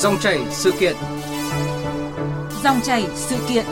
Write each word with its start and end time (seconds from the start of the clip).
Dòng 0.00 0.18
chảy 0.20 0.38
sự 0.50 0.72
kiện. 0.80 0.96
Dòng 2.62 2.80
chảy 2.82 3.06
sự 3.14 3.36
kiện. 3.48 3.64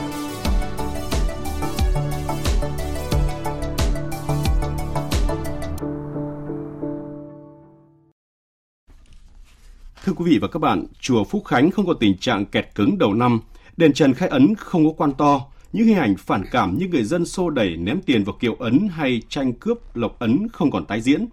Thưa 10.05 10.13
quý 10.17 10.25
vị 10.31 10.39
và 10.39 10.49
các 10.49 10.59
bạn, 10.59 10.87
chùa 11.01 11.25
Phúc 11.25 11.45
Khánh 11.45 11.71
không 11.71 11.87
có 11.87 11.95
tình 12.01 12.19
trạng 12.19 12.47
kẹt 12.47 12.75
cứng 12.75 12.99
đầu 12.99 13.15
năm, 13.15 13.41
đền 13.77 13.93
Trần 13.93 14.15
khai 14.15 14.29
ấn 14.29 14.55
không 14.55 14.87
có 14.87 14.93
quan 14.97 15.13
to, 15.19 15.41
những 15.73 15.87
hình 15.87 15.99
ảnh 15.99 16.15
phản 16.19 16.45
cảm 16.51 16.79
như 16.79 16.87
người 16.87 17.05
dân 17.05 17.27
xô 17.27 17.51
đẩy 17.51 17.77
ném 17.77 18.01
tiền 18.07 18.25
vào 18.25 18.37
kiệu 18.41 18.55
ấn 18.59 18.89
hay 18.93 19.23
tranh 19.29 19.53
cướp 19.53 19.97
lộc 19.97 20.19
ấn 20.19 20.49
không 20.53 20.71
còn 20.71 20.85
tái 20.85 21.01
diễn. 21.01 21.27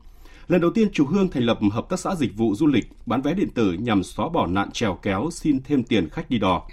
Lần 0.47 0.61
đầu 0.61 0.71
tiên 0.71 0.89
chùa 0.93 1.05
Hương 1.05 1.29
thành 1.29 1.43
lập 1.43 1.59
hợp 1.71 1.89
tác 1.89 1.99
xã 1.99 2.15
dịch 2.15 2.37
vụ 2.37 2.55
du 2.55 2.67
lịch 2.67 2.87
bán 3.05 3.21
vé 3.21 3.33
điện 3.33 3.49
tử 3.49 3.73
nhằm 3.73 4.03
xóa 4.03 4.29
bỏ 4.29 4.47
nạn 4.47 4.71
trèo 4.71 4.99
kéo 5.01 5.29
xin 5.31 5.63
thêm 5.63 5.83
tiền 5.83 6.09
khách 6.09 6.29
đi 6.29 6.39
đò. 6.39 6.63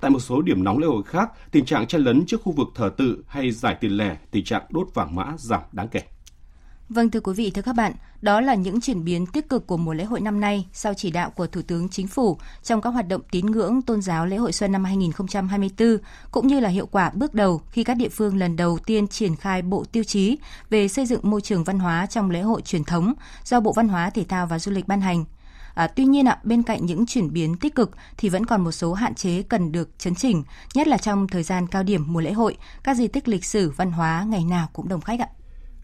Tại 0.00 0.10
một 0.10 0.18
số 0.18 0.42
điểm 0.42 0.64
nóng 0.64 0.78
lễ 0.78 0.86
hội 0.86 1.02
khác, 1.02 1.30
tình 1.50 1.64
trạng 1.64 1.86
chen 1.86 2.00
lấn 2.00 2.26
trước 2.26 2.42
khu 2.42 2.52
vực 2.52 2.68
thờ 2.74 2.90
tự 2.96 3.24
hay 3.26 3.50
giải 3.50 3.76
tiền 3.80 3.96
lẻ, 3.96 4.16
tình 4.30 4.44
trạng 4.44 4.62
đốt 4.70 4.88
vàng 4.94 5.14
mã 5.14 5.32
giảm 5.38 5.60
đáng 5.72 5.88
kể. 5.88 6.00
Vâng 6.88 7.10
thưa 7.10 7.20
quý 7.20 7.32
vị, 7.32 7.50
thưa 7.50 7.62
các 7.62 7.72
bạn, 7.72 7.92
đó 8.22 8.40
là 8.40 8.54
những 8.54 8.80
chuyển 8.80 9.04
biến 9.04 9.26
tích 9.26 9.48
cực 9.48 9.66
của 9.66 9.76
mùa 9.76 9.94
lễ 9.94 10.04
hội 10.04 10.20
năm 10.20 10.40
nay 10.40 10.66
sau 10.72 10.94
chỉ 10.94 11.10
đạo 11.10 11.30
của 11.30 11.46
Thủ 11.46 11.62
tướng 11.66 11.88
Chính 11.88 12.08
phủ 12.08 12.38
trong 12.62 12.80
các 12.80 12.90
hoạt 12.90 13.08
động 13.08 13.20
tín 13.30 13.46
ngưỡng 13.46 13.82
tôn 13.82 14.02
giáo 14.02 14.26
lễ 14.26 14.36
hội 14.36 14.52
xuân 14.52 14.72
năm 14.72 14.84
2024, 14.84 15.98
cũng 16.30 16.46
như 16.46 16.60
là 16.60 16.68
hiệu 16.68 16.86
quả 16.86 17.10
bước 17.14 17.34
đầu 17.34 17.60
khi 17.70 17.84
các 17.84 17.94
địa 17.94 18.08
phương 18.08 18.36
lần 18.36 18.56
đầu 18.56 18.78
tiên 18.86 19.08
triển 19.08 19.36
khai 19.36 19.62
bộ 19.62 19.84
tiêu 19.92 20.04
chí 20.04 20.38
về 20.70 20.88
xây 20.88 21.06
dựng 21.06 21.20
môi 21.22 21.40
trường 21.40 21.64
văn 21.64 21.78
hóa 21.78 22.06
trong 22.06 22.30
lễ 22.30 22.40
hội 22.40 22.62
truyền 22.62 22.84
thống 22.84 23.14
do 23.44 23.60
Bộ 23.60 23.72
Văn 23.72 23.88
hóa, 23.88 24.10
Thể 24.10 24.24
thao 24.24 24.46
và 24.46 24.58
Du 24.58 24.72
lịch 24.72 24.88
ban 24.88 25.00
hành. 25.00 25.24
À, 25.74 25.86
tuy 25.86 26.04
nhiên 26.04 26.28
ạ, 26.28 26.38
bên 26.44 26.62
cạnh 26.62 26.86
những 26.86 27.06
chuyển 27.06 27.32
biến 27.32 27.56
tích 27.56 27.74
cực 27.74 27.90
thì 28.16 28.28
vẫn 28.28 28.46
còn 28.46 28.64
một 28.64 28.72
số 28.72 28.94
hạn 28.94 29.14
chế 29.14 29.42
cần 29.42 29.72
được 29.72 29.98
chấn 29.98 30.14
chỉnh, 30.14 30.44
nhất 30.74 30.88
là 30.88 30.98
trong 30.98 31.28
thời 31.28 31.42
gian 31.42 31.66
cao 31.66 31.82
điểm 31.82 32.04
mùa 32.12 32.20
lễ 32.20 32.32
hội, 32.32 32.56
các 32.82 32.96
di 32.96 33.08
tích 33.08 33.28
lịch 33.28 33.44
sử 33.44 33.70
văn 33.70 33.92
hóa 33.92 34.24
ngày 34.28 34.44
nào 34.44 34.68
cũng 34.72 34.88
đông 34.88 35.00
khách 35.00 35.20
ạ. 35.20 35.28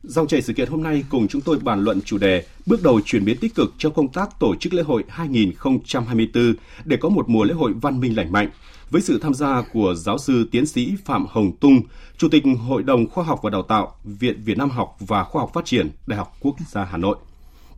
Dòng 0.02 0.26
chảy 0.26 0.42
sự 0.42 0.52
kiện 0.52 0.68
hôm 0.68 0.82
nay 0.82 1.04
cùng 1.08 1.28
chúng 1.28 1.42
tôi 1.42 1.58
bàn 1.58 1.84
luận 1.84 2.00
chủ 2.04 2.18
đề 2.18 2.44
bước 2.66 2.82
đầu 2.82 3.00
chuyển 3.04 3.24
biến 3.24 3.36
tích 3.36 3.54
cực 3.54 3.74
trong 3.78 3.94
công 3.94 4.12
tác 4.12 4.40
tổ 4.40 4.54
chức 4.60 4.74
lễ 4.74 4.82
hội 4.82 5.04
2024 5.08 6.54
để 6.84 6.96
có 7.00 7.08
một 7.08 7.28
mùa 7.28 7.44
lễ 7.44 7.54
hội 7.54 7.72
văn 7.72 8.00
minh 8.00 8.16
lành 8.16 8.32
mạnh. 8.32 8.50
Với 8.90 9.02
sự 9.02 9.18
tham 9.22 9.34
gia 9.34 9.62
của 9.72 9.94
giáo 9.94 10.18
sư 10.18 10.48
tiến 10.52 10.66
sĩ 10.66 10.96
Phạm 11.04 11.26
Hồng 11.28 11.56
Tung, 11.56 11.80
Chủ 12.16 12.28
tịch 12.28 12.44
Hội 12.68 12.82
đồng 12.82 13.10
Khoa 13.10 13.24
học 13.24 13.40
và 13.42 13.50
Đào 13.50 13.62
tạo, 13.62 13.94
Viện 14.04 14.42
Việt 14.44 14.58
Nam 14.58 14.70
học 14.70 14.96
và 15.00 15.24
Khoa 15.24 15.40
học 15.40 15.50
Phát 15.54 15.64
triển, 15.64 15.90
Đại 16.06 16.18
học 16.18 16.36
Quốc 16.40 16.56
gia 16.68 16.84
Hà 16.84 16.96
Nội. 16.96 17.16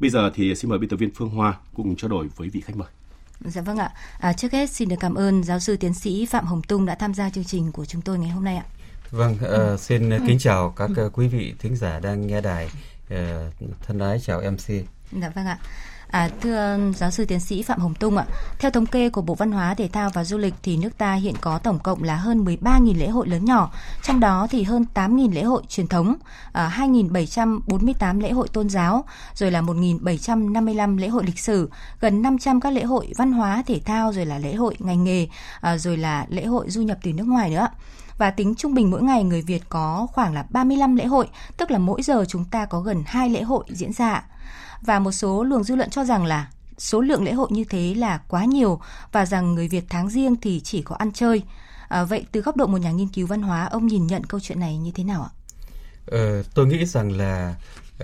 Bây 0.00 0.10
giờ 0.10 0.30
thì 0.34 0.54
xin 0.54 0.70
mời 0.70 0.78
biên 0.78 0.90
tập 0.90 0.96
viên 0.96 1.10
Phương 1.14 1.30
Hoa 1.30 1.58
cùng 1.74 1.96
trao 1.96 2.08
đổi 2.08 2.28
với 2.36 2.48
vị 2.48 2.60
khách 2.60 2.76
mời. 2.76 2.88
Dạ 3.44 3.62
vâng 3.62 3.78
ạ. 3.78 3.92
À, 4.18 4.32
trước 4.32 4.52
hết 4.52 4.70
xin 4.70 4.88
được 4.88 4.96
cảm 5.00 5.14
ơn 5.14 5.44
giáo 5.44 5.60
sư 5.60 5.76
tiến 5.76 5.94
sĩ 5.94 6.26
Phạm 6.26 6.46
Hồng 6.46 6.62
Tung 6.62 6.86
đã 6.86 6.94
tham 6.94 7.14
gia 7.14 7.30
chương 7.30 7.44
trình 7.44 7.72
của 7.72 7.84
chúng 7.84 8.02
tôi 8.02 8.18
ngày 8.18 8.30
hôm 8.30 8.44
nay 8.44 8.56
ạ. 8.56 8.64
Vâng, 9.12 9.36
uh, 9.72 9.80
xin 9.80 10.10
ừ. 10.10 10.18
kính 10.26 10.38
chào 10.38 10.72
các 10.76 10.90
uh, 11.06 11.12
quý 11.12 11.28
vị 11.28 11.54
thính 11.58 11.76
giả 11.76 12.00
đang 12.00 12.26
nghe 12.26 12.40
đài. 12.40 12.68
Uh, 13.14 13.18
thân 13.86 13.98
ái 13.98 14.20
chào 14.20 14.40
MC. 14.40 14.68
Dạ 15.12 15.28
vâng 15.34 15.46
ạ. 15.46 15.58
À, 16.10 16.30
thưa 16.40 16.78
giáo 16.96 17.10
sư 17.10 17.24
tiến 17.24 17.40
sĩ 17.40 17.62
Phạm 17.62 17.80
Hồng 17.80 17.94
Tung 17.94 18.16
ạ, 18.16 18.24
theo 18.58 18.70
thống 18.70 18.86
kê 18.86 19.10
của 19.10 19.22
Bộ 19.22 19.34
Văn 19.34 19.52
hóa, 19.52 19.74
Thể 19.74 19.88
thao 19.88 20.10
và 20.14 20.24
Du 20.24 20.38
lịch 20.38 20.54
thì 20.62 20.76
nước 20.76 20.98
ta 20.98 21.14
hiện 21.14 21.34
có 21.40 21.58
tổng 21.58 21.78
cộng 21.78 22.02
là 22.02 22.16
hơn 22.16 22.44
13.000 22.44 22.98
lễ 22.98 23.08
hội 23.08 23.28
lớn 23.28 23.44
nhỏ, 23.44 23.72
trong 24.02 24.20
đó 24.20 24.46
thì 24.50 24.62
hơn 24.62 24.84
8.000 24.94 25.34
lễ 25.34 25.42
hội 25.42 25.62
truyền 25.68 25.86
thống, 25.86 26.16
à, 26.52 26.72
2.748 26.76 28.20
lễ 28.20 28.30
hội 28.30 28.48
tôn 28.48 28.70
giáo, 28.70 29.04
rồi 29.34 29.50
là 29.50 29.62
1.755 29.62 30.98
lễ 30.98 31.08
hội 31.08 31.24
lịch 31.26 31.38
sử, 31.38 31.70
gần 32.00 32.22
500 32.22 32.60
các 32.60 32.72
lễ 32.72 32.82
hội 32.84 33.12
văn 33.16 33.32
hóa, 33.32 33.62
thể 33.66 33.80
thao, 33.84 34.12
rồi 34.12 34.26
là 34.26 34.38
lễ 34.38 34.54
hội 34.54 34.76
ngành 34.78 35.04
nghề, 35.04 35.28
à, 35.60 35.78
rồi 35.78 35.96
là 35.96 36.26
lễ 36.28 36.44
hội 36.44 36.70
du 36.70 36.82
nhập 36.82 36.98
từ 37.02 37.12
nước 37.12 37.26
ngoài 37.26 37.50
nữa 37.50 37.68
và 38.18 38.30
tính 38.30 38.54
trung 38.54 38.74
bình 38.74 38.90
mỗi 38.90 39.02
ngày 39.02 39.24
người 39.24 39.42
Việt 39.42 39.62
có 39.68 40.06
khoảng 40.12 40.34
là 40.34 40.46
35 40.50 40.96
lễ 40.96 41.04
hội, 41.04 41.28
tức 41.56 41.70
là 41.70 41.78
mỗi 41.78 42.02
giờ 42.02 42.24
chúng 42.28 42.44
ta 42.44 42.66
có 42.66 42.80
gần 42.80 43.02
2 43.06 43.30
lễ 43.30 43.42
hội 43.42 43.64
diễn 43.68 43.92
ra. 43.92 44.24
Và 44.80 44.98
một 44.98 45.12
số 45.12 45.44
luồng 45.44 45.64
dư 45.64 45.76
luận 45.76 45.90
cho 45.90 46.04
rằng 46.04 46.24
là 46.24 46.50
số 46.78 47.00
lượng 47.00 47.24
lễ 47.24 47.32
hội 47.32 47.48
như 47.50 47.64
thế 47.64 47.94
là 47.94 48.18
quá 48.28 48.44
nhiều 48.44 48.80
và 49.12 49.26
rằng 49.26 49.54
người 49.54 49.68
Việt 49.68 49.84
tháng 49.88 50.10
riêng 50.10 50.36
thì 50.36 50.60
chỉ 50.60 50.82
có 50.82 50.96
ăn 50.96 51.12
chơi. 51.12 51.42
À, 51.88 52.04
vậy 52.04 52.26
từ 52.32 52.40
góc 52.40 52.56
độ 52.56 52.66
một 52.66 52.78
nhà 52.78 52.90
nghiên 52.90 53.08
cứu 53.08 53.26
văn 53.26 53.42
hóa, 53.42 53.64
ông 53.64 53.86
nhìn 53.86 54.06
nhận 54.06 54.24
câu 54.24 54.40
chuyện 54.40 54.60
này 54.60 54.76
như 54.76 54.90
thế 54.94 55.04
nào 55.04 55.22
ạ? 55.22 55.30
Ờ, 56.06 56.42
tôi 56.54 56.66
nghĩ 56.66 56.86
rằng 56.86 57.12
là 57.12 57.54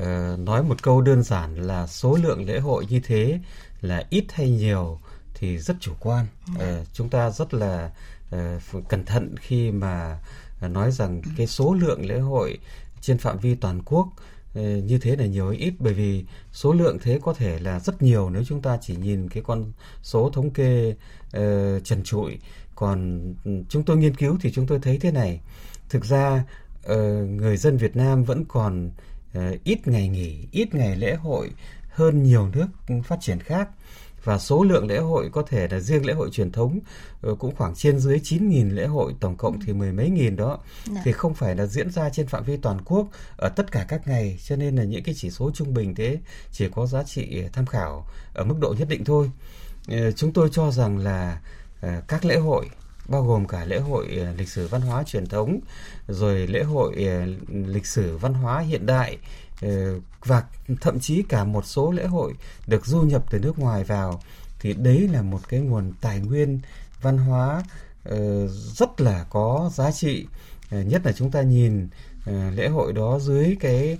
uh, 0.01 0.39
nói 0.39 0.63
một 0.63 0.83
câu 0.83 1.01
đơn 1.01 1.23
giản 1.23 1.55
là 1.55 1.87
số 1.87 2.19
lượng 2.23 2.47
lễ 2.47 2.59
hội 2.59 2.87
như 2.89 3.01
thế 3.05 3.41
là 3.81 4.05
ít 4.11 4.25
hay 4.33 4.51
nhiều 4.51 4.99
thì 5.35 5.59
rất 5.59 5.77
chủ 5.81 5.93
quan. 6.01 6.27
Uh, 6.55 6.63
chúng 6.93 7.09
ta 7.09 7.31
rất 7.31 7.55
là 7.55 7.91
Ờ, 8.31 8.59
cẩn 8.89 9.05
thận 9.05 9.35
khi 9.41 9.71
mà 9.71 10.19
ờ, 10.61 10.69
nói 10.69 10.93
rằng 10.93 11.23
cái 11.37 11.47
số 11.47 11.75
lượng 11.75 12.07
lễ 12.07 12.19
hội 12.19 12.59
trên 13.01 13.19
phạm 13.19 13.39
vi 13.39 13.55
toàn 13.55 13.83
quốc 13.83 14.09
ờ, 14.55 14.63
như 14.63 14.99
thế 14.99 15.17
là 15.17 15.27
nhiều 15.27 15.49
hay 15.49 15.59
ít. 15.59 15.75
Bởi 15.79 15.95
vì 15.95 16.25
số 16.53 16.73
lượng 16.73 16.99
thế 17.03 17.19
có 17.23 17.35
thể 17.35 17.59
là 17.59 17.81
rất 17.81 18.03
nhiều 18.03 18.31
nếu 18.31 18.45
chúng 18.45 18.63
ta 18.63 18.79
chỉ 18.81 18.97
nhìn 18.97 19.29
cái 19.29 19.43
con 19.47 19.73
số 20.03 20.31
thống 20.31 20.51
kê 20.51 20.91
uh, 21.37 21.85
trần 21.85 22.03
trụi. 22.05 22.39
Còn 22.75 23.21
ừ, 23.45 23.51
chúng 23.69 23.83
tôi 23.83 23.97
nghiên 23.97 24.17
cứu 24.17 24.39
thì 24.41 24.53
chúng 24.53 24.67
tôi 24.67 24.79
thấy 24.83 24.99
thế 24.99 25.11
này. 25.11 25.41
Thực 25.89 26.05
ra 26.05 26.45
uh, 26.93 27.29
người 27.29 27.57
dân 27.57 27.77
Việt 27.77 27.97
Nam 27.97 28.25
vẫn 28.25 28.45
còn 28.45 28.91
uh, 29.39 29.65
ít 29.65 29.89
ngày 29.89 30.09
nghỉ 30.09 30.47
ít 30.53 30.75
ngày 30.75 30.97
lễ 30.97 31.15
hội 31.15 31.51
hơn 31.89 32.23
nhiều 32.23 32.49
nước 32.49 32.67
phát 33.05 33.21
triển 33.21 33.41
khác 33.41 33.69
và 34.29 34.39
số 34.39 34.63
lượng 34.63 34.87
lễ 34.87 34.99
hội 34.99 35.31
có 35.33 35.43
thể 35.43 35.69
là 35.71 35.81
riêng 35.81 36.07
lễ 36.07 36.13
hội 36.13 36.31
truyền 36.33 36.53
thống 36.53 36.79
ờ, 37.23 37.35
cũng 37.35 37.57
khoảng 37.57 37.75
trên 37.75 37.99
dưới 37.99 38.19
9.000 38.19 38.75
lễ 38.75 38.87
hội 38.87 39.15
tổng 39.21 39.37
cộng 39.37 39.61
thì 39.61 39.73
mười 39.73 39.93
mấy 39.93 40.11
nghìn 40.11 40.37
đó 40.37 40.59
Đã. 40.95 41.01
thì 41.05 41.13
không 41.13 41.35
phải 41.35 41.57
là 41.57 41.67
diễn 41.67 41.91
ra 41.91 42.11
trên 42.11 42.27
phạm 42.27 42.45
vi 42.45 42.57
toàn 42.57 42.79
quốc 42.85 43.07
ở 43.37 43.49
tất 43.49 43.73
cả 43.73 43.85
các 43.89 44.09
ngày 44.09 44.39
cho 44.45 44.57
nên 44.57 44.77
là 44.77 44.85
những 44.85 45.03
cái 45.03 45.15
chỉ 45.19 45.31
số 45.31 45.51
trung 45.55 45.75
bình 45.75 45.95
thế 45.95 46.19
chỉ 46.53 46.69
có 46.75 46.87
giá 46.87 47.03
trị 47.03 47.43
tham 47.53 47.67
khảo 47.67 48.07
ở 48.35 48.45
mức 48.45 48.55
độ 48.61 48.75
nhất 48.79 48.89
định 48.89 49.05
thôi 49.05 49.31
ờ, 49.89 50.13
chúng 50.13 50.33
tôi 50.33 50.49
cho 50.53 50.71
rằng 50.71 50.99
là 50.99 51.41
ờ, 51.81 52.03
các 52.09 52.25
lễ 52.25 52.37
hội 52.37 52.67
bao 53.09 53.23
gồm 53.23 53.47
cả 53.47 53.65
lễ 53.65 53.79
hội 53.79 54.07
lịch 54.39 54.49
sử 54.49 54.69
văn 54.69 54.81
hóa 54.81 55.03
truyền 55.03 55.27
thống 55.27 55.61
rồi 56.09 56.47
lễ 56.47 56.63
hội 56.63 56.95
lịch 57.49 57.87
sử 57.87 58.17
văn 58.17 58.35
hóa 58.35 58.61
hiện 58.61 58.87
đại 58.87 59.19
Ờ, 59.63 60.01
và 60.25 60.45
thậm 60.81 61.01
chí 61.01 61.23
cả 61.23 61.45
một 61.45 61.67
số 61.67 61.91
lễ 61.91 62.07
hội 62.07 62.35
được 62.67 62.87
du 62.87 63.03
nhập 63.03 63.25
từ 63.31 63.39
nước 63.39 63.59
ngoài 63.59 63.85
vào 63.85 64.21
thì 64.61 64.73
đấy 64.73 65.09
là 65.13 65.23
một 65.23 65.41
cái 65.49 65.61
nguồn 65.61 65.93
tài 66.01 66.21
nguyên 66.21 66.61
văn 67.03 67.19
hóa 67.19 67.63
ờ, 68.05 68.47
rất 68.49 69.01
là 69.01 69.27
có 69.31 69.71
giá 69.75 69.93
trị. 69.93 70.27
Ờ, 70.71 70.83
nhất 70.83 71.03
là 71.05 71.13
chúng 71.13 71.31
ta 71.31 71.43
nhìn 71.43 71.89
lễ 72.55 72.69
hội 72.69 72.93
đó 72.93 73.19
dưới 73.19 73.57
cái 73.61 73.99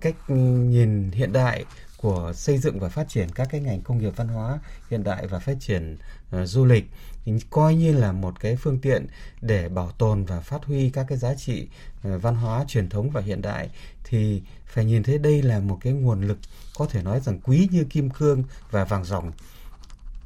cách 0.00 0.14
nhìn 0.30 1.10
hiện 1.10 1.32
đại 1.32 1.64
của 1.96 2.32
xây 2.34 2.58
dựng 2.58 2.80
và 2.80 2.88
phát 2.88 3.08
triển 3.08 3.28
các 3.34 3.48
cái 3.50 3.60
ngành 3.60 3.80
công 3.80 3.98
nghiệp 3.98 4.12
văn 4.16 4.28
hóa 4.28 4.58
hiện 4.90 5.04
đại 5.04 5.26
và 5.26 5.38
phát 5.38 5.56
triển 5.60 5.96
uh, 6.36 6.48
du 6.48 6.64
lịch 6.64 6.84
thì 7.24 7.32
coi 7.50 7.74
như 7.74 7.92
là 7.92 8.12
một 8.12 8.40
cái 8.40 8.56
phương 8.56 8.78
tiện 8.78 9.06
để 9.40 9.68
bảo 9.68 9.90
tồn 9.98 10.24
và 10.24 10.40
phát 10.40 10.64
huy 10.64 10.90
các 10.90 11.06
cái 11.08 11.18
giá 11.18 11.34
trị 11.34 11.68
ờ, 12.02 12.18
văn 12.18 12.34
hóa 12.34 12.64
truyền 12.68 12.88
thống 12.88 13.10
và 13.10 13.20
hiện 13.20 13.42
đại. 13.42 13.70
Thì 14.04 14.42
phải 14.66 14.84
nhìn 14.84 15.02
thấy 15.02 15.18
đây 15.18 15.42
là 15.42 15.60
một 15.60 15.78
cái 15.80 15.92
nguồn 15.92 16.22
lực 16.22 16.38
có 16.78 16.86
thể 16.86 17.02
nói 17.02 17.20
rằng 17.20 17.40
quý 17.40 17.68
như 17.72 17.84
kim 17.84 18.10
cương 18.10 18.44
và 18.70 18.84
vàng 18.84 19.04
ròng 19.04 19.32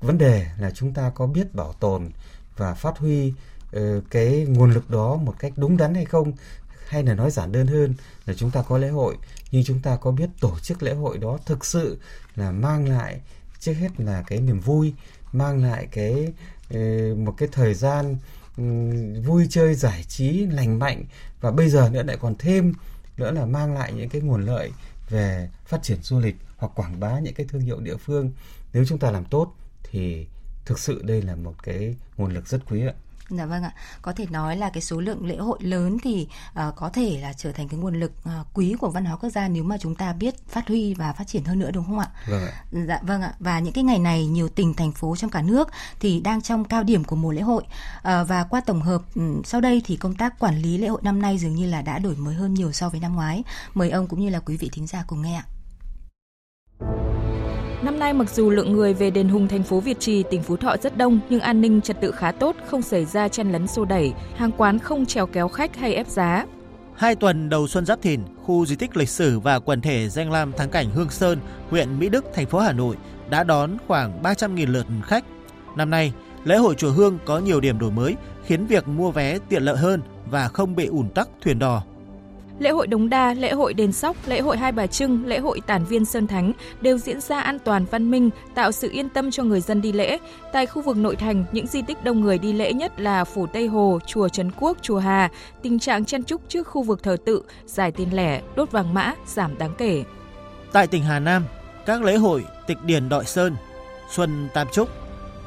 vấn 0.00 0.18
đề 0.18 0.46
là 0.58 0.70
chúng 0.70 0.92
ta 0.92 1.10
có 1.14 1.26
biết 1.26 1.54
bảo 1.54 1.72
tồn 1.72 2.10
và 2.56 2.74
phát 2.74 2.98
huy 2.98 3.32
ờ, 3.72 4.00
cái 4.10 4.46
nguồn 4.48 4.70
lực 4.70 4.90
đó 4.90 5.16
một 5.16 5.34
cách 5.38 5.52
đúng 5.56 5.76
đắn 5.76 5.94
hay 5.94 6.04
không, 6.04 6.32
hay 6.88 7.02
là 7.02 7.14
nói 7.14 7.30
giản 7.30 7.52
đơn 7.52 7.66
hơn 7.66 7.94
là 8.26 8.34
chúng 8.34 8.50
ta 8.50 8.62
có 8.62 8.78
lễ 8.78 8.88
hội. 8.88 9.16
Nhưng 9.50 9.64
chúng 9.64 9.80
ta 9.80 9.96
có 9.96 10.10
biết 10.10 10.28
tổ 10.40 10.58
chức 10.58 10.82
lễ 10.82 10.94
hội 10.94 11.18
đó 11.18 11.38
thực 11.46 11.64
sự 11.64 12.00
là 12.36 12.50
mang 12.50 12.88
lại, 12.88 13.20
trước 13.60 13.72
hết 13.72 14.00
là 14.00 14.22
cái 14.26 14.40
niềm 14.40 14.60
vui, 14.60 14.94
mang 15.32 15.62
lại 15.62 15.88
cái 15.92 16.32
một 17.16 17.34
cái 17.38 17.48
thời 17.52 17.74
gian 17.74 18.16
ừ, 18.56 18.62
vui 19.24 19.46
chơi, 19.50 19.74
giải 19.74 20.04
trí, 20.08 20.46
lành 20.46 20.78
mạnh 20.78 21.04
và 21.40 21.50
bây 21.50 21.68
giờ 21.68 21.90
nữa 21.92 22.02
lại 22.02 22.16
còn 22.20 22.34
thêm 22.38 22.74
nữa 23.16 23.30
là 23.30 23.46
mang 23.46 23.74
lại 23.74 23.92
những 23.92 24.08
cái 24.08 24.20
nguồn 24.20 24.46
lợi 24.46 24.72
về 25.08 25.48
phát 25.66 25.82
triển 25.82 25.98
du 26.02 26.20
lịch 26.20 26.36
hoặc 26.56 26.72
quảng 26.74 27.00
bá 27.00 27.18
những 27.18 27.34
cái 27.34 27.46
thương 27.46 27.62
hiệu 27.62 27.80
địa 27.80 27.96
phương 27.96 28.32
nếu 28.72 28.84
chúng 28.84 28.98
ta 28.98 29.10
làm 29.10 29.24
tốt 29.24 29.54
thì 29.82 30.26
thực 30.64 30.78
sự 30.78 31.02
đây 31.02 31.22
là 31.22 31.36
một 31.36 31.54
cái 31.62 31.94
nguồn 32.16 32.34
lực 32.34 32.48
rất 32.48 32.60
quý 32.70 32.86
ạ. 32.86 32.94
Dạ 33.30 33.46
vâng 33.46 33.62
ạ, 33.62 33.72
có 34.02 34.12
thể 34.12 34.26
nói 34.30 34.56
là 34.56 34.70
cái 34.70 34.82
số 34.82 35.00
lượng 35.00 35.26
lễ 35.26 35.36
hội 35.36 35.58
lớn 35.62 35.98
thì 36.02 36.28
uh, 36.50 36.76
có 36.76 36.88
thể 36.88 37.18
là 37.22 37.32
trở 37.32 37.52
thành 37.52 37.68
cái 37.68 37.80
nguồn 37.80 38.00
lực 38.00 38.12
uh, 38.28 38.46
quý 38.54 38.74
của 38.80 38.90
văn 38.90 39.04
hóa 39.04 39.16
quốc 39.16 39.30
gia 39.30 39.48
nếu 39.48 39.64
mà 39.64 39.78
chúng 39.80 39.94
ta 39.94 40.12
biết 40.12 40.48
phát 40.48 40.68
huy 40.68 40.94
và 40.94 41.12
phát 41.12 41.26
triển 41.26 41.44
hơn 41.44 41.58
nữa 41.58 41.70
đúng 41.70 41.84
không 41.84 41.98
ạ? 41.98 42.08
Vâng 42.28 42.42
ạ. 42.46 42.52
Dạ 42.72 43.00
vâng 43.02 43.22
ạ. 43.22 43.34
Và 43.38 43.60
những 43.60 43.72
cái 43.72 43.84
ngày 43.84 43.98
này 43.98 44.26
nhiều 44.26 44.48
tỉnh 44.48 44.74
thành 44.74 44.92
phố 44.92 45.16
trong 45.16 45.30
cả 45.30 45.42
nước 45.42 45.68
thì 46.00 46.20
đang 46.20 46.42
trong 46.42 46.64
cao 46.64 46.82
điểm 46.82 47.04
của 47.04 47.16
mùa 47.16 47.32
lễ 47.32 47.42
hội 47.42 47.62
uh, 47.98 48.02
và 48.28 48.46
qua 48.50 48.60
tổng 48.66 48.82
hợp 48.82 49.02
um, 49.14 49.42
sau 49.42 49.60
đây 49.60 49.82
thì 49.84 49.96
công 49.96 50.14
tác 50.14 50.38
quản 50.38 50.62
lý 50.62 50.78
lễ 50.78 50.88
hội 50.88 51.00
năm 51.04 51.22
nay 51.22 51.38
dường 51.38 51.54
như 51.54 51.66
là 51.66 51.82
đã 51.82 51.98
đổi 51.98 52.16
mới 52.16 52.34
hơn 52.34 52.54
nhiều 52.54 52.72
so 52.72 52.88
với 52.88 53.00
năm 53.00 53.14
ngoái. 53.14 53.44
Mời 53.74 53.90
ông 53.90 54.06
cũng 54.06 54.20
như 54.20 54.30
là 54.30 54.40
quý 54.40 54.56
vị 54.56 54.70
thính 54.72 54.86
giả 54.86 55.04
cùng 55.06 55.22
nghe 55.22 55.34
ạ. 55.34 55.44
Năm 57.86 57.98
nay 57.98 58.12
mặc 58.12 58.30
dù 58.30 58.50
lượng 58.50 58.72
người 58.72 58.94
về 58.94 59.10
đền 59.10 59.28
Hùng 59.28 59.48
thành 59.48 59.62
phố 59.62 59.80
Việt 59.80 60.00
Trì, 60.00 60.22
tỉnh 60.22 60.42
Phú 60.42 60.56
Thọ 60.56 60.76
rất 60.82 60.96
đông 60.96 61.20
nhưng 61.28 61.40
an 61.40 61.60
ninh 61.60 61.80
trật 61.80 62.00
tự 62.00 62.10
khá 62.10 62.32
tốt, 62.32 62.56
không 62.66 62.82
xảy 62.82 63.04
ra 63.04 63.28
chen 63.28 63.52
lấn 63.52 63.66
xô 63.66 63.84
đẩy, 63.84 64.12
hàng 64.36 64.50
quán 64.56 64.78
không 64.78 65.06
trèo 65.06 65.26
kéo 65.26 65.48
khách 65.48 65.76
hay 65.76 65.94
ép 65.94 66.06
giá. 66.06 66.46
Hai 66.94 67.14
tuần 67.14 67.48
đầu 67.48 67.68
xuân 67.68 67.86
Giáp 67.86 68.02
Thìn, 68.02 68.20
khu 68.42 68.66
di 68.66 68.76
tích 68.76 68.96
lịch 68.96 69.08
sử 69.08 69.40
và 69.40 69.58
quần 69.58 69.80
thể 69.80 70.08
danh 70.08 70.30
lam 70.30 70.52
thắng 70.52 70.70
cảnh 70.70 70.90
Hương 70.94 71.10
Sơn, 71.10 71.38
huyện 71.70 71.98
Mỹ 71.98 72.08
Đức, 72.08 72.24
thành 72.34 72.46
phố 72.46 72.58
Hà 72.58 72.72
Nội 72.72 72.96
đã 73.30 73.44
đón 73.44 73.70
khoảng 73.86 74.22
300.000 74.22 74.72
lượt 74.72 74.86
khách. 75.04 75.24
Năm 75.76 75.90
nay, 75.90 76.12
lễ 76.44 76.56
hội 76.56 76.74
chùa 76.74 76.90
Hương 76.90 77.18
có 77.24 77.38
nhiều 77.38 77.60
điểm 77.60 77.78
đổi 77.78 77.90
mới, 77.90 78.14
khiến 78.44 78.66
việc 78.66 78.88
mua 78.88 79.10
vé 79.10 79.38
tiện 79.48 79.62
lợi 79.62 79.76
hơn 79.76 80.00
và 80.30 80.48
không 80.48 80.76
bị 80.76 80.86
ùn 80.86 81.08
tắc 81.08 81.28
thuyền 81.40 81.58
đò. 81.58 81.82
Lễ 82.58 82.70
hội 82.70 82.86
Đống 82.86 83.08
Đa, 83.08 83.34
lễ 83.34 83.52
hội 83.52 83.74
Đền 83.74 83.92
Sóc, 83.92 84.16
lễ 84.26 84.40
hội 84.40 84.56
Hai 84.56 84.72
Bà 84.72 84.86
Trưng, 84.86 85.26
lễ 85.26 85.38
hội 85.38 85.60
Tản 85.66 85.84
Viên 85.84 86.04
Sơn 86.04 86.26
Thánh 86.26 86.52
đều 86.80 86.98
diễn 86.98 87.20
ra 87.20 87.40
an 87.40 87.58
toàn 87.58 87.84
văn 87.90 88.10
minh, 88.10 88.30
tạo 88.54 88.72
sự 88.72 88.90
yên 88.90 89.08
tâm 89.08 89.30
cho 89.30 89.42
người 89.42 89.60
dân 89.60 89.82
đi 89.82 89.92
lễ. 89.92 90.18
Tại 90.52 90.66
khu 90.66 90.82
vực 90.82 90.96
nội 90.96 91.16
thành, 91.16 91.44
những 91.52 91.66
di 91.66 91.82
tích 91.82 92.04
đông 92.04 92.20
người 92.20 92.38
đi 92.38 92.52
lễ 92.52 92.72
nhất 92.72 93.00
là 93.00 93.24
Phủ 93.24 93.46
Tây 93.46 93.66
Hồ, 93.66 93.98
Chùa 94.06 94.28
Trấn 94.28 94.50
Quốc, 94.60 94.78
Chùa 94.82 94.98
Hà. 94.98 95.30
Tình 95.62 95.78
trạng 95.78 96.04
chen 96.04 96.24
trúc 96.24 96.40
trước 96.48 96.66
khu 96.66 96.82
vực 96.82 97.02
thờ 97.02 97.16
tự, 97.24 97.42
giải 97.66 97.92
tiền 97.92 98.16
lẻ, 98.16 98.40
đốt 98.56 98.70
vàng 98.70 98.94
mã 98.94 99.14
giảm 99.26 99.58
đáng 99.58 99.74
kể. 99.78 100.04
Tại 100.72 100.86
tỉnh 100.86 101.02
Hà 101.02 101.18
Nam, 101.18 101.44
các 101.86 102.02
lễ 102.02 102.16
hội 102.16 102.44
Tịch 102.66 102.78
Điền 102.84 103.08
Đội 103.08 103.24
Sơn, 103.24 103.56
Xuân 104.10 104.48
Tam 104.54 104.66
Trúc, 104.72 104.88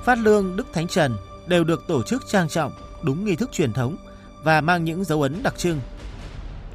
Phát 0.05 0.17
Lương 0.17 0.55
Đức 0.55 0.67
Thánh 0.73 0.87
Trần 0.87 1.15
đều 1.47 1.63
được 1.63 1.83
tổ 1.87 2.03
chức 2.03 2.23
trang 2.31 2.49
trọng, 2.49 2.71
đúng 3.03 3.25
nghi 3.25 3.35
thức 3.35 3.51
truyền 3.51 3.73
thống 3.73 3.97
và 4.43 4.61
mang 4.61 4.83
những 4.83 5.03
dấu 5.03 5.21
ấn 5.21 5.43
đặc 5.43 5.57
trưng 5.57 5.79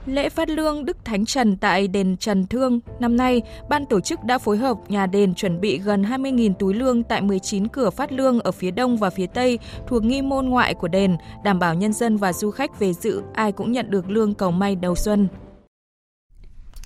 Lễ 0.06 0.28
phát 0.28 0.48
lương 0.48 0.84
Đức 0.84 1.04
Thánh 1.04 1.24
Trần 1.24 1.56
tại 1.56 1.88
đền 1.88 2.16
Trần 2.16 2.46
Thương 2.46 2.80
năm 3.00 3.16
nay, 3.16 3.42
ban 3.68 3.86
tổ 3.86 4.00
chức 4.00 4.24
đã 4.24 4.38
phối 4.38 4.56
hợp 4.56 4.76
nhà 4.88 5.06
đền 5.06 5.34
chuẩn 5.34 5.60
bị 5.60 5.78
gần 5.78 6.02
20.000 6.02 6.54
túi 6.54 6.74
lương 6.74 7.02
tại 7.02 7.22
19 7.22 7.68
cửa 7.68 7.90
phát 7.90 8.12
lương 8.12 8.40
ở 8.40 8.52
phía 8.52 8.70
đông 8.70 8.96
và 8.96 9.10
phía 9.10 9.26
tây 9.26 9.58
thuộc 9.86 10.04
nghi 10.04 10.22
môn 10.22 10.46
ngoại 10.46 10.74
của 10.74 10.88
đền, 10.88 11.16
đảm 11.44 11.58
bảo 11.58 11.74
nhân 11.74 11.92
dân 11.92 12.16
và 12.16 12.32
du 12.32 12.50
khách 12.50 12.78
về 12.78 12.92
dự 12.92 13.22
ai 13.34 13.52
cũng 13.52 13.72
nhận 13.72 13.90
được 13.90 14.10
lương 14.10 14.34
cầu 14.34 14.50
may 14.50 14.76
đầu 14.76 14.94
xuân. 14.94 15.28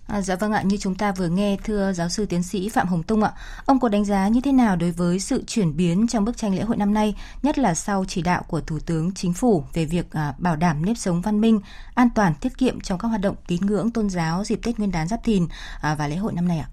À, 0.09 0.23
dạ 0.23 0.37
vâng 0.37 0.53
ạ, 0.53 0.63
như 0.63 0.77
chúng 0.77 0.95
ta 0.95 1.13
vừa 1.13 1.29
nghe 1.29 1.57
thưa 1.65 1.93
giáo 1.93 2.09
sư 2.09 2.27
tiến 2.27 2.43
sĩ 2.43 2.69
Phạm 2.69 2.89
Hồng 2.89 3.03
Tung 3.03 3.23
ạ, 3.23 3.33
ông 3.65 3.81
có 3.81 3.89
đánh 3.89 4.05
giá 4.05 4.29
như 4.29 4.41
thế 4.41 4.53
nào 4.53 4.77
đối 4.77 4.91
với 4.91 5.21
sự 5.21 5.45
chuyển 5.47 5.77
biến 5.77 6.07
trong 6.09 6.25
bức 6.25 6.37
tranh 6.37 6.55
lễ 6.55 6.63
hội 6.63 6.77
năm 6.77 6.95
nay, 6.95 7.15
nhất 7.43 7.59
là 7.59 7.75
sau 7.75 8.05
chỉ 8.09 8.23
đạo 8.23 8.43
của 8.49 8.61
Thủ 8.61 8.79
tướng 8.87 9.15
Chính 9.15 9.33
phủ 9.33 9.65
về 9.75 9.85
việc 9.85 10.11
à, 10.11 10.35
bảo 10.39 10.57
đảm 10.57 10.85
nếp 10.87 10.99
sống 10.99 11.21
văn 11.21 11.41
minh, 11.41 11.61
an 11.95 12.09
toàn, 12.15 12.35
tiết 12.41 12.59
kiệm 12.59 12.81
trong 12.81 12.99
các 12.99 13.09
hoạt 13.09 13.21
động 13.21 13.37
tín 13.47 13.67
ngưỡng 13.67 13.91
tôn 13.91 14.11
giáo 14.11 14.45
dịp 14.45 14.61
Tết 14.63 14.79
Nguyên 14.79 14.93
đán 14.93 15.09
Giáp 15.09 15.25
Thìn 15.25 15.47
à, 15.81 15.95
và 15.95 16.09
lễ 16.09 16.17
hội 16.17 16.33
năm 16.33 16.49
nay 16.49 16.59
ạ? 16.59 16.69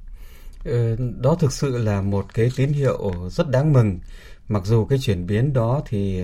Ờ, 0.66 0.96
đó 0.96 1.36
thực 1.40 1.54
sự 1.54 1.78
là 1.78 2.02
một 2.02 2.34
cái 2.34 2.52
tín 2.56 2.74
hiệu 2.74 3.14
rất 3.30 3.50
đáng 3.50 3.74
mừng. 3.74 4.00
Mặc 4.48 4.66
dù 4.66 4.86
cái 4.86 5.00
chuyển 5.00 5.28
biến 5.28 5.54
đó 5.54 5.82
thì 5.86 6.24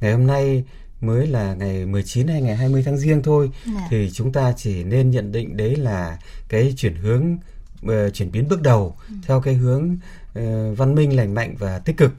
ngày 0.00 0.12
hôm 0.12 0.26
nay 0.26 0.64
mới 1.00 1.26
là 1.26 1.54
ngày 1.54 1.86
19 1.86 2.28
hay 2.28 2.42
ngày 2.42 2.56
20 2.56 2.82
tháng 2.82 2.96
riêng 2.96 3.22
thôi 3.22 3.50
dạ. 3.66 3.86
thì 3.90 4.10
chúng 4.10 4.32
ta 4.32 4.52
chỉ 4.56 4.84
nên 4.84 5.10
nhận 5.10 5.32
định 5.32 5.56
đấy 5.56 5.76
là 5.76 6.18
cái 6.48 6.74
chuyển 6.76 6.94
hướng 6.94 7.36
uh, 7.86 8.14
chuyển 8.14 8.32
biến 8.32 8.48
bước 8.48 8.62
đầu 8.62 8.96
ừ. 9.08 9.14
theo 9.26 9.40
cái 9.40 9.54
hướng 9.54 9.96
uh, 10.38 10.78
văn 10.78 10.94
minh 10.94 11.16
lành 11.16 11.34
mạnh 11.34 11.54
và 11.58 11.78
tích 11.78 11.96
cực 11.96 12.12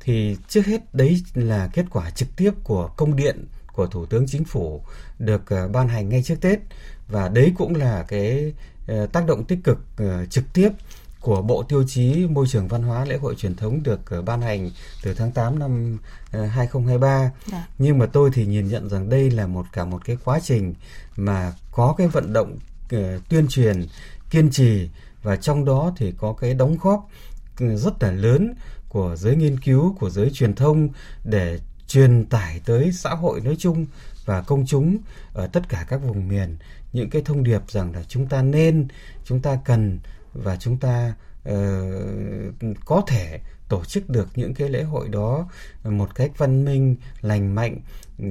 thì 0.00 0.36
trước 0.48 0.66
hết 0.66 0.94
đấy 0.94 1.22
là 1.34 1.70
kết 1.72 1.84
quả 1.90 2.10
trực 2.10 2.28
tiếp 2.36 2.50
của 2.64 2.90
công 2.96 3.16
điện 3.16 3.44
của 3.72 3.86
thủ 3.86 4.06
tướng 4.06 4.26
chính 4.26 4.44
phủ 4.44 4.82
được 5.18 5.42
uh, 5.64 5.70
ban 5.70 5.88
hành 5.88 6.08
ngay 6.08 6.22
trước 6.22 6.40
tết 6.40 6.58
và 7.08 7.28
đấy 7.28 7.52
cũng 7.58 7.74
là 7.74 8.04
cái 8.08 8.52
uh, 8.92 9.12
tác 9.12 9.26
động 9.26 9.44
tích 9.44 9.58
cực 9.64 9.78
uh, 10.02 10.30
trực 10.30 10.44
tiếp 10.52 10.70
của 11.20 11.42
Bộ 11.42 11.62
Tiêu 11.62 11.84
chí 11.86 12.26
Môi 12.30 12.46
trường 12.48 12.68
Văn 12.68 12.82
hóa 12.82 13.04
Lễ 13.04 13.16
hội 13.16 13.34
truyền 13.34 13.56
thống 13.56 13.82
được 13.82 14.00
uh, 14.18 14.24
ban 14.24 14.40
hành 14.40 14.70
từ 15.02 15.14
tháng 15.14 15.32
8 15.32 15.58
năm 15.58 15.98
uh, 16.26 16.50
2023. 16.50 17.30
Dạ. 17.46 17.66
Nhưng 17.78 17.98
mà 17.98 18.06
tôi 18.06 18.30
thì 18.34 18.46
nhìn 18.46 18.68
nhận 18.68 18.88
rằng 18.88 19.08
đây 19.08 19.30
là 19.30 19.46
một 19.46 19.66
cả 19.72 19.84
một 19.84 20.04
cái 20.04 20.16
quá 20.24 20.40
trình 20.42 20.74
mà 21.16 21.52
có 21.70 21.94
cái 21.98 22.08
vận 22.08 22.32
động 22.32 22.58
uh, 22.96 23.00
tuyên 23.28 23.48
truyền 23.48 23.86
kiên 24.30 24.50
trì 24.50 24.88
và 25.22 25.36
trong 25.36 25.64
đó 25.64 25.92
thì 25.96 26.12
có 26.18 26.32
cái 26.32 26.54
đóng 26.54 26.76
góp 26.80 27.08
rất 27.58 28.02
là 28.02 28.10
lớn 28.10 28.54
của 28.88 29.16
giới 29.16 29.36
nghiên 29.36 29.60
cứu, 29.60 29.96
của 29.98 30.10
giới 30.10 30.30
truyền 30.30 30.54
thông 30.54 30.88
để 31.24 31.58
truyền 31.86 32.26
tải 32.26 32.60
tới 32.64 32.92
xã 32.92 33.10
hội 33.10 33.40
nói 33.40 33.56
chung 33.58 33.86
và 34.24 34.42
công 34.42 34.66
chúng 34.66 34.98
ở 35.32 35.46
tất 35.46 35.68
cả 35.68 35.86
các 35.88 35.96
vùng 35.96 36.28
miền 36.28 36.56
những 36.92 37.10
cái 37.10 37.22
thông 37.24 37.42
điệp 37.42 37.60
rằng 37.68 37.92
là 37.94 38.02
chúng 38.08 38.26
ta 38.26 38.42
nên, 38.42 38.88
chúng 39.24 39.40
ta 39.40 39.58
cần 39.64 39.98
và 40.34 40.56
chúng 40.56 40.76
ta 40.76 41.14
uh, 41.48 41.54
có 42.84 43.02
thể 43.06 43.40
tổ 43.68 43.84
chức 43.84 44.10
được 44.10 44.28
những 44.34 44.54
cái 44.54 44.68
lễ 44.68 44.82
hội 44.82 45.08
đó 45.08 45.48
một 45.84 46.14
cách 46.14 46.30
văn 46.36 46.64
minh 46.64 46.96
lành 47.20 47.54
mạnh 47.54 47.76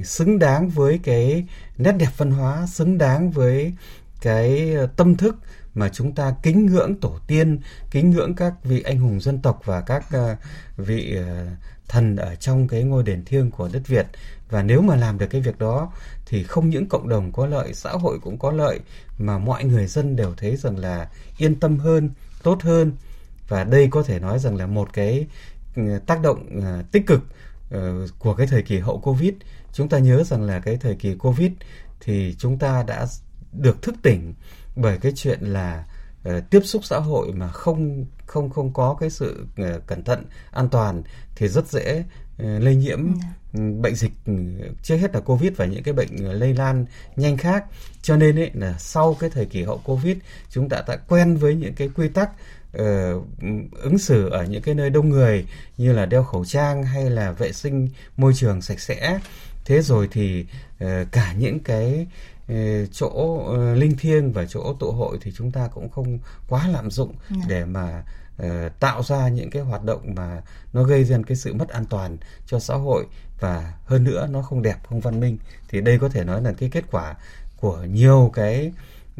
xứng 0.04 0.40
đáng 0.40 0.70
với 0.70 1.00
cái 1.04 1.46
nét 1.78 1.92
đẹp 1.92 2.10
văn 2.18 2.32
hóa 2.32 2.68
xứng 2.68 2.98
đáng 2.98 3.32
với 3.32 3.74
cái 4.22 4.76
tâm 4.96 5.18
thức 5.18 5.36
mà 5.80 5.90
chúng 5.90 6.16
ta 6.16 6.36
kính 6.44 6.66
ngưỡng 6.66 6.96
tổ 6.96 7.20
tiên, 7.28 7.60
kính 7.92 8.10
ngưỡng 8.10 8.36
các 8.36 8.54
vị 8.64 8.82
anh 8.82 9.00
hùng 9.00 9.22
dân 9.22 9.42
tộc 9.42 9.62
và 9.66 9.82
các 9.82 10.06
ờ, 10.12 10.36
vị 10.78 11.16
ờ, 11.16 11.46
thần 11.88 12.16
ở 12.16 12.36
trong 12.36 12.68
cái 12.68 12.84
ngôi 12.84 13.04
đền 13.04 13.26
thiêng 13.26 13.52
của 13.52 13.70
đất 13.74 13.88
Việt. 13.88 14.08
Và 14.50 14.64
nếu 14.64 14.82
mà 14.82 14.96
làm 14.96 15.18
được 15.18 15.28
cái 15.30 15.42
việc 15.42 15.60
đó, 15.60 15.92
thì 16.26 16.44
không 16.44 16.70
những 16.70 16.90
cộng 16.90 17.10
đồng 17.10 17.32
có 17.32 17.48
lợi, 17.48 17.74
xã 17.74 17.92
hội 17.92 18.20
cũng 18.22 18.38
có 18.40 18.52
lợi, 18.52 18.80
mà 19.18 19.38
mọi 19.38 19.64
người 19.64 19.88
dân 19.88 20.16
đều 20.16 20.34
thấy 20.38 20.56
rằng 20.56 20.78
là 20.78 21.10
yên 21.38 21.60
tâm 21.60 21.78
hơn, 21.78 22.10
tốt 22.44 22.62
hơn. 22.62 22.92
Và 23.48 23.64
đây 23.64 23.88
có 23.92 24.04
thể 24.04 24.20
nói 24.20 24.40
rằng 24.40 24.56
là 24.56 24.68
một 24.68 24.94
cái 24.94 25.28
ừ, 25.76 26.00
tác 26.06 26.22
động 26.22 26.62
ờ, 26.64 26.84
tích 26.92 27.08
cực 27.08 27.22
của 28.20 28.34
cái 28.34 28.48
thời 28.48 28.62
kỳ 28.62 28.80
hậu 28.80 29.00
covid. 29.00 29.34
Chúng 29.74 29.90
ta 29.90 30.00
nhớ 30.00 30.24
rằng 30.24 30.44
là 30.44 30.60
cái 30.60 30.78
thời 30.78 30.96
kỳ 30.96 31.16
covid 31.16 31.52
thì 32.00 32.36
chúng 32.38 32.60
ta 32.60 32.84
đã 32.84 33.08
được 33.52 33.82
thức 33.82 33.96
tỉnh 34.02 34.34
bởi 34.76 34.98
cái 34.98 35.12
chuyện 35.16 35.40
là 35.42 35.86
uh, 36.30 36.50
tiếp 36.50 36.62
xúc 36.64 36.86
xã 36.86 37.00
hội 37.00 37.32
mà 37.32 37.48
không 37.48 38.06
không 38.26 38.50
không 38.50 38.74
có 38.74 38.98
cái 39.00 39.10
sự 39.10 39.46
uh, 39.62 39.88
cẩn 39.88 40.04
thận 40.04 40.26
an 40.52 40.70
toàn 40.70 41.04
thì 41.36 41.48
rất 41.48 41.68
dễ 41.68 42.04
uh, 42.44 42.64
lây 42.64 42.76
nhiễm 42.76 43.08
ừ. 43.54 43.60
bệnh 43.82 43.96
dịch 43.96 44.12
trước 44.84 44.98
hết 44.98 45.14
là 45.14 45.20
covid 45.20 45.52
và 45.56 45.66
những 45.66 45.84
cái 45.84 45.94
bệnh 45.94 46.40
lây 46.40 46.54
lan 46.54 46.86
nhanh 47.16 47.38
khác 47.38 47.66
cho 48.02 48.18
nên 48.18 48.40
ấy 48.40 48.52
là 48.54 48.76
sau 48.80 49.18
cái 49.20 49.30
thời 49.30 49.46
kỳ 49.46 49.64
hậu 49.64 49.78
covid 49.78 50.18
chúng 50.50 50.70
ta 50.70 50.84
đã 50.88 50.98
quen 51.08 51.38
với 51.38 51.56
những 51.56 51.74
cái 51.74 51.90
quy 51.96 52.10
tắc 52.10 52.30
uh, 52.78 53.26
ứng 53.82 53.98
xử 54.00 54.30
ở 54.30 54.46
những 54.46 54.62
cái 54.62 54.76
nơi 54.76 54.90
đông 54.90 55.10
người 55.10 55.46
như 55.78 55.94
là 55.94 56.06
đeo 56.06 56.24
khẩu 56.24 56.46
trang 56.46 56.84
hay 56.84 57.10
là 57.10 57.32
vệ 57.32 57.52
sinh 57.52 57.90
môi 58.18 58.34
trường 58.34 58.62
sạch 58.62 58.80
sẽ 58.80 59.20
thế 59.66 59.82
rồi 59.82 60.08
thì 60.12 60.46
uh, 60.84 60.90
cả 61.12 61.34
những 61.38 61.60
cái 61.60 62.08
chỗ 62.92 63.10
uh, 63.10 63.78
linh 63.78 63.98
thiêng 63.98 64.32
và 64.32 64.46
chỗ 64.46 64.76
tụ 64.80 64.92
hội 64.92 65.18
thì 65.22 65.32
chúng 65.36 65.52
ta 65.52 65.68
cũng 65.68 65.90
không 65.90 66.20
quá 66.48 66.68
lạm 66.68 66.92
dụng. 66.92 67.16
Dạ. 67.30 67.46
để 67.48 67.66
mà 67.66 68.04
uh, 68.44 68.80
tạo 68.80 69.04
ra 69.04 69.30
những 69.30 69.50
cái 69.50 69.62
hoạt 69.62 69.84
động 69.84 70.02
mà 70.16 70.42
nó 70.74 70.84
gây 70.84 71.04
ra 71.04 71.18
cái 71.28 71.38
sự 71.38 71.54
mất 71.54 71.70
an 71.70 71.86
toàn 71.86 72.18
cho 72.46 72.60
xã 72.60 72.76
hội 72.76 73.06
và 73.40 73.74
hơn 73.86 74.04
nữa 74.04 74.28
nó 74.32 74.42
không 74.42 74.62
đẹp 74.62 74.78
không 74.90 75.00
văn 75.00 75.20
minh 75.20 75.38
thì 75.70 75.82
đây 75.82 76.00
có 76.00 76.10
thể 76.10 76.24
nói 76.24 76.42
là 76.42 76.54
cái 76.58 76.70
kết 76.70 76.84
quả 76.92 77.16
của 77.58 77.84
nhiều 77.84 78.32
cái 78.34 78.72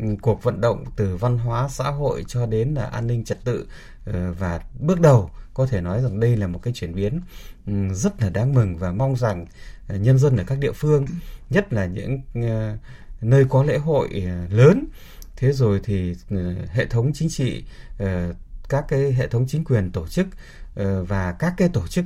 Ừ, 0.02 0.16
cuộc 0.22 0.44
vận 0.44 0.62
động 0.62 0.86
từ 0.96 1.16
văn 1.16 1.38
hóa 1.38 1.68
xã 1.70 1.84
hội 1.84 2.26
cho 2.28 2.46
đến 2.46 2.74
là 2.74 2.86
an 2.86 3.08
ninh 3.08 3.24
trật 3.24 3.44
tự 3.44 3.68
ờ, 4.06 4.34
và 4.40 4.62
bước 4.80 5.02
đầu 5.02 5.30
có 5.54 5.66
thể 5.66 5.82
nói 5.82 6.02
rằng 6.02 6.20
đây 6.20 6.38
là 6.38 6.48
một 6.48 6.60
cái 6.64 6.74
chuyển 6.74 6.96
biến 6.96 7.22
ừ, 7.68 7.74
rất 7.94 8.22
là 8.22 8.30
đáng 8.30 8.54
mừng 8.54 8.78
và 8.78 8.92
mong 8.92 9.16
rằng 9.16 9.46
ờ, 9.88 9.96
nhân 9.98 10.18
dân 10.18 10.38
ở 10.38 10.44
các 10.48 10.58
địa 10.60 10.72
phương 10.72 11.06
nhất 11.50 11.74
là 11.74 11.86
những 11.86 12.22
ờ, 12.34 12.78
nơi 13.22 13.46
có 13.50 13.64
lễ 13.64 13.78
hội 13.78 14.10
lớn. 14.50 14.86
Thế 15.36 15.52
rồi 15.54 15.80
thì 15.84 16.16
hệ 16.72 16.86
thống 16.86 17.12
chính 17.14 17.30
trị 17.30 17.64
các 18.70 18.86
cái 18.88 19.12
hệ 19.12 19.28
thống 19.28 19.46
chính 19.48 19.64
quyền 19.64 19.92
tổ 19.92 20.08
chức 20.08 20.28
và 21.08 21.36
các 21.40 21.54
cái 21.58 21.70
tổ 21.70 21.88
chức 21.88 22.06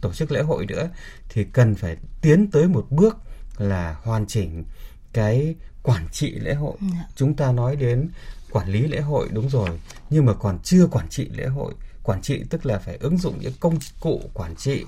tổ 0.00 0.12
chức 0.12 0.32
lễ 0.32 0.42
hội 0.42 0.66
nữa 0.66 0.88
thì 1.28 1.44
cần 1.44 1.74
phải 1.74 1.96
tiến 2.20 2.50
tới 2.50 2.68
một 2.68 2.86
bước 2.90 3.16
là 3.58 3.96
hoàn 4.02 4.26
chỉnh 4.26 4.64
cái 5.12 5.54
quản 5.82 6.08
trị 6.12 6.30
lễ 6.30 6.54
hội. 6.54 6.76
Dạ. 6.80 7.06
chúng 7.16 7.34
ta 7.34 7.52
nói 7.52 7.76
đến 7.76 8.08
quản 8.50 8.68
lý 8.68 8.80
lễ 8.82 9.00
hội 9.00 9.28
đúng 9.32 9.48
rồi 9.48 9.70
nhưng 10.10 10.26
mà 10.26 10.32
còn 10.34 10.58
chưa 10.62 10.86
quản 10.86 11.08
trị 11.08 11.28
lễ 11.34 11.46
hội. 11.46 11.74
Quản 12.02 12.22
trị 12.22 12.44
tức 12.50 12.66
là 12.66 12.78
phải 12.78 12.96
ứng 12.96 13.18
dụng 13.18 13.38
những 13.40 13.52
công 13.60 13.78
cụ 14.00 14.22
quản 14.34 14.56
trị 14.56 14.84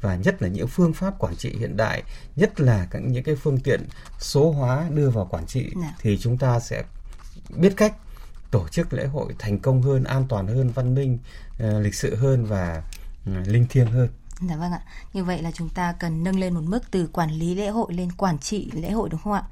và 0.00 0.16
nhất 0.16 0.42
là 0.42 0.48
những 0.48 0.68
phương 0.68 0.92
pháp 0.92 1.18
quản 1.18 1.36
trị 1.36 1.56
hiện 1.58 1.76
đại 1.76 2.02
nhất 2.36 2.60
là 2.60 2.86
các 2.90 3.02
những 3.02 3.24
cái 3.24 3.34
phương 3.36 3.60
tiện 3.60 3.86
số 4.18 4.50
hóa 4.50 4.88
đưa 4.94 5.10
vào 5.10 5.28
quản 5.30 5.46
trị 5.46 5.70
dạ. 5.82 5.94
thì 6.00 6.18
chúng 6.18 6.38
ta 6.38 6.60
sẽ 6.60 6.84
biết 7.56 7.72
cách 7.76 7.94
tổ 8.50 8.68
chức 8.68 8.92
lễ 8.92 9.06
hội 9.06 9.34
thành 9.38 9.58
công 9.58 9.82
hơn 9.82 10.04
an 10.04 10.26
toàn 10.28 10.46
hơn 10.46 10.70
văn 10.70 10.94
minh 10.94 11.18
uh, 11.64 11.82
lịch 11.82 11.94
sự 11.94 12.14
hơn 12.14 12.44
và 12.44 12.82
uh, 13.30 13.48
linh 13.48 13.66
thiêng 13.66 13.86
hơn 13.86 14.08
Dạ 14.48 14.56
vâng 14.56 14.72
ạ. 14.72 14.80
Như 15.12 15.24
vậy 15.24 15.42
là 15.42 15.50
chúng 15.50 15.68
ta 15.68 15.92
cần 15.92 16.24
nâng 16.24 16.40
lên 16.40 16.54
một 16.54 16.60
mức 16.64 16.90
từ 16.90 17.08
quản 17.12 17.30
lý 17.30 17.54
lễ 17.54 17.68
hội 17.68 17.94
lên 17.94 18.12
quản 18.12 18.38
trị 18.38 18.70
lễ 18.72 18.90
hội 18.90 19.08
đúng 19.08 19.20
không 19.24 19.32
ạ? 19.32 19.42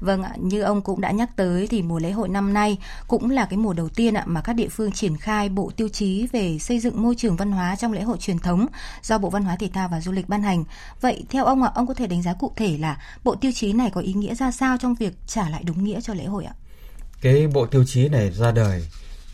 Vâng 0.00 0.22
ạ, 0.22 0.32
như 0.36 0.62
ông 0.62 0.82
cũng 0.82 1.00
đã 1.00 1.10
nhắc 1.10 1.36
tới 1.36 1.66
thì 1.66 1.82
mùa 1.82 1.98
lễ 1.98 2.10
hội 2.10 2.28
năm 2.28 2.52
nay 2.52 2.78
cũng 3.08 3.30
là 3.30 3.46
cái 3.46 3.56
mùa 3.56 3.72
đầu 3.72 3.88
tiên 3.88 4.14
ạ 4.14 4.22
mà 4.26 4.40
các 4.40 4.52
địa 4.52 4.68
phương 4.68 4.92
triển 4.92 5.16
khai 5.16 5.48
bộ 5.48 5.70
tiêu 5.76 5.88
chí 5.88 6.26
về 6.32 6.58
xây 6.58 6.80
dựng 6.80 7.02
môi 7.02 7.14
trường 7.14 7.36
văn 7.36 7.52
hóa 7.52 7.76
trong 7.76 7.92
lễ 7.92 8.02
hội 8.02 8.18
truyền 8.18 8.38
thống 8.38 8.66
do 9.02 9.18
Bộ 9.18 9.30
Văn 9.30 9.44
hóa 9.44 9.56
Thể 9.56 9.70
thao 9.74 9.88
và 9.88 10.00
Du 10.00 10.12
lịch 10.12 10.28
ban 10.28 10.42
hành. 10.42 10.64
Vậy 11.00 11.24
theo 11.30 11.44
ông 11.44 11.62
ạ, 11.62 11.70
ông 11.74 11.86
có 11.86 11.94
thể 11.94 12.06
đánh 12.06 12.22
giá 12.22 12.32
cụ 12.32 12.52
thể 12.56 12.78
là 12.78 12.98
bộ 13.24 13.34
tiêu 13.34 13.52
chí 13.54 13.72
này 13.72 13.90
có 13.90 14.00
ý 14.00 14.12
nghĩa 14.12 14.34
ra 14.34 14.50
sao 14.50 14.76
trong 14.80 14.94
việc 14.94 15.14
trả 15.26 15.48
lại 15.48 15.62
đúng 15.66 15.84
nghĩa 15.84 16.00
cho 16.00 16.14
lễ 16.14 16.24
hội 16.24 16.44
ạ? 16.44 16.54
Cái 17.20 17.46
bộ 17.46 17.66
tiêu 17.66 17.84
chí 17.84 18.08
này 18.08 18.30
ra 18.30 18.52
đời 18.52 18.88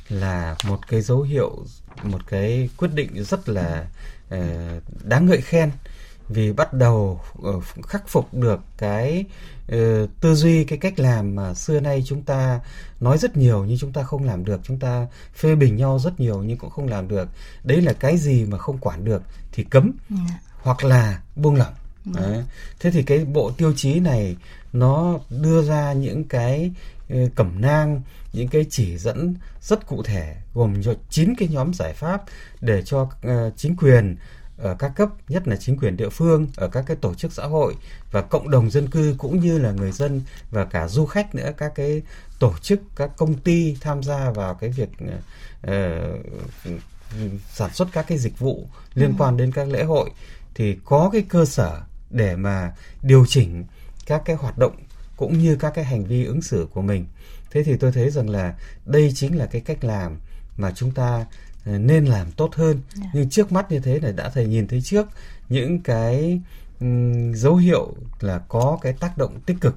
là 0.08 0.56
một 0.64 0.88
cái 0.88 1.00
dấu 1.00 1.22
hiệu 1.22 1.64
một 2.02 2.26
cái 2.26 2.68
quyết 2.76 2.90
định 2.94 3.24
rất 3.24 3.48
là 3.48 3.62
ừ 3.62 3.84
đáng 5.04 5.26
ngợi 5.26 5.40
khen 5.40 5.70
vì 6.28 6.52
bắt 6.52 6.74
đầu 6.74 7.20
uh, 7.48 7.64
khắc 7.86 8.08
phục 8.08 8.34
được 8.34 8.60
cái 8.78 9.24
uh, 9.72 10.10
tư 10.20 10.34
duy 10.34 10.64
cái 10.64 10.78
cách 10.78 10.98
làm 10.98 11.34
mà 11.36 11.54
xưa 11.54 11.80
nay 11.80 12.02
chúng 12.06 12.22
ta 12.22 12.60
nói 13.00 13.18
rất 13.18 13.36
nhiều 13.36 13.64
nhưng 13.64 13.78
chúng 13.78 13.92
ta 13.92 14.02
không 14.02 14.24
làm 14.24 14.44
được 14.44 14.60
chúng 14.64 14.78
ta 14.78 15.06
phê 15.34 15.54
bình 15.54 15.76
nhau 15.76 15.98
rất 15.98 16.20
nhiều 16.20 16.42
nhưng 16.42 16.58
cũng 16.58 16.70
không 16.70 16.88
làm 16.88 17.08
được 17.08 17.28
đấy 17.64 17.82
là 17.82 17.92
cái 17.92 18.16
gì 18.16 18.44
mà 18.44 18.58
không 18.58 18.78
quản 18.78 19.04
được 19.04 19.22
thì 19.52 19.64
cấm 19.64 19.92
ừ. 20.10 20.16
hoặc 20.62 20.84
là 20.84 21.20
buông 21.36 21.54
lỏng. 21.54 21.74
Đấy. 22.04 22.44
thế 22.80 22.90
thì 22.90 23.02
cái 23.02 23.24
bộ 23.24 23.50
tiêu 23.50 23.72
chí 23.76 24.00
này 24.00 24.36
nó 24.72 25.18
đưa 25.30 25.62
ra 25.62 25.92
những 25.92 26.24
cái 26.24 26.70
cẩm 27.34 27.60
nang 27.60 28.02
những 28.32 28.48
cái 28.48 28.66
chỉ 28.70 28.98
dẫn 28.98 29.34
rất 29.60 29.86
cụ 29.86 30.02
thể 30.02 30.36
gồm 30.54 30.82
cho 30.82 30.94
9 31.10 31.34
cái 31.38 31.48
nhóm 31.48 31.74
giải 31.74 31.92
pháp 31.92 32.22
để 32.60 32.82
cho 32.82 33.00
uh, 33.02 33.56
chính 33.56 33.76
quyền 33.76 34.16
ở 34.58 34.76
các 34.78 34.92
cấp 34.96 35.08
nhất 35.28 35.48
là 35.48 35.56
chính 35.56 35.76
quyền 35.76 35.96
địa 35.96 36.08
phương 36.08 36.46
ở 36.56 36.68
các 36.68 36.84
cái 36.86 36.96
tổ 37.00 37.14
chức 37.14 37.32
xã 37.32 37.46
hội 37.46 37.74
và 38.10 38.22
cộng 38.22 38.50
đồng 38.50 38.70
dân 38.70 38.90
cư 38.90 39.14
cũng 39.18 39.40
như 39.40 39.58
là 39.58 39.72
người 39.72 39.92
dân 39.92 40.22
và 40.50 40.64
cả 40.64 40.88
du 40.88 41.06
khách 41.06 41.34
nữa 41.34 41.50
các 41.56 41.72
cái 41.74 42.02
tổ 42.38 42.54
chức 42.62 42.80
các 42.96 43.10
công 43.16 43.34
ty 43.34 43.76
tham 43.80 44.02
gia 44.02 44.30
vào 44.30 44.54
cái 44.54 44.70
việc 44.70 44.88
uh, 45.66 45.72
sản 47.52 47.74
xuất 47.74 47.88
các 47.92 48.06
cái 48.08 48.18
dịch 48.18 48.38
vụ 48.38 48.68
liên 48.94 49.14
quan 49.18 49.36
đến 49.36 49.52
các 49.52 49.68
lễ 49.68 49.84
hội 49.84 50.10
thì 50.54 50.76
có 50.84 51.10
cái 51.12 51.22
cơ 51.28 51.44
sở 51.44 51.80
để 52.10 52.36
mà 52.36 52.72
điều 53.02 53.26
chỉnh 53.26 53.64
các 54.06 54.22
cái 54.24 54.36
hoạt 54.36 54.58
động 54.58 54.76
cũng 55.16 55.38
như 55.38 55.56
các 55.56 55.72
cái 55.74 55.84
hành 55.84 56.04
vi 56.04 56.24
ứng 56.24 56.42
xử 56.42 56.68
của 56.72 56.82
mình 56.82 57.06
thế 57.50 57.62
thì 57.62 57.76
tôi 57.76 57.92
thấy 57.92 58.10
rằng 58.10 58.30
là 58.30 58.54
đây 58.86 59.12
chính 59.14 59.38
là 59.38 59.46
cái 59.46 59.60
cách 59.60 59.84
làm 59.84 60.18
mà 60.56 60.72
chúng 60.74 60.90
ta 60.90 61.26
ờ, 61.64 61.78
nên 61.78 62.04
làm 62.04 62.30
tốt 62.32 62.54
hơn 62.54 62.72
yeah. 62.72 62.96
Dạ. 62.96 63.10
nhưng 63.14 63.30
trước 63.30 63.52
mắt 63.52 63.72
như 63.72 63.80
thế 63.80 64.00
này 64.00 64.12
đã 64.12 64.28
thầy 64.28 64.46
nhìn 64.46 64.68
thấy 64.68 64.80
trước 64.82 65.06
những 65.48 65.80
cái 65.80 66.40
um, 66.80 67.32
dấu 67.32 67.56
hiệu 67.56 67.94
là 68.20 68.38
có 68.48 68.78
cái 68.82 68.92
tác 68.92 69.18
động 69.18 69.40
tích 69.40 69.56
cực 69.60 69.76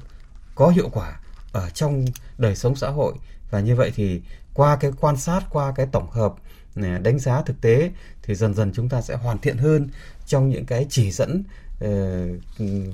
có 0.55 0.69
hiệu 0.69 0.89
quả 0.89 1.19
ở 1.51 1.69
trong 1.69 2.05
đời 2.37 2.55
sống 2.55 2.75
xã 2.75 2.89
hội 2.89 3.13
và 3.51 3.59
như 3.59 3.75
vậy 3.75 3.91
thì 3.95 4.21
qua 4.53 4.75
cái 4.75 4.91
quan 4.99 5.17
sát 5.17 5.41
qua 5.49 5.73
cái 5.75 5.87
tổng 5.91 6.11
hợp 6.11 6.33
ờ, 6.75 6.97
đánh 6.97 7.19
giá 7.19 7.41
thực 7.41 7.61
tế 7.61 7.91
thì 8.23 8.35
dần 8.35 8.53
dần 8.53 8.71
chúng 8.75 8.89
ta 8.89 9.01
sẽ 9.01 9.15
hoàn 9.15 9.37
thiện 9.37 9.57
hơn 9.57 9.89
trong 10.25 10.49
những 10.49 10.65
cái 10.65 10.85
chỉ 10.89 11.11
dẫn 11.11 11.43
Ờ, 11.83 12.27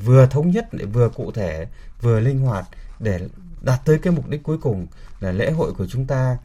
vừa 0.06 0.26
thống 0.26 0.52
nhất 0.52 0.68
vừa 0.94 1.10
cụ 1.10 1.32
thể 1.32 1.68
vừa 2.02 2.20
linh 2.20 2.40
hoạt 2.40 2.66
để 3.00 3.20
đạt 3.62 3.80
tới 3.86 4.00
cái 4.00 4.14
mục 4.14 4.30
đích 4.30 4.44
cuối 4.44 4.58
cùng 4.62 4.88
là 5.20 5.32
lễ 5.32 5.52
hội 5.52 5.74
của 5.74 5.88
chúng 5.88 6.06
ta 6.06 6.38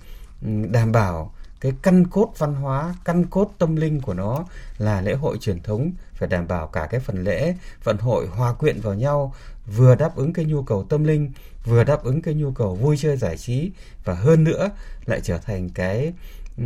ừ, 0.42 0.48
đảm 0.70 0.92
bảo 0.92 1.32
cái 1.60 1.72
căn 1.82 2.06
cốt 2.06 2.32
văn 2.38 2.54
hóa, 2.54 2.94
căn 3.04 3.24
cốt 3.26 3.50
tâm 3.58 3.76
linh 3.76 4.00
của 4.00 4.14
nó 4.14 4.44
là 4.78 5.00
lễ 5.00 5.14
hội 5.14 5.38
truyền 5.38 5.62
thống 5.62 5.92
phải 6.14 6.28
đảm 6.28 6.48
bảo 6.48 6.66
cả 6.66 6.86
cái 6.90 7.00
phần 7.00 7.24
lễ, 7.24 7.54
vận 7.84 7.98
hội 7.98 8.26
hòa 8.26 8.52
quyện 8.52 8.80
vào 8.80 8.94
nhau, 8.94 9.34
vừa 9.76 9.94
đáp 9.94 10.16
ứng 10.16 10.32
cái 10.32 10.44
nhu 10.44 10.62
cầu 10.62 10.84
tâm 10.88 11.04
linh, 11.04 11.32
vừa 11.64 11.84
đáp 11.84 12.04
ứng 12.04 12.22
cái 12.22 12.34
nhu 12.34 12.52
cầu 12.52 12.74
vui 12.74 12.96
chơi 12.96 13.16
giải 13.16 13.38
trí 13.38 13.70
và 14.04 14.14
hơn 14.14 14.44
nữa 14.44 14.70
lại 15.06 15.20
trở 15.20 15.38
thành 15.38 15.70
cái 15.70 16.12
ừ, 16.58 16.64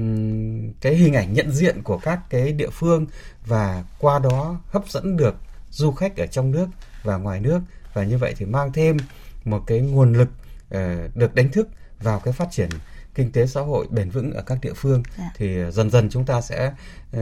cái 0.80 0.94
hình 0.94 1.14
ảnh 1.14 1.32
nhận 1.32 1.52
diện 1.52 1.82
của 1.82 1.98
các 1.98 2.20
cái 2.30 2.52
địa 2.52 2.70
phương 2.70 3.06
và 3.46 3.84
qua 3.98 4.18
đó 4.18 4.60
hấp 4.70 4.88
dẫn 4.88 5.16
được 5.16 5.34
du 5.78 5.92
khách 5.92 6.16
ở 6.16 6.26
trong 6.26 6.50
nước 6.50 6.66
và 7.02 7.16
ngoài 7.16 7.40
nước 7.40 7.60
và 7.92 8.04
như 8.04 8.18
vậy 8.18 8.34
thì 8.36 8.46
mang 8.46 8.72
thêm 8.72 8.96
một 9.44 9.62
cái 9.66 9.80
nguồn 9.80 10.12
lực 10.12 10.28
uh, 10.74 11.16
được 11.16 11.34
đánh 11.34 11.52
thức 11.52 11.68
vào 12.00 12.20
cái 12.20 12.32
phát 12.32 12.48
triển 12.50 12.68
kinh 13.14 13.32
tế 13.32 13.46
xã 13.46 13.60
hội 13.60 13.86
bền 13.90 14.10
vững 14.10 14.32
ở 14.32 14.42
các 14.42 14.58
địa 14.62 14.72
phương 14.76 15.02
dạ. 15.18 15.30
thì 15.36 15.56
dần 15.72 15.90
dần 15.90 16.08
chúng 16.10 16.24
ta 16.24 16.40
sẽ 16.40 16.72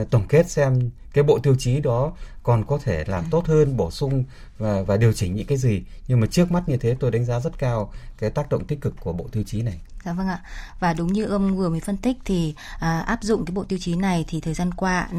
uh, 0.01 0.09
tổng 0.09 0.27
kết 0.27 0.49
xem 0.49 0.89
cái 1.13 1.23
bộ 1.23 1.39
tiêu 1.39 1.55
chí 1.59 1.81
đó 1.81 2.13
còn 2.43 2.65
có 2.65 2.79
thể 2.83 3.03
làm 3.07 3.23
dạ. 3.23 3.27
tốt 3.31 3.45
hơn 3.45 3.77
bổ 3.77 3.91
sung 3.91 4.23
và 4.57 4.81
và 4.81 4.97
điều 4.97 5.13
chỉnh 5.13 5.35
những 5.35 5.47
cái 5.47 5.57
gì 5.57 5.83
nhưng 6.07 6.19
mà 6.19 6.27
trước 6.27 6.51
mắt 6.51 6.69
như 6.69 6.77
thế 6.77 6.95
tôi 6.99 7.11
đánh 7.11 7.25
giá 7.25 7.39
rất 7.39 7.59
cao 7.59 7.93
cái 8.17 8.29
tác 8.29 8.49
động 8.49 8.65
tích 8.65 8.81
cực 8.81 8.93
của 8.99 9.13
bộ 9.13 9.27
tiêu 9.31 9.43
chí 9.43 9.61
này 9.61 9.79
Dạ 10.07 10.13
vâng 10.13 10.27
ạ. 10.27 10.39
Và 10.79 10.93
đúng 10.93 11.13
như 11.13 11.25
ông 11.25 11.57
vừa 11.57 11.69
mới 11.69 11.79
phân 11.79 11.97
tích 11.97 12.17
thì 12.25 12.55
à, 12.79 12.99
áp 12.99 13.23
dụng 13.23 13.45
cái 13.45 13.53
bộ 13.53 13.63
tiêu 13.63 13.79
chí 13.79 13.95
này 13.95 14.25
thì 14.27 14.41
thời 14.41 14.53
gian 14.53 14.73
qua 14.73 15.07
ừ, 15.11 15.17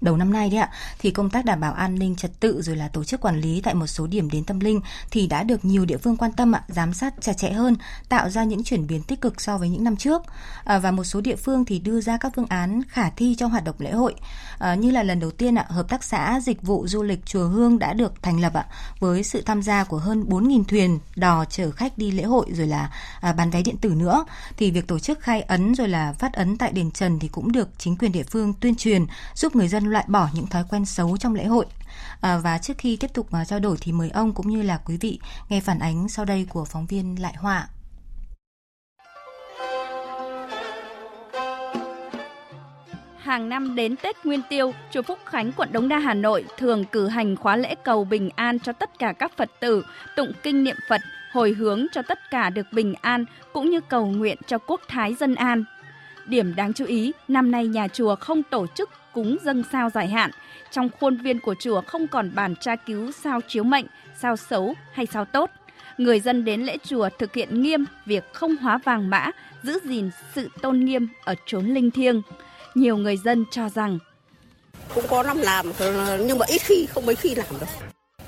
đầu 0.00 0.16
năm 0.16 0.32
nay 0.32 0.50
đấy 0.50 0.60
ạ 0.60 0.70
thì 0.98 1.10
công 1.10 1.30
tác 1.30 1.44
đảm 1.44 1.60
bảo 1.60 1.72
an 1.72 1.98
ninh 1.98 2.16
trật 2.16 2.40
tự 2.40 2.62
rồi 2.62 2.76
là 2.76 2.88
tổ 2.88 3.04
chức 3.04 3.20
quản 3.20 3.40
lý 3.40 3.60
tại 3.60 3.74
một 3.74 3.86
số 3.86 4.06
điểm 4.06 4.30
đến 4.30 4.44
tâm 4.44 4.60
linh 4.60 4.80
thì 5.10 5.26
đã 5.26 5.42
được 5.42 5.64
nhiều 5.64 5.84
địa 5.84 5.96
phương 5.96 6.16
quan 6.16 6.32
tâm 6.32 6.52
ạ, 6.52 6.62
giám 6.68 6.94
sát 6.94 7.14
chặt 7.20 7.32
chẽ 7.32 7.50
hơn, 7.50 7.76
tạo 8.08 8.30
ra 8.30 8.44
những 8.44 8.64
chuyển 8.64 8.86
biến 8.86 9.02
tích 9.02 9.20
cực 9.20 9.40
so 9.40 9.58
với 9.58 9.68
những 9.68 9.84
năm 9.84 9.96
trước. 9.96 10.22
À, 10.64 10.78
và 10.78 10.90
một 10.90 11.04
số 11.04 11.20
địa 11.20 11.36
phương 11.36 11.64
thì 11.64 11.78
đưa 11.78 12.00
ra 12.00 12.16
các 12.16 12.32
phương 12.36 12.46
án 12.46 12.82
khả 12.88 13.10
thi 13.10 13.34
cho 13.38 13.46
hoạt 13.46 13.64
động 13.64 13.76
lễ 13.78 13.92
hội. 13.92 14.14
À, 14.58 14.74
như 14.74 14.90
là 14.90 15.02
lần 15.02 15.20
đầu 15.20 15.30
tiên 15.30 15.54
ạ, 15.54 15.66
hợp 15.68 15.88
tác 15.88 16.04
xã 16.04 16.40
dịch 16.42 16.62
vụ 16.62 16.86
du 16.86 17.02
lịch 17.02 17.26
chùa 17.26 17.48
Hương 17.48 17.78
đã 17.78 17.92
được 17.92 18.22
thành 18.22 18.40
lập 18.40 18.54
ạ 18.54 18.66
với 19.00 19.22
sự 19.22 19.42
tham 19.42 19.62
gia 19.62 19.84
của 19.84 19.98
hơn 19.98 20.24
4.000 20.28 20.64
thuyền 20.64 20.98
đò 21.16 21.44
chở 21.44 21.70
khách 21.70 21.98
đi 21.98 22.10
lễ 22.10 22.22
hội 22.22 22.46
rồi 22.52 22.66
là 22.66 22.90
à, 23.20 23.32
bán 23.32 23.50
vé 23.50 23.62
điện 23.62 23.76
tử 23.76 23.88
nữa 23.96 24.24
thì 24.56 24.70
việc 24.70 24.86
tổ 24.86 24.98
chức 24.98 25.20
khai 25.20 25.42
ấn 25.42 25.74
rồi 25.74 25.88
là 25.88 26.12
phát 26.12 26.32
ấn 26.32 26.56
tại 26.58 26.72
đền 26.72 26.90
Trần 26.90 27.18
thì 27.18 27.28
cũng 27.28 27.52
được 27.52 27.68
chính 27.78 27.96
quyền 27.96 28.12
địa 28.12 28.22
phương 28.22 28.54
tuyên 28.60 28.74
truyền 28.74 29.06
giúp 29.34 29.56
người 29.56 29.68
dân 29.68 29.84
loại 29.84 30.04
bỏ 30.08 30.28
những 30.34 30.46
thói 30.46 30.64
quen 30.70 30.84
xấu 30.84 31.16
trong 31.16 31.34
lễ 31.34 31.44
hội. 31.44 31.66
À, 32.20 32.38
và 32.38 32.58
trước 32.58 32.78
khi 32.78 32.96
tiếp 32.96 33.10
tục 33.14 33.26
uh, 33.40 33.48
trao 33.48 33.58
đổi 33.58 33.76
thì 33.80 33.92
mời 33.92 34.10
ông 34.10 34.32
cũng 34.32 34.48
như 34.48 34.62
là 34.62 34.80
quý 34.84 34.96
vị 34.96 35.18
nghe 35.48 35.60
phản 35.60 35.78
ánh 35.78 36.08
sau 36.08 36.24
đây 36.24 36.46
của 36.48 36.64
phóng 36.64 36.86
viên 36.86 37.22
Lại 37.22 37.34
Họa. 37.36 37.68
hàng 43.30 43.48
năm 43.48 43.76
đến 43.76 43.96
Tết 43.96 44.16
Nguyên 44.24 44.40
Tiêu, 44.48 44.72
chùa 44.90 45.02
Phúc 45.02 45.18
Khánh, 45.24 45.52
quận 45.52 45.72
Đống 45.72 45.88
Đa, 45.88 45.98
Hà 45.98 46.14
Nội 46.14 46.44
thường 46.58 46.84
cử 46.84 47.06
hành 47.06 47.36
khóa 47.36 47.56
lễ 47.56 47.74
cầu 47.84 48.04
bình 48.04 48.30
an 48.36 48.58
cho 48.58 48.72
tất 48.72 48.98
cả 48.98 49.12
các 49.12 49.32
Phật 49.36 49.50
tử, 49.60 49.84
tụng 50.16 50.32
kinh 50.42 50.64
niệm 50.64 50.76
Phật, 50.88 51.00
hồi 51.32 51.52
hướng 51.52 51.86
cho 51.92 52.02
tất 52.02 52.30
cả 52.30 52.50
được 52.50 52.66
bình 52.72 52.94
an 53.00 53.24
cũng 53.52 53.70
như 53.70 53.80
cầu 53.80 54.06
nguyện 54.06 54.38
cho 54.46 54.58
quốc 54.58 54.80
thái 54.88 55.14
dân 55.14 55.34
an. 55.34 55.64
Điểm 56.26 56.54
đáng 56.56 56.72
chú 56.72 56.84
ý, 56.84 57.12
năm 57.28 57.50
nay 57.50 57.66
nhà 57.66 57.88
chùa 57.88 58.16
không 58.16 58.42
tổ 58.42 58.66
chức 58.66 58.90
cúng 59.12 59.36
dâng 59.42 59.62
sao 59.72 59.90
dài 59.90 60.08
hạn. 60.08 60.30
Trong 60.70 60.88
khuôn 61.00 61.16
viên 61.16 61.40
của 61.40 61.54
chùa 61.60 61.80
không 61.80 62.08
còn 62.08 62.30
bàn 62.34 62.54
tra 62.60 62.76
cứu 62.76 63.12
sao 63.12 63.40
chiếu 63.48 63.64
mệnh, 63.64 63.86
sao 64.18 64.36
xấu 64.36 64.74
hay 64.92 65.06
sao 65.06 65.24
tốt. 65.24 65.50
Người 65.98 66.20
dân 66.20 66.44
đến 66.44 66.62
lễ 66.62 66.76
chùa 66.84 67.08
thực 67.18 67.34
hiện 67.34 67.62
nghiêm 67.62 67.84
việc 68.06 68.32
không 68.32 68.56
hóa 68.56 68.78
vàng 68.84 69.10
mã, 69.10 69.30
giữ 69.62 69.78
gìn 69.84 70.10
sự 70.34 70.48
tôn 70.62 70.80
nghiêm 70.80 71.08
ở 71.24 71.34
chốn 71.46 71.66
linh 71.66 71.90
thiêng. 71.90 72.22
Nhiều 72.74 72.96
người 72.96 73.16
dân 73.16 73.44
cho 73.50 73.68
rằng 73.68 73.98
cũng 74.94 75.04
có 75.08 75.22
năm 75.22 75.38
làm 75.38 75.66
nhưng 76.26 76.38
mà 76.38 76.46
ít 76.48 76.62
khi 76.62 76.86
không 76.86 77.06
mấy 77.06 77.14
khi 77.14 77.34
làm 77.34 77.46
đâu 77.60 77.68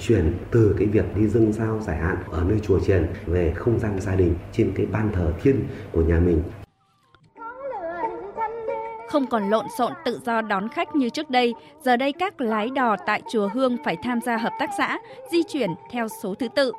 chuyển 0.06 0.32
từ 0.50 0.75
cái 0.78 0.88
việc 0.88 1.16
đi 1.16 1.26
dâng 1.26 1.52
sao 1.52 1.80
giải 1.80 1.97
hạn 1.97 2.16
ở 2.30 2.44
nơi 2.49 2.59
chùa 2.62 2.80
chiền 2.80 3.06
về 3.26 3.52
không 3.56 3.78
gian 3.78 4.00
gia 4.00 4.14
đình 4.14 4.35
trên 4.52 4.73
cái 4.76 4.87
ban 4.87 5.12
thờ 5.12 5.32
thiên 5.42 5.64
của 5.92 6.02
nhà 6.02 6.21
mình 6.21 6.42
không 9.12 9.26
còn 9.26 9.50
lộn 9.50 9.66
xộn 9.78 9.92
tự 10.04 10.21
do 10.25 10.42
đón 10.42 10.68
khách 10.68 10.97
như 10.97 11.09
trước 11.09 11.30
đây, 11.30 11.54
giờ 11.80 11.97
đây 11.97 12.12
các 12.12 12.40
lái 12.40 12.71
đò 12.71 12.97
tại 13.06 13.23
chùa 13.32 13.49
Hương 13.49 13.76
phải 13.85 13.97
tham 14.02 14.21
gia 14.21 14.37
hợp 14.37 14.52
tác 14.59 14.71
xã, 14.78 14.99
di 15.32 15.42
chuyển 15.42 15.71
theo 15.90 16.09
số 16.23 16.35
thứ 16.35 16.49
tự. 16.56 16.73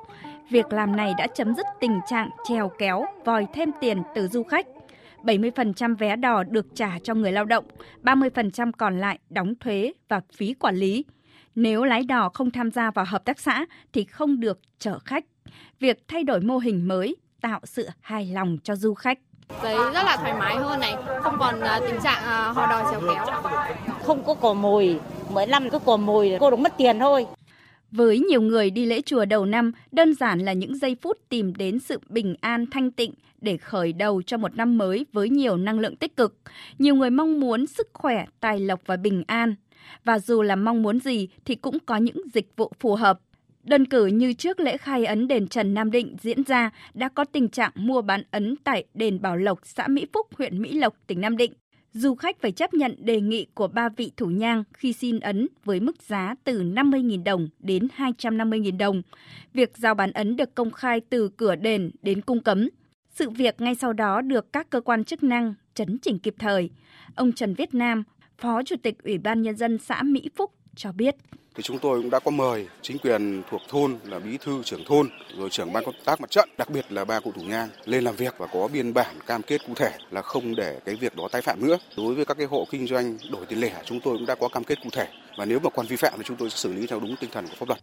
Việc 0.49 0.73
làm 0.73 0.95
này 0.95 1.13
đã 1.17 1.27
chấm 1.27 1.55
dứt 1.55 1.65
tình 1.79 1.99
trạng 2.09 2.29
trèo 2.43 2.71
kéo, 2.77 3.05
vòi 3.25 3.47
thêm 3.53 3.69
tiền 3.81 4.03
từ 4.15 4.27
du 4.27 4.43
khách. 4.43 4.67
70% 5.23 5.95
vé 5.95 6.15
đò 6.15 6.43
được 6.43 6.65
trả 6.75 6.99
cho 7.03 7.13
người 7.13 7.31
lao 7.31 7.45
động, 7.45 7.65
30% 8.03 8.71
còn 8.77 8.99
lại 8.99 9.19
đóng 9.29 9.53
thuế 9.59 9.93
và 10.09 10.21
phí 10.37 10.53
quản 10.53 10.75
lý. 10.75 11.05
Nếu 11.55 11.83
lái 11.83 12.03
đò 12.03 12.29
không 12.33 12.51
tham 12.51 12.71
gia 12.71 12.91
vào 12.91 13.05
hợp 13.07 13.25
tác 13.25 13.39
xã 13.39 13.65
thì 13.93 14.03
không 14.03 14.39
được 14.39 14.59
chở 14.79 14.99
khách. 14.99 15.25
Việc 15.79 16.07
thay 16.07 16.23
đổi 16.23 16.41
mô 16.41 16.57
hình 16.57 16.87
mới 16.87 17.15
tạo 17.41 17.59
sự 17.63 17.87
hài 18.01 18.25
lòng 18.25 18.57
cho 18.63 18.75
du 18.75 18.93
khách. 18.93 19.19
Giấy 19.63 19.77
rất 19.77 20.03
là 20.05 20.17
thoải 20.17 20.33
mái 20.39 20.55
hơn 20.55 20.79
này, 20.79 20.95
không 21.21 21.35
còn 21.39 21.59
à, 21.59 21.79
tình 21.87 21.99
trạng 22.03 22.23
à, 22.23 22.51
hò 22.51 22.67
đò 22.67 22.91
chéo 22.91 23.01
kéo. 23.01 23.25
Không 24.03 24.23
có 24.23 24.33
cò 24.33 24.53
mồi, 24.53 24.99
mỗi 25.29 25.47
năm 25.47 25.69
cứ 25.69 25.79
cò 25.79 25.97
mồi 25.97 26.37
cô 26.39 26.51
được 26.51 26.59
mất 26.59 26.73
tiền 26.77 26.99
thôi. 26.99 27.25
Với 27.91 28.19
nhiều 28.19 28.41
người 28.41 28.71
đi 28.71 28.85
lễ 28.85 29.01
chùa 29.01 29.25
đầu 29.25 29.45
năm, 29.45 29.71
đơn 29.91 30.13
giản 30.13 30.39
là 30.39 30.53
những 30.53 30.77
giây 30.77 30.95
phút 31.01 31.17
tìm 31.29 31.53
đến 31.55 31.79
sự 31.79 31.99
bình 32.09 32.35
an 32.41 32.65
thanh 32.71 32.91
tịnh 32.91 33.13
để 33.41 33.57
khởi 33.57 33.93
đầu 33.93 34.21
cho 34.21 34.37
một 34.37 34.55
năm 34.55 34.77
mới 34.77 35.05
với 35.13 35.29
nhiều 35.29 35.57
năng 35.57 35.79
lượng 35.79 35.95
tích 35.95 36.17
cực. 36.17 36.37
Nhiều 36.77 36.95
người 36.95 37.09
mong 37.09 37.39
muốn 37.39 37.67
sức 37.67 37.89
khỏe, 37.93 38.25
tài 38.39 38.59
lộc 38.59 38.79
và 38.85 38.95
bình 38.95 39.23
an. 39.27 39.55
Và 40.03 40.19
dù 40.19 40.41
là 40.41 40.55
mong 40.55 40.81
muốn 40.81 40.99
gì 40.99 41.27
thì 41.45 41.55
cũng 41.55 41.77
có 41.85 41.97
những 41.97 42.17
dịch 42.33 42.47
vụ 42.57 42.71
phù 42.79 42.95
hợp. 42.95 43.19
Đơn 43.63 43.85
cử 43.85 44.05
như 44.05 44.33
trước 44.33 44.59
lễ 44.59 44.77
khai 44.77 45.05
ấn 45.05 45.27
đền 45.27 45.47
Trần 45.47 45.73
Nam 45.73 45.91
Định 45.91 46.15
diễn 46.21 46.43
ra 46.43 46.71
đã 46.93 47.09
có 47.09 47.23
tình 47.23 47.49
trạng 47.49 47.71
mua 47.75 48.01
bán 48.01 48.23
ấn 48.31 48.55
tại 48.63 48.85
đền 48.93 49.21
Bảo 49.21 49.37
Lộc, 49.37 49.59
xã 49.63 49.87
Mỹ 49.87 50.05
Phúc, 50.13 50.27
huyện 50.37 50.61
Mỹ 50.61 50.71
Lộc, 50.73 50.93
tỉnh 51.07 51.21
Nam 51.21 51.37
Định. 51.37 51.53
Du 51.93 52.15
khách 52.15 52.41
phải 52.41 52.51
chấp 52.51 52.73
nhận 52.73 52.95
đề 52.99 53.21
nghị 53.21 53.47
của 53.53 53.67
ba 53.67 53.89
vị 53.89 54.11
thủ 54.17 54.25
nhang 54.25 54.63
khi 54.73 54.93
xin 54.93 55.19
ấn 55.19 55.47
với 55.63 55.79
mức 55.79 56.01
giá 56.01 56.35
từ 56.43 56.63
50.000 56.63 57.23
đồng 57.23 57.47
đến 57.59 57.87
250.000 57.97 58.77
đồng. 58.77 59.01
Việc 59.53 59.77
giao 59.77 59.95
bán 59.95 60.11
ấn 60.11 60.35
được 60.35 60.55
công 60.55 60.71
khai 60.71 61.01
từ 61.09 61.29
cửa 61.37 61.55
đền 61.55 61.91
đến 62.01 62.21
cung 62.21 62.43
cấm. 62.43 62.69
Sự 63.09 63.29
việc 63.29 63.61
ngay 63.61 63.75
sau 63.75 63.93
đó 63.93 64.21
được 64.21 64.53
các 64.53 64.69
cơ 64.69 64.81
quan 64.81 65.03
chức 65.03 65.23
năng 65.23 65.53
chấn 65.73 65.97
chỉnh 65.99 66.19
kịp 66.19 66.35
thời. 66.39 66.69
Ông 67.15 67.31
Trần 67.31 67.53
Việt 67.53 67.73
Nam, 67.73 68.03
Phó 68.37 68.63
Chủ 68.63 68.75
tịch 68.83 69.03
Ủy 69.03 69.17
ban 69.17 69.41
Nhân 69.41 69.55
dân 69.55 69.77
xã 69.77 70.01
Mỹ 70.03 70.29
Phúc 70.35 70.51
cho 70.75 70.91
biết. 70.91 71.15
Thì 71.55 71.63
chúng 71.63 71.79
tôi 71.79 72.01
cũng 72.01 72.09
đã 72.09 72.19
có 72.19 72.31
mời 72.31 72.67
chính 72.81 72.97
quyền 72.97 73.43
thuộc 73.49 73.61
thôn 73.69 73.97
là 74.03 74.19
bí 74.19 74.37
thư 74.37 74.63
trưởng 74.63 74.85
thôn, 74.85 75.09
rồi 75.37 75.49
trưởng 75.49 75.73
ban 75.73 75.85
công 75.85 75.95
tác 76.05 76.21
mặt 76.21 76.31
trận, 76.31 76.49
đặc 76.57 76.69
biệt 76.69 76.91
là 76.91 77.05
ba 77.05 77.19
cụ 77.19 77.31
thủ 77.31 77.41
nhang 77.41 77.69
lên 77.85 78.03
làm 78.03 78.15
việc 78.15 78.35
và 78.37 78.47
có 78.47 78.67
biên 78.73 78.93
bản 78.93 79.15
cam 79.27 79.41
kết 79.41 79.61
cụ 79.67 79.73
thể 79.75 79.91
là 80.11 80.21
không 80.21 80.55
để 80.55 80.79
cái 80.85 80.95
việc 80.95 81.15
đó 81.15 81.27
tái 81.31 81.41
phạm 81.41 81.67
nữa. 81.67 81.77
Đối 81.97 82.15
với 82.15 82.25
các 82.25 82.37
cái 82.37 82.47
hộ 82.47 82.67
kinh 82.71 82.87
doanh 82.87 83.17
đổi 83.31 83.45
tiền 83.45 83.59
lẻ, 83.59 83.81
chúng 83.85 83.99
tôi 83.99 84.17
cũng 84.17 84.25
đã 84.25 84.35
có 84.35 84.47
cam 84.47 84.63
kết 84.63 84.77
cụ 84.83 84.89
thể. 84.91 85.07
Và 85.37 85.45
nếu 85.45 85.59
mà 85.59 85.69
còn 85.69 85.85
vi 85.85 85.95
phạm 85.95 86.13
thì 86.17 86.23
chúng 86.25 86.37
tôi 86.37 86.49
sẽ 86.49 86.57
xử 86.57 86.73
lý 86.73 86.87
theo 86.87 86.99
đúng 86.99 87.15
tinh 87.15 87.29
thần 87.33 87.45
của 87.47 87.55
pháp 87.55 87.67
luật. 87.67 87.79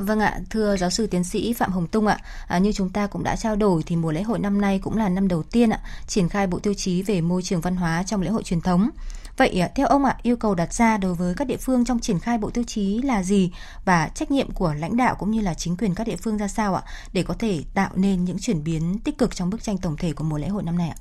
Vâng 0.00 0.20
ạ, 0.20 0.40
thưa 0.50 0.76
giáo 0.76 0.90
sư 0.90 1.06
tiến 1.06 1.24
sĩ 1.24 1.52
Phạm 1.52 1.72
Hồng 1.72 1.86
Tung 1.86 2.06
ạ, 2.06 2.18
à, 2.46 2.58
như 2.58 2.72
chúng 2.72 2.90
ta 2.90 3.06
cũng 3.06 3.24
đã 3.24 3.36
trao 3.36 3.56
đổi 3.56 3.82
thì 3.86 3.96
mùa 3.96 4.12
lễ 4.12 4.22
hội 4.22 4.38
năm 4.38 4.60
nay 4.60 4.80
cũng 4.82 4.96
là 4.96 5.08
năm 5.08 5.28
đầu 5.28 5.42
tiên 5.42 5.70
ạ 5.70 5.80
triển 6.06 6.28
khai 6.28 6.46
bộ 6.46 6.58
tiêu 6.58 6.74
chí 6.74 7.02
về 7.02 7.20
môi 7.20 7.42
trường 7.42 7.60
văn 7.60 7.76
hóa 7.76 8.02
trong 8.02 8.22
lễ 8.22 8.30
hội 8.30 8.42
truyền 8.42 8.60
thống. 8.60 8.90
Vậy 9.36 9.60
à, 9.60 9.70
theo 9.74 9.86
ông 9.86 10.04
ạ, 10.04 10.16
yêu 10.22 10.36
cầu 10.36 10.54
đặt 10.54 10.74
ra 10.74 10.96
đối 10.96 11.14
với 11.14 11.34
các 11.34 11.48
địa 11.48 11.56
phương 11.56 11.84
trong 11.84 12.00
triển 12.00 12.20
khai 12.20 12.38
bộ 12.38 12.50
tiêu 12.50 12.64
chí 12.66 13.02
là 13.02 13.22
gì 13.22 13.50
và 13.84 14.10
trách 14.14 14.30
nhiệm 14.30 14.50
của 14.50 14.74
lãnh 14.74 14.96
đạo 14.96 15.16
cũng 15.18 15.30
như 15.30 15.40
là 15.40 15.54
chính 15.54 15.76
quyền 15.76 15.94
các 15.94 16.06
địa 16.06 16.16
phương 16.16 16.36
ra 16.36 16.48
sao 16.48 16.74
ạ 16.74 16.82
để 17.12 17.22
có 17.22 17.34
thể 17.34 17.62
tạo 17.74 17.90
nên 17.94 18.24
những 18.24 18.38
chuyển 18.38 18.64
biến 18.64 18.98
tích 19.04 19.18
cực 19.18 19.36
trong 19.36 19.50
bức 19.50 19.62
tranh 19.62 19.78
tổng 19.78 19.96
thể 19.96 20.12
của 20.12 20.24
mùa 20.24 20.38
lễ 20.38 20.48
hội 20.48 20.62
năm 20.62 20.78
nay 20.78 20.88
ạ? 20.88 20.96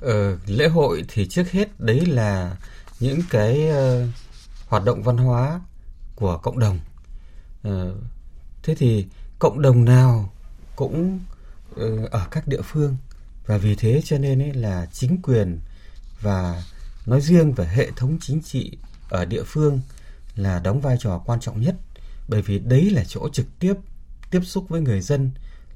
Ờ, 0.00 0.36
lễ 0.46 0.68
hội 0.68 1.04
thì 1.08 1.28
trước 1.28 1.50
hết 1.50 1.80
đấy 1.80 2.06
là 2.06 2.56
những 3.00 3.20
cái 3.30 3.68
uh, 3.70 4.08
hoạt 4.68 4.84
động 4.84 5.02
văn 5.02 5.16
hóa 5.16 5.60
của 6.14 6.38
cộng 6.42 6.58
đồng. 6.58 6.78
Ờ, 7.62 7.94
thế 8.62 8.74
thì 8.74 9.06
cộng 9.38 9.62
đồng 9.62 9.84
nào 9.84 10.32
cũng 10.76 11.20
ờ, 11.76 12.06
ở 12.10 12.26
các 12.30 12.48
địa 12.48 12.62
phương. 12.62 12.96
Và 13.46 13.58
vì 13.58 13.74
thế 13.74 14.00
cho 14.04 14.18
nên 14.18 14.42
ấy 14.42 14.54
là 14.54 14.86
chính 14.92 15.22
quyền 15.22 15.60
và 16.20 16.62
nói 17.06 17.20
riêng 17.20 17.52
về 17.52 17.66
hệ 17.66 17.90
thống 17.96 18.18
chính 18.20 18.42
trị 18.42 18.76
ở 19.08 19.24
địa 19.24 19.42
phương 19.46 19.80
là 20.36 20.58
đóng 20.58 20.80
vai 20.80 20.96
trò 21.00 21.22
quan 21.26 21.40
trọng 21.40 21.60
nhất. 21.60 21.74
Bởi 22.28 22.42
vì 22.42 22.58
đấy 22.58 22.90
là 22.90 23.04
chỗ 23.04 23.28
trực 23.28 23.46
tiếp 23.58 23.74
tiếp 24.30 24.40
xúc 24.44 24.68
với 24.68 24.80
người 24.80 25.00
dân 25.00 25.30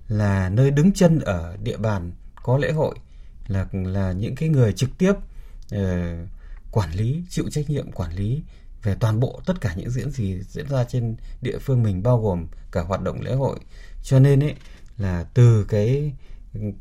là 0.08 0.48
nơi 0.48 0.70
đứng 0.70 0.92
chân 0.92 1.20
ở 1.20 1.56
địa 1.62 1.76
bàn 1.76 2.12
có 2.42 2.58
lễ 2.58 2.72
hội 2.72 2.94
là 3.46 3.66
là 3.72 4.12
những 4.12 4.34
cái 4.34 4.48
người 4.48 4.72
trực 4.72 4.90
tiếp 4.98 5.12
uh, 5.74 6.28
quản 6.70 6.92
lý 6.92 7.22
chịu 7.30 7.44
trách 7.50 7.70
nhiệm 7.70 7.92
quản 7.92 8.12
lý 8.12 8.42
về 8.84 8.94
toàn 9.00 9.20
bộ 9.20 9.40
tất 9.46 9.60
cả 9.60 9.74
những 9.76 9.90
diễn 9.90 10.10
gì 10.10 10.40
diễn 10.48 10.68
ra 10.68 10.84
trên 10.84 11.16
địa 11.42 11.58
phương 11.58 11.82
mình, 11.82 12.02
bao 12.02 12.20
gồm 12.20 12.46
cả 12.72 12.82
hoạt 12.82 13.02
động 13.02 13.20
lễ 13.20 13.34
hội. 13.34 13.60
Cho 14.02 14.18
nên 14.18 14.40
ấy, 14.40 14.54
là 14.98 15.24
từ 15.34 15.64
cái, 15.68 16.12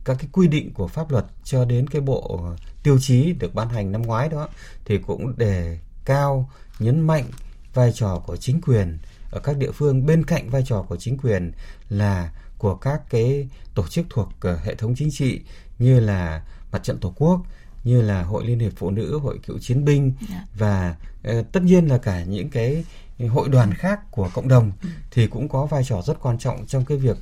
các 0.03 0.17
cái 0.19 0.27
quy 0.31 0.47
định 0.47 0.73
của 0.73 0.87
pháp 0.87 1.11
luật 1.11 1.25
cho 1.43 1.65
đến 1.65 1.87
cái 1.87 2.01
bộ 2.01 2.49
tiêu 2.83 2.97
chí 3.01 3.33
được 3.33 3.53
ban 3.53 3.69
hành 3.69 3.91
năm 3.91 4.01
ngoái 4.01 4.29
đó, 4.29 4.49
thì 4.85 4.97
cũng 4.97 5.37
đề 5.37 5.79
cao, 6.05 6.49
nhấn 6.79 6.99
mạnh 6.99 7.25
vai 7.73 7.91
trò 7.91 8.23
của 8.25 8.37
chính 8.37 8.61
quyền 8.61 8.97
ở 9.31 9.39
các 9.39 9.57
địa 9.57 9.71
phương. 9.71 10.05
Bên 10.05 10.25
cạnh 10.25 10.49
vai 10.49 10.63
trò 10.65 10.85
của 10.89 10.97
chính 10.97 11.17
quyền 11.17 11.51
là 11.89 12.33
của 12.57 12.75
các 12.75 13.01
cái 13.09 13.49
tổ 13.75 13.87
chức 13.87 14.05
thuộc 14.09 14.29
ờ, 14.41 14.59
hệ 14.63 14.75
thống 14.75 14.95
chính 14.95 15.09
trị 15.11 15.41
như 15.79 15.99
là 15.99 16.45
mặt 16.71 16.83
trận 16.83 16.99
tổ 16.99 17.13
quốc 17.15 17.41
như 17.83 18.01
là 18.01 18.23
hội 18.23 18.45
liên 18.45 18.59
hiệp 18.59 18.71
phụ 18.75 18.91
nữ 18.91 19.19
hội 19.19 19.39
cựu 19.47 19.59
chiến 19.59 19.85
binh 19.85 20.13
yeah. 20.29 20.31
Dạ. 20.31 20.45
và 20.57 20.95
uh, 21.39 21.51
tất 21.51 21.63
nhiên 21.63 21.87
là 21.87 21.97
cả 21.97 22.23
những 22.23 22.49
cái 22.49 22.85
hội 23.29 23.49
đoàn 23.49 23.73
khác 23.73 24.11
của 24.11 24.29
cộng 24.33 24.47
đồng 24.47 24.71
ừ. 24.83 24.89
thì 25.11 25.27
cũng 25.27 25.49
có 25.49 25.65
vai 25.65 25.83
trò 25.83 26.01
rất 26.01 26.19
quan 26.21 26.37
trọng 26.37 26.65
trong 26.65 26.85
cái 26.85 26.97
việc 26.97 27.17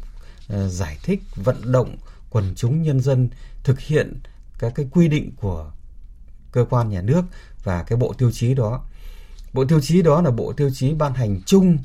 uh, 0.54 0.71
giải 0.71 0.97
thích 1.04 1.21
vận 1.36 1.71
động 1.71 1.95
quần 2.30 2.54
chúng 2.56 2.82
nhân 2.82 3.02
dân 3.02 3.30
thực 3.63 3.80
hiện 3.80 4.19
các 4.60 4.71
cái 4.76 4.88
quy 4.91 5.08
định 5.08 5.32
của 5.36 5.71
cơ 6.52 6.65
quan 6.69 6.89
nhà 6.89 7.02
nước 7.02 7.21
và 7.63 7.84
cái 7.84 7.97
bộ 7.97 8.13
tiêu 8.17 8.32
chí 8.32 8.54
đó. 8.54 8.84
Bộ 9.54 9.65
tiêu 9.65 9.82
chí 9.82 10.02
đó 10.02 10.21
là 10.21 10.32
bộ 10.32 10.54
tiêu 10.54 10.69
chí 10.74 10.93
ban 10.93 11.13
hành 11.13 11.41
chung 11.45 11.78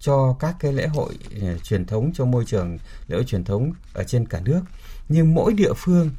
cho 0.00 0.36
các 0.40 0.56
cái 0.60 0.72
lễ 0.72 0.86
hội 0.86 1.18
uh, 1.36 1.64
truyền 1.64 1.86
thống 1.86 2.12
cho 2.14 2.24
môi 2.24 2.44
trường 2.44 2.78
lễ 3.08 3.16
hội 3.16 3.24
truyền 3.24 3.44
thống 3.44 3.72
ở 3.92 4.04
trên 4.04 4.26
cả 4.26 4.40
nước. 4.40 4.60
Nhưng 5.08 5.34
mỗi 5.34 5.52
địa 5.54 5.72
phương 5.76 6.10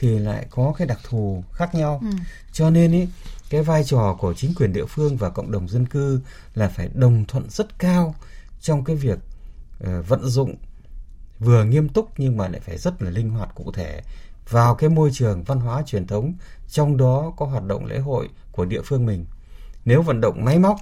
thì 0.00 0.18
lại 0.18 0.46
có 0.50 0.74
cái 0.78 0.86
đặc 0.86 0.98
thù 1.08 1.44
khác 1.52 1.74
nhau. 1.74 2.00
Ừ. 2.02 2.10
Cho 2.52 2.70
nên 2.70 2.92
ý, 2.92 3.06
cái 3.50 3.62
vai 3.62 3.84
trò 3.84 4.16
của 4.20 4.34
chính 4.34 4.54
quyền 4.54 4.72
địa 4.72 4.86
phương 4.86 5.16
và 5.16 5.30
cộng 5.30 5.52
đồng 5.52 5.68
dân 5.68 5.86
cư 5.86 6.20
là 6.54 6.68
phải 6.68 6.90
đồng 6.94 7.24
thuận 7.28 7.50
rất 7.50 7.78
cao 7.78 8.14
trong 8.60 8.84
cái 8.84 8.96
việc 8.96 9.18
uh, 9.84 10.08
vận 10.08 10.28
dụng 10.28 10.56
vừa 11.38 11.64
nghiêm 11.64 11.88
túc 11.88 12.08
nhưng 12.16 12.36
mà 12.36 12.48
lại 12.48 12.60
phải 12.60 12.78
rất 12.78 13.02
là 13.02 13.10
linh 13.10 13.30
hoạt 13.30 13.54
cụ 13.54 13.72
thể 13.72 14.02
vào 14.48 14.74
cái 14.74 14.90
môi 14.90 15.10
trường 15.12 15.42
văn 15.42 15.60
hóa 15.60 15.82
truyền 15.86 16.06
thống 16.06 16.34
trong 16.68 16.96
đó 16.96 17.32
có 17.36 17.46
hoạt 17.46 17.64
động 17.64 17.84
lễ 17.84 17.98
hội 17.98 18.28
của 18.52 18.64
địa 18.64 18.82
phương 18.84 19.06
mình 19.06 19.24
nếu 19.84 20.02
vận 20.02 20.20
động 20.20 20.44
máy 20.44 20.58
móc 20.58 20.76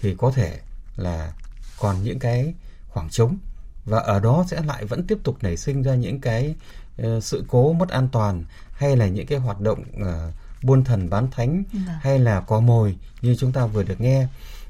thì 0.00 0.14
có 0.18 0.30
thể 0.30 0.60
là 0.96 1.32
còn 1.78 2.02
những 2.02 2.18
cái 2.18 2.54
khoảng 2.88 3.10
trống 3.10 3.36
và 3.84 3.98
ở 3.98 4.20
đó 4.20 4.44
sẽ 4.48 4.62
lại 4.62 4.84
vẫn 4.84 5.06
tiếp 5.06 5.18
tục 5.22 5.36
nảy 5.42 5.56
sinh 5.56 5.82
ra 5.82 5.94
những 5.94 6.20
cái 6.20 6.54
uh, 7.02 7.24
sự 7.24 7.44
cố 7.48 7.72
mất 7.72 7.88
an 7.88 8.08
toàn 8.12 8.44
hay 8.72 8.96
là 8.96 9.06
những 9.06 9.26
cái 9.26 9.38
hoạt 9.38 9.60
động 9.60 9.84
uh, 10.02 10.34
buôn 10.62 10.84
thần 10.84 11.10
bán 11.10 11.30
thánh 11.30 11.62
ừ. 11.72 11.78
hay 12.00 12.18
là 12.18 12.40
cò 12.40 12.60
mồi 12.60 12.96
như 13.22 13.36
chúng 13.38 13.52
ta 13.52 13.66
vừa 13.66 13.82
được 13.82 14.00
nghe. 14.00 14.26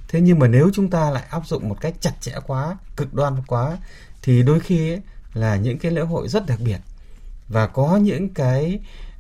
Thế 0.09 0.21
nhưng 0.21 0.39
mà 0.39 0.47
nếu 0.47 0.71
chúng 0.75 0.91
ta 0.91 1.11
lại 1.11 1.25
áp 1.31 1.47
dụng 1.47 1.69
một 1.69 1.81
cách 1.81 1.95
chặt 2.01 2.13
chẽ 2.21 2.33
quá 2.47 2.77
cực 2.97 3.15
đoan 3.15 3.37
quá 3.47 3.79
thì 4.23 4.43
đôi 4.43 4.61
khi 4.61 4.91
ấy, 4.91 5.01
là 5.35 5.57
những 5.57 5.79
cái 5.79 5.93
lễ 5.93 6.01
hội 6.01 6.29
rất 6.29 6.47
đặc 6.47 6.59
biệt. 6.65 6.79
Và 7.49 7.67
có 7.67 7.97
những 7.97 8.35
cái 8.35 8.79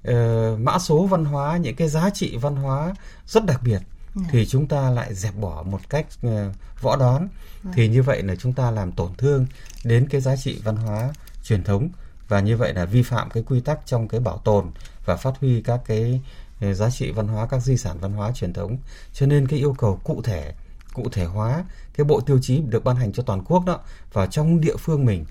uh, 0.08 0.60
mã 0.60 0.78
số 0.78 1.06
văn 1.06 1.24
hóa 1.24 1.56
những 1.56 1.76
cái 1.76 1.88
giá 1.88 2.10
trị 2.10 2.36
văn 2.36 2.56
hóa 2.56 2.94
rất 3.26 3.44
đặc 3.44 3.60
biệt 3.62 3.80
ừ. 4.14 4.22
thì 4.30 4.46
chúng 4.46 4.66
ta 4.66 4.90
lại 4.90 5.14
dẹp 5.14 5.36
bỏ 5.36 5.62
một 5.62 5.80
cách 5.88 6.06
uh, 6.26 6.32
võ 6.80 6.96
đoán 6.96 7.28
ừ. 7.64 7.70
thì 7.74 7.88
như 7.88 8.02
vậy 8.02 8.22
là 8.22 8.34
chúng 8.34 8.52
ta 8.52 8.70
làm 8.70 8.92
tổn 8.92 9.14
thương 9.18 9.46
đến 9.84 10.08
cái 10.10 10.20
giá 10.20 10.36
trị 10.36 10.60
văn 10.64 10.76
hóa 10.76 11.12
truyền 11.44 11.64
thống 11.64 11.88
và 12.28 12.40
như 12.40 12.56
vậy 12.56 12.74
là 12.74 12.84
vi 12.84 13.02
phạm 13.02 13.30
cái 13.30 13.42
quy 13.42 13.60
tắc 13.60 13.80
trong 13.86 14.08
cái 14.08 14.20
bảo 14.20 14.38
tồn 14.38 14.70
và 15.04 15.16
phát 15.16 15.32
huy 15.40 15.62
các 15.62 15.80
cái 15.86 16.20
ờ, 16.60 16.74
giá 16.74 16.90
trị 16.90 17.10
văn 17.10 17.28
hóa 17.28 17.46
các 17.46 17.58
di 17.58 17.76
sản 17.76 17.98
văn 18.00 18.12
hóa 18.12 18.32
truyền 18.32 18.52
thống 18.52 18.76
cho 19.12 19.26
nên 19.26 19.46
cái 19.46 19.58
yêu 19.58 19.74
cầu 19.78 20.00
cụ 20.04 20.22
thể 20.24 20.52
cụ 20.92 21.08
thể 21.12 21.24
hóa 21.24 21.64
cái 21.96 22.04
bộ 22.04 22.20
tiêu 22.20 22.38
chí 22.42 22.58
được 22.58 22.84
ban 22.84 22.96
hành 22.96 23.12
cho 23.12 23.22
toàn 23.22 23.44
quốc 23.44 23.64
đó 23.66 23.80
vào 24.12 24.26
trong 24.26 24.60
địa 24.60 24.76
phương 24.76 25.04
mình 25.04 25.24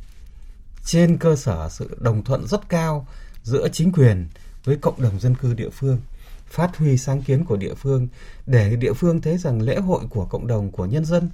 trên 0.86 1.18
cơ 1.18 1.36
sở 1.36 1.70
sự 1.70 1.98
đồng 2.00 2.24
thuận 2.24 2.48
rất 2.48 2.70
cao 2.70 3.08
giữa 3.44 3.68
chính 3.72 3.92
quyền 3.92 4.28
với 4.64 4.78
cộng 4.82 5.02
đồng 5.02 5.20
dân 5.20 5.36
cư 5.36 5.54
địa 5.54 5.70
phương 5.70 6.00
phát 6.50 6.78
huy 6.78 6.98
sáng 6.98 7.22
kiến 7.22 7.46
của 7.46 7.58
địa 7.58 7.74
phương 7.74 8.08
để 8.46 8.76
địa 8.76 8.94
phương 8.94 9.22
thấy 9.22 9.38
rằng 9.38 9.62
lễ 9.62 9.80
hội 9.80 10.02
của 10.10 10.26
cộng 10.26 10.48
đồng 10.48 10.72
của 10.72 10.86
nhân 10.86 11.06
dân 11.06 11.30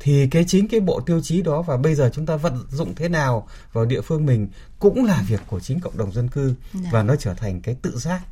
thì 0.00 0.28
cái 0.30 0.44
chính 0.48 0.68
cái 0.68 0.80
bộ 0.80 1.00
tiêu 1.00 1.20
chí 1.22 1.42
đó 1.42 1.62
và 1.62 1.76
bây 1.76 1.94
giờ 1.94 2.10
chúng 2.14 2.26
ta 2.26 2.36
vận 2.36 2.66
dụng 2.70 2.94
thế 2.94 3.08
nào 3.08 3.48
vào 3.72 3.84
địa 3.84 4.00
phương 4.00 4.26
mình 4.26 4.48
cũng 4.78 5.04
là 5.04 5.24
việc 5.28 5.40
của 5.46 5.60
chính 5.60 5.80
cộng 5.80 5.98
đồng 5.98 6.12
dân 6.12 6.28
cư 6.28 6.54
dạ. 6.74 6.90
và 6.92 7.02
nó 7.02 7.16
trở 7.16 7.34
thành 7.34 7.60
cái 7.60 7.76
tự 7.82 7.98
giác 7.98 8.22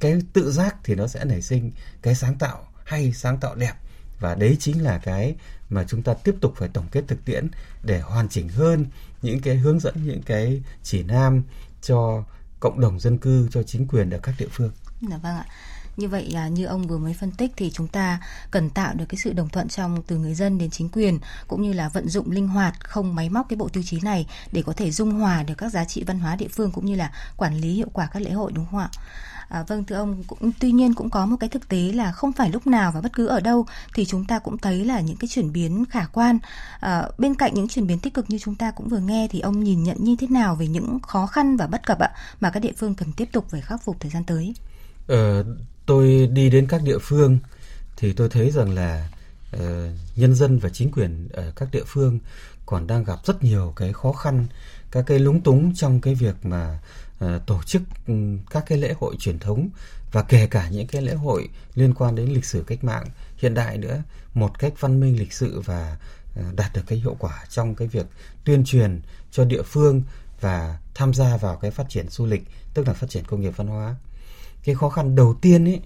cái 0.00 0.22
tự 0.32 0.50
giác 0.50 0.76
thì 0.84 0.94
nó 0.94 1.06
sẽ 1.06 1.24
nảy 1.24 1.42
sinh 1.42 1.72
cái 2.02 2.14
sáng 2.14 2.38
tạo 2.38 2.68
hay 2.84 3.12
sáng 3.12 3.40
tạo 3.40 3.54
đẹp 3.54 3.74
và 4.20 4.34
đấy 4.34 4.56
chính 4.60 4.82
là 4.82 4.98
cái 4.98 5.34
mà 5.70 5.84
chúng 5.88 6.02
ta 6.02 6.14
tiếp 6.14 6.34
tục 6.40 6.52
phải 6.56 6.68
tổng 6.68 6.86
kết 6.90 7.04
thực 7.08 7.24
tiễn 7.24 7.48
để 7.82 8.00
hoàn 8.00 8.28
chỉnh 8.28 8.48
hơn 8.48 8.86
những 9.22 9.40
cái 9.40 9.56
hướng 9.56 9.80
dẫn 9.80 9.94
những 10.04 10.22
cái 10.22 10.62
chỉ 10.82 11.02
nam 11.02 11.42
cho 11.82 12.24
cộng 12.60 12.80
đồng 12.80 13.00
dân 13.00 13.18
cư 13.18 13.48
cho 13.50 13.62
chính 13.62 13.86
quyền 13.86 14.10
ở 14.10 14.18
các 14.22 14.34
địa 14.38 14.48
phương. 14.50 14.70
Dạ 15.00 15.16
vâng 15.16 15.36
ạ. 15.36 15.46
Như 15.96 16.08
vậy 16.08 16.30
là 16.30 16.48
như 16.48 16.64
ông 16.64 16.86
vừa 16.86 16.98
mới 16.98 17.14
phân 17.14 17.30
tích 17.30 17.52
thì 17.56 17.70
chúng 17.70 17.88
ta 17.88 18.20
cần 18.50 18.70
tạo 18.70 18.94
được 18.94 19.04
cái 19.08 19.18
sự 19.18 19.32
đồng 19.32 19.48
thuận 19.48 19.68
trong 19.68 20.02
từ 20.06 20.16
người 20.16 20.34
dân 20.34 20.58
đến 20.58 20.70
chính 20.70 20.88
quyền 20.88 21.18
cũng 21.48 21.62
như 21.62 21.72
là 21.72 21.88
vận 21.88 22.08
dụng 22.08 22.30
linh 22.30 22.48
hoạt 22.48 22.84
không 22.84 23.14
máy 23.14 23.30
móc 23.30 23.48
cái 23.48 23.56
bộ 23.56 23.68
tiêu 23.68 23.82
chí 23.86 24.00
này 24.02 24.26
để 24.52 24.62
có 24.62 24.72
thể 24.72 24.90
dung 24.90 25.10
hòa 25.10 25.42
được 25.42 25.54
các 25.58 25.72
giá 25.72 25.84
trị 25.84 26.04
văn 26.06 26.20
hóa 26.20 26.36
địa 26.36 26.48
phương 26.48 26.70
cũng 26.70 26.86
như 26.86 26.94
là 26.94 27.12
quản 27.36 27.54
lý 27.54 27.74
hiệu 27.74 27.88
quả 27.92 28.06
các 28.06 28.22
lễ 28.22 28.30
hội 28.30 28.52
đúng 28.54 28.66
không 28.70 28.80
ạ? 28.80 28.90
À, 29.48 29.62
vâng 29.62 29.84
thưa 29.84 29.96
ông, 29.96 30.24
cũng 30.26 30.52
tuy 30.60 30.72
nhiên 30.72 30.94
cũng 30.94 31.10
có 31.10 31.26
một 31.26 31.36
cái 31.40 31.48
thực 31.48 31.68
tế 31.68 31.78
là 31.78 32.12
không 32.12 32.32
phải 32.32 32.50
lúc 32.50 32.66
nào 32.66 32.92
và 32.92 33.00
bất 33.00 33.12
cứ 33.12 33.26
ở 33.26 33.40
đâu 33.40 33.66
thì 33.94 34.04
chúng 34.04 34.24
ta 34.24 34.38
cũng 34.38 34.58
thấy 34.58 34.84
là 34.84 35.00
những 35.00 35.16
cái 35.16 35.28
chuyển 35.28 35.52
biến 35.52 35.84
khả 35.90 36.06
quan. 36.06 36.38
À, 36.80 37.02
bên 37.18 37.34
cạnh 37.34 37.54
những 37.54 37.68
chuyển 37.68 37.86
biến 37.86 38.00
tích 38.00 38.14
cực 38.14 38.30
như 38.30 38.38
chúng 38.38 38.54
ta 38.54 38.70
cũng 38.70 38.88
vừa 38.88 38.98
nghe 38.98 39.28
thì 39.30 39.40
ông 39.40 39.64
nhìn 39.64 39.82
nhận 39.82 39.96
như 40.04 40.16
thế 40.18 40.26
nào 40.26 40.54
về 40.54 40.66
những 40.66 40.98
khó 41.00 41.26
khăn 41.26 41.56
và 41.56 41.66
bất 41.66 41.86
cập 41.86 41.98
ạ 41.98 42.10
mà 42.40 42.50
các 42.50 42.60
địa 42.60 42.72
phương 42.76 42.94
cần 42.94 43.12
tiếp 43.12 43.28
tục 43.32 43.46
phải 43.50 43.60
khắc 43.60 43.82
phục 43.84 43.96
thời 44.00 44.10
gian 44.10 44.24
tới? 44.24 44.54
Ờ, 45.08 45.44
tôi 45.86 46.28
đi 46.32 46.50
đến 46.50 46.66
các 46.66 46.82
địa 46.82 46.98
phương 46.98 47.38
thì 47.96 48.12
tôi 48.12 48.28
thấy 48.28 48.50
rằng 48.50 48.74
là 48.74 49.08
uh, 49.56 49.60
nhân 50.16 50.34
dân 50.34 50.58
và 50.58 50.68
chính 50.68 50.90
quyền 50.90 51.28
ở 51.32 51.52
các 51.56 51.68
địa 51.72 51.84
phương 51.86 52.18
còn 52.66 52.86
đang 52.86 53.04
gặp 53.04 53.18
rất 53.24 53.44
nhiều 53.44 53.72
cái 53.76 53.92
khó 53.92 54.12
khăn 54.12 54.46
các 54.90 55.04
cái 55.06 55.18
lúng 55.18 55.40
túng 55.40 55.74
trong 55.74 56.00
cái 56.00 56.14
việc 56.14 56.34
mà 56.42 56.78
uh, 57.24 57.30
tổ 57.46 57.62
chức 57.62 57.82
um, 58.06 58.38
các 58.50 58.64
cái 58.66 58.78
lễ 58.78 58.94
hội 59.00 59.16
truyền 59.18 59.38
thống 59.38 59.68
và 60.12 60.22
kể 60.22 60.46
cả 60.46 60.68
những 60.68 60.86
cái 60.86 61.02
lễ 61.02 61.14
hội 61.14 61.48
liên 61.74 61.94
quan 61.94 62.14
đến 62.14 62.28
lịch 62.28 62.44
sử 62.44 62.64
cách 62.66 62.84
mạng 62.84 63.06
hiện 63.36 63.54
đại 63.54 63.78
nữa. 63.78 64.02
Một 64.34 64.58
cách 64.58 64.72
văn 64.80 65.00
minh 65.00 65.18
lịch 65.18 65.32
sự 65.32 65.60
và 65.60 65.96
uh, 66.40 66.54
đạt 66.54 66.72
được 66.74 66.82
cái 66.86 66.98
hiệu 66.98 67.16
quả 67.18 67.44
trong 67.48 67.74
cái 67.74 67.88
việc 67.88 68.06
tuyên 68.44 68.64
truyền 68.64 69.00
cho 69.30 69.44
địa 69.44 69.62
phương 69.62 70.02
và 70.40 70.78
tham 70.94 71.14
gia 71.14 71.36
vào 71.36 71.56
cái 71.56 71.70
phát 71.70 71.86
triển 71.88 72.08
du 72.08 72.26
lịch 72.26 72.42
tức 72.74 72.86
là 72.86 72.92
phát 72.92 73.10
triển 73.10 73.24
công 73.24 73.40
nghiệp 73.40 73.56
văn 73.56 73.66
hóa 73.66 73.96
cái 74.68 74.74
khó 74.74 74.88
khăn 74.88 75.14
đầu 75.14 75.34
tiên 75.40 75.64
ấy 75.64 75.80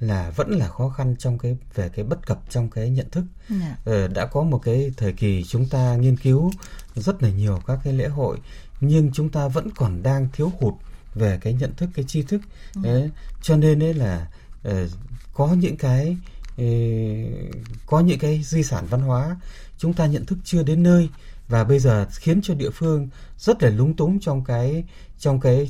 là 0.00 0.30
vẫn 0.36 0.50
là 0.50 0.68
khó 0.68 0.88
khăn 0.88 1.16
trong 1.18 1.38
cái 1.38 1.56
về 1.74 1.88
cái 1.88 2.04
bất 2.04 2.26
cập 2.26 2.40
trong 2.50 2.70
cái 2.70 2.90
nhận 2.90 3.10
thức 3.10 3.24
yeah. 3.50 3.62
Dạ. 3.62 3.76
ờ, 3.84 4.08
đã 4.08 4.26
có 4.26 4.42
một 4.42 4.58
cái 4.58 4.92
thời 4.96 5.12
kỳ 5.12 5.44
chúng 5.44 5.66
ta 5.68 5.96
nghiên 5.96 6.16
cứu 6.16 6.50
rất 6.94 7.22
là 7.22 7.30
nhiều 7.30 7.60
các 7.66 7.78
cái 7.84 7.92
lễ 7.92 8.08
hội 8.08 8.38
nhưng 8.80 9.10
chúng 9.12 9.28
ta 9.28 9.48
vẫn 9.48 9.70
còn 9.76 10.02
đang 10.02 10.28
thiếu 10.32 10.52
hụt 10.60 10.74
về 11.14 11.38
cái 11.42 11.52
nhận 11.52 11.74
thức 11.76 11.88
cái 11.94 12.04
tri 12.08 12.22
thức 12.22 12.40
ừ. 12.74 12.80
đấy 12.84 13.10
cho 13.42 13.56
nên 13.56 13.78
đấy 13.78 13.94
là 13.94 14.28
uh, 14.68 14.72
có 15.34 15.46
những 15.52 15.76
cái 15.76 16.16
uh, 16.62 17.54
có 17.86 18.00
những 18.00 18.18
cái 18.18 18.42
di 18.44 18.62
sản 18.62 18.86
văn 18.90 19.00
hóa 19.00 19.36
chúng 19.78 19.94
ta 19.94 20.06
nhận 20.06 20.26
thức 20.26 20.38
chưa 20.44 20.62
đến 20.62 20.82
nơi 20.82 21.08
và 21.48 21.64
bây 21.64 21.78
giờ 21.78 22.06
khiến 22.10 22.40
cho 22.42 22.54
địa 22.54 22.70
phương 22.70 23.08
rất 23.38 23.62
là 23.62 23.70
lúng 23.70 23.96
túng 23.96 24.20
trong 24.20 24.44
cái 24.44 24.84
trong 25.18 25.40
cái 25.40 25.68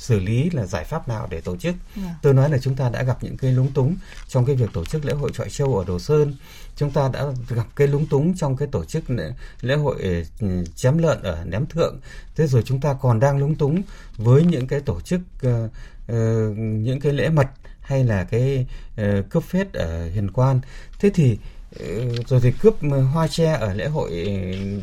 xử 0.00 0.18
lý 0.18 0.50
là 0.50 0.66
giải 0.66 0.84
pháp 0.84 1.08
nào 1.08 1.26
để 1.30 1.40
tổ 1.40 1.56
chức. 1.56 1.74
Yeah. 1.96 2.08
Dạ. 2.08 2.14
Tôi 2.22 2.34
nói 2.34 2.50
là 2.50 2.58
chúng 2.58 2.76
ta 2.76 2.88
đã 2.88 3.02
gặp 3.02 3.18
những 3.22 3.36
cái 3.36 3.52
lúng 3.52 3.72
túng 3.72 3.96
trong 4.28 4.44
cái 4.44 4.56
việc 4.56 4.70
tổ 4.72 4.84
chức 4.84 5.04
lễ 5.04 5.12
hội 5.12 5.30
trọi 5.34 5.50
châu 5.50 5.78
ở 5.78 5.84
Đồ 5.84 5.98
Sơn. 5.98 6.34
Chúng 6.76 6.90
ta 6.90 7.10
đã 7.12 7.24
gặp 7.48 7.66
cái 7.76 7.88
lúng 7.88 8.06
túng 8.06 8.36
trong 8.36 8.56
cái 8.56 8.68
tổ 8.72 8.84
chức 8.84 9.10
lễ, 9.10 9.32
lễ 9.60 9.74
hội 9.74 10.24
ừ, 10.40 10.64
chém 10.76 10.98
lợn 10.98 11.22
ở 11.22 11.44
Ném 11.44 11.66
Thượng. 11.66 12.00
Thế 12.36 12.46
rồi 12.46 12.62
chúng 12.62 12.80
ta 12.80 12.94
còn 13.00 13.20
đang 13.20 13.38
lúng 13.38 13.54
túng 13.54 13.82
với 14.16 14.44
những 14.44 14.66
cái 14.66 14.80
tổ 14.80 15.00
chức 15.00 15.20
uh, 15.46 15.52
uh, 15.52 16.58
những 16.58 17.00
cái 17.00 17.12
lễ 17.12 17.28
mật 17.28 17.46
hay 17.80 18.04
là 18.04 18.24
cái 18.24 18.66
uh, 19.00 19.30
cướp 19.30 19.44
phết 19.44 19.72
ở 19.72 20.10
Hiền 20.10 20.30
Quan. 20.30 20.60
Thế 20.98 21.10
thì 21.14 21.38
uh, 21.76 22.28
rồi 22.28 22.40
thì 22.42 22.52
cướp 22.52 22.74
hoa 23.12 23.28
tre 23.28 23.52
ở 23.52 23.74
lễ 23.74 23.86
hội 23.86 24.10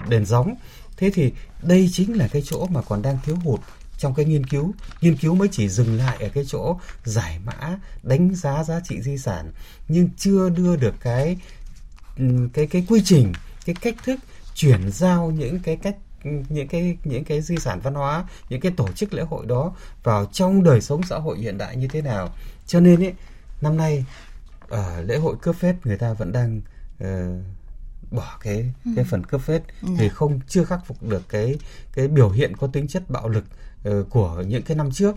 đền 0.10 0.26
gióng. 0.26 0.56
Thế 0.98 1.10
thì 1.14 1.32
đây 1.64 1.90
chính 1.92 2.18
là 2.18 2.28
cái 2.28 2.44
chỗ 2.46 2.66
mà 2.66 2.82
còn 2.82 3.02
đang 3.02 3.18
thiếu 3.26 3.36
hụt 3.36 3.60
trong 3.98 4.14
cái 4.14 4.26
nghiên 4.26 4.46
cứu 4.46 4.74
nghiên 5.02 5.18
cứu 5.18 5.36
mới 5.36 5.48
chỉ 5.52 5.70
dừng 5.70 5.98
lại 5.98 6.18
ở 6.24 6.30
cái 6.30 6.44
chỗ 6.48 6.80
giải 7.04 7.40
mã 7.46 7.78
đánh 8.04 8.36
giá 8.36 8.64
giá 8.64 8.80
trị 8.80 9.02
di 9.02 9.18
sản 9.18 9.52
nhưng 9.88 10.10
chưa 10.18 10.50
đưa 10.50 10.76
được 10.76 10.96
cái 11.02 11.38
cái 12.54 12.68
cái 12.68 12.86
quy 12.88 13.02
trình 13.06 13.34
cái 13.66 13.76
cách 13.82 13.96
thức 14.04 14.20
chuyển 14.56 14.92
giao 14.92 15.32
những 15.32 15.60
cái 15.60 15.76
cách 15.76 15.96
những 16.50 16.68
cái 16.68 16.98
những 17.04 17.24
cái 17.24 17.42
di 17.42 17.58
sản 17.58 17.80
văn 17.80 17.94
hóa 17.94 18.26
những 18.50 18.62
cái 18.62 18.72
tổ 18.78 18.88
chức 18.92 19.14
lễ 19.14 19.24
hội 19.24 19.46
đó 19.46 19.76
vào 20.04 20.26
trong 20.26 20.64
đời 20.64 20.82
sống 20.82 21.04
xã 21.04 21.18
hội 21.18 21.38
hiện 21.40 21.58
đại 21.58 21.76
như 21.76 21.88
thế 21.88 22.02
nào 22.02 22.30
cho 22.66 22.80
nên 22.80 23.04
ấy 23.04 23.14
năm 23.62 23.78
nay 23.78 24.06
ở 24.70 25.02
lễ 25.02 25.18
hội 25.18 25.36
cướp 25.42 25.56
phết 25.56 25.76
người 25.86 25.98
ta 25.98 26.14
vẫn 26.14 26.32
đang 26.32 26.62
uh, 27.04 27.08
bỏ 28.12 28.38
cái 28.42 28.74
ừ. 28.86 28.92
cái 28.96 29.06
phần 29.06 29.24
cướp 29.24 29.42
phết 29.42 29.62
ừ. 29.82 29.88
vì 29.98 30.10
không 30.10 30.40
chưa 30.48 30.64
khắc 30.64 30.86
phục 30.86 31.04
được 31.04 31.24
cái 31.30 31.56
cái 31.94 32.08
biểu 32.08 32.30
hiện 32.30 32.58
có 32.58 32.68
tính 32.68 32.88
chất 32.88 33.10
bạo 33.10 33.30
lực 33.30 33.44
của 34.10 34.44
những 34.48 34.64
cái 34.64 34.78
năm 34.78 34.92
trước 34.92 35.16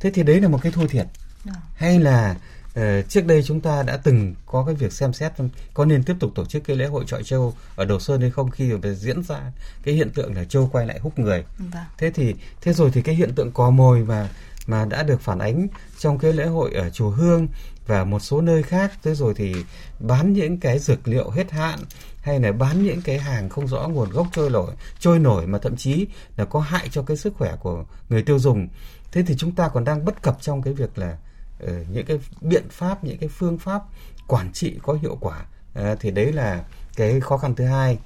thế 0.00 0.10
thì 0.10 0.22
đấy 0.22 0.40
là 0.40 0.48
một 0.48 0.58
cái 0.62 0.72
thua 0.72 0.86
thiệt 0.86 1.06
ừ. 1.44 1.50
hay 1.74 2.00
là 2.00 2.36
uh, 2.78 3.08
trước 3.08 3.26
đây 3.26 3.42
chúng 3.42 3.60
ta 3.60 3.82
đã 3.82 3.96
từng 3.96 4.34
có 4.46 4.64
cái 4.64 4.74
việc 4.74 4.92
xem 4.92 5.12
xét 5.12 5.32
có 5.74 5.84
nên 5.84 6.02
tiếp 6.02 6.14
tục 6.20 6.32
tổ 6.34 6.44
chức 6.44 6.64
cái 6.64 6.76
lễ 6.76 6.86
hội 6.86 7.04
trọi 7.06 7.22
châu 7.22 7.54
ở 7.76 7.84
Đồ 7.84 8.00
Sơn 8.00 8.20
hay 8.20 8.30
không 8.30 8.50
khi 8.50 8.72
mà 8.72 8.88
diễn 8.92 9.22
ra 9.22 9.40
cái 9.82 9.94
hiện 9.94 10.10
tượng 10.10 10.34
là 10.36 10.44
châu 10.44 10.68
quay 10.72 10.86
lại 10.86 10.98
hút 10.98 11.18
người 11.18 11.44
vâng. 11.58 11.84
thế 11.98 12.10
thì 12.10 12.34
thế 12.60 12.72
rồi 12.72 12.90
thì 12.94 13.02
cái 13.02 13.14
hiện 13.14 13.34
tượng 13.34 13.52
cò 13.52 13.70
mồi 13.70 14.04
mà 14.04 14.28
mà 14.66 14.84
đã 14.84 15.02
được 15.02 15.20
phản 15.20 15.38
ánh 15.38 15.66
trong 15.98 16.18
cái 16.18 16.32
lễ 16.32 16.46
hội 16.46 16.72
ở 16.74 16.90
chùa 16.90 17.10
Hương 17.10 17.48
và 17.90 18.04
một 18.04 18.20
số 18.20 18.40
nơi 18.40 18.62
khác. 18.62 18.92
Thế 19.02 19.14
rồi 19.14 19.34
thì 19.36 19.54
bán 19.98 20.32
những 20.32 20.60
cái 20.60 20.78
dược 20.78 21.08
liệu 21.08 21.30
hết 21.30 21.50
hạn 21.50 21.78
hay 22.22 22.40
là 22.40 22.52
bán 22.52 22.82
những 22.82 23.02
cái 23.02 23.18
hàng 23.18 23.48
không 23.48 23.66
rõ 23.66 23.88
nguồn 23.88 24.10
gốc 24.10 24.26
trôi 24.32 24.50
nổi 24.50 24.74
trôi 24.98 25.18
nổi 25.18 25.46
mà 25.46 25.58
thậm 25.58 25.76
chí 25.76 26.06
là 26.36 26.44
có 26.44 26.60
hại 26.60 26.88
cho 26.90 27.02
cái 27.02 27.16
sức 27.16 27.34
khỏe 27.36 27.56
của 27.60 27.84
người 28.08 28.22
tiêu 28.22 28.38
dùng. 28.38 28.68
Thế 29.12 29.22
thì 29.26 29.34
chúng 29.38 29.54
ta 29.54 29.68
còn 29.68 29.84
đang 29.84 30.04
bất 30.04 30.22
cập 30.22 30.36
trong 30.40 30.62
cái 30.62 30.74
việc 30.74 30.98
là 30.98 31.16
uh, 31.64 31.70
những 31.92 32.06
cái 32.06 32.20
biện 32.40 32.68
pháp 32.70 33.04
những 33.04 33.18
cái 33.18 33.28
phương 33.28 33.58
pháp 33.58 33.82
quản 34.26 34.52
trị 34.52 34.78
có 34.82 34.92
hiệu 34.92 35.18
quả. 35.20 35.44
Uh, 35.80 36.00
thì 36.00 36.10
đấy 36.10 36.32
là 36.32 36.64
cái 36.96 37.20
khó 37.20 37.36
khăn 37.36 37.54
thứ 37.54 37.64
hai. 37.64 37.98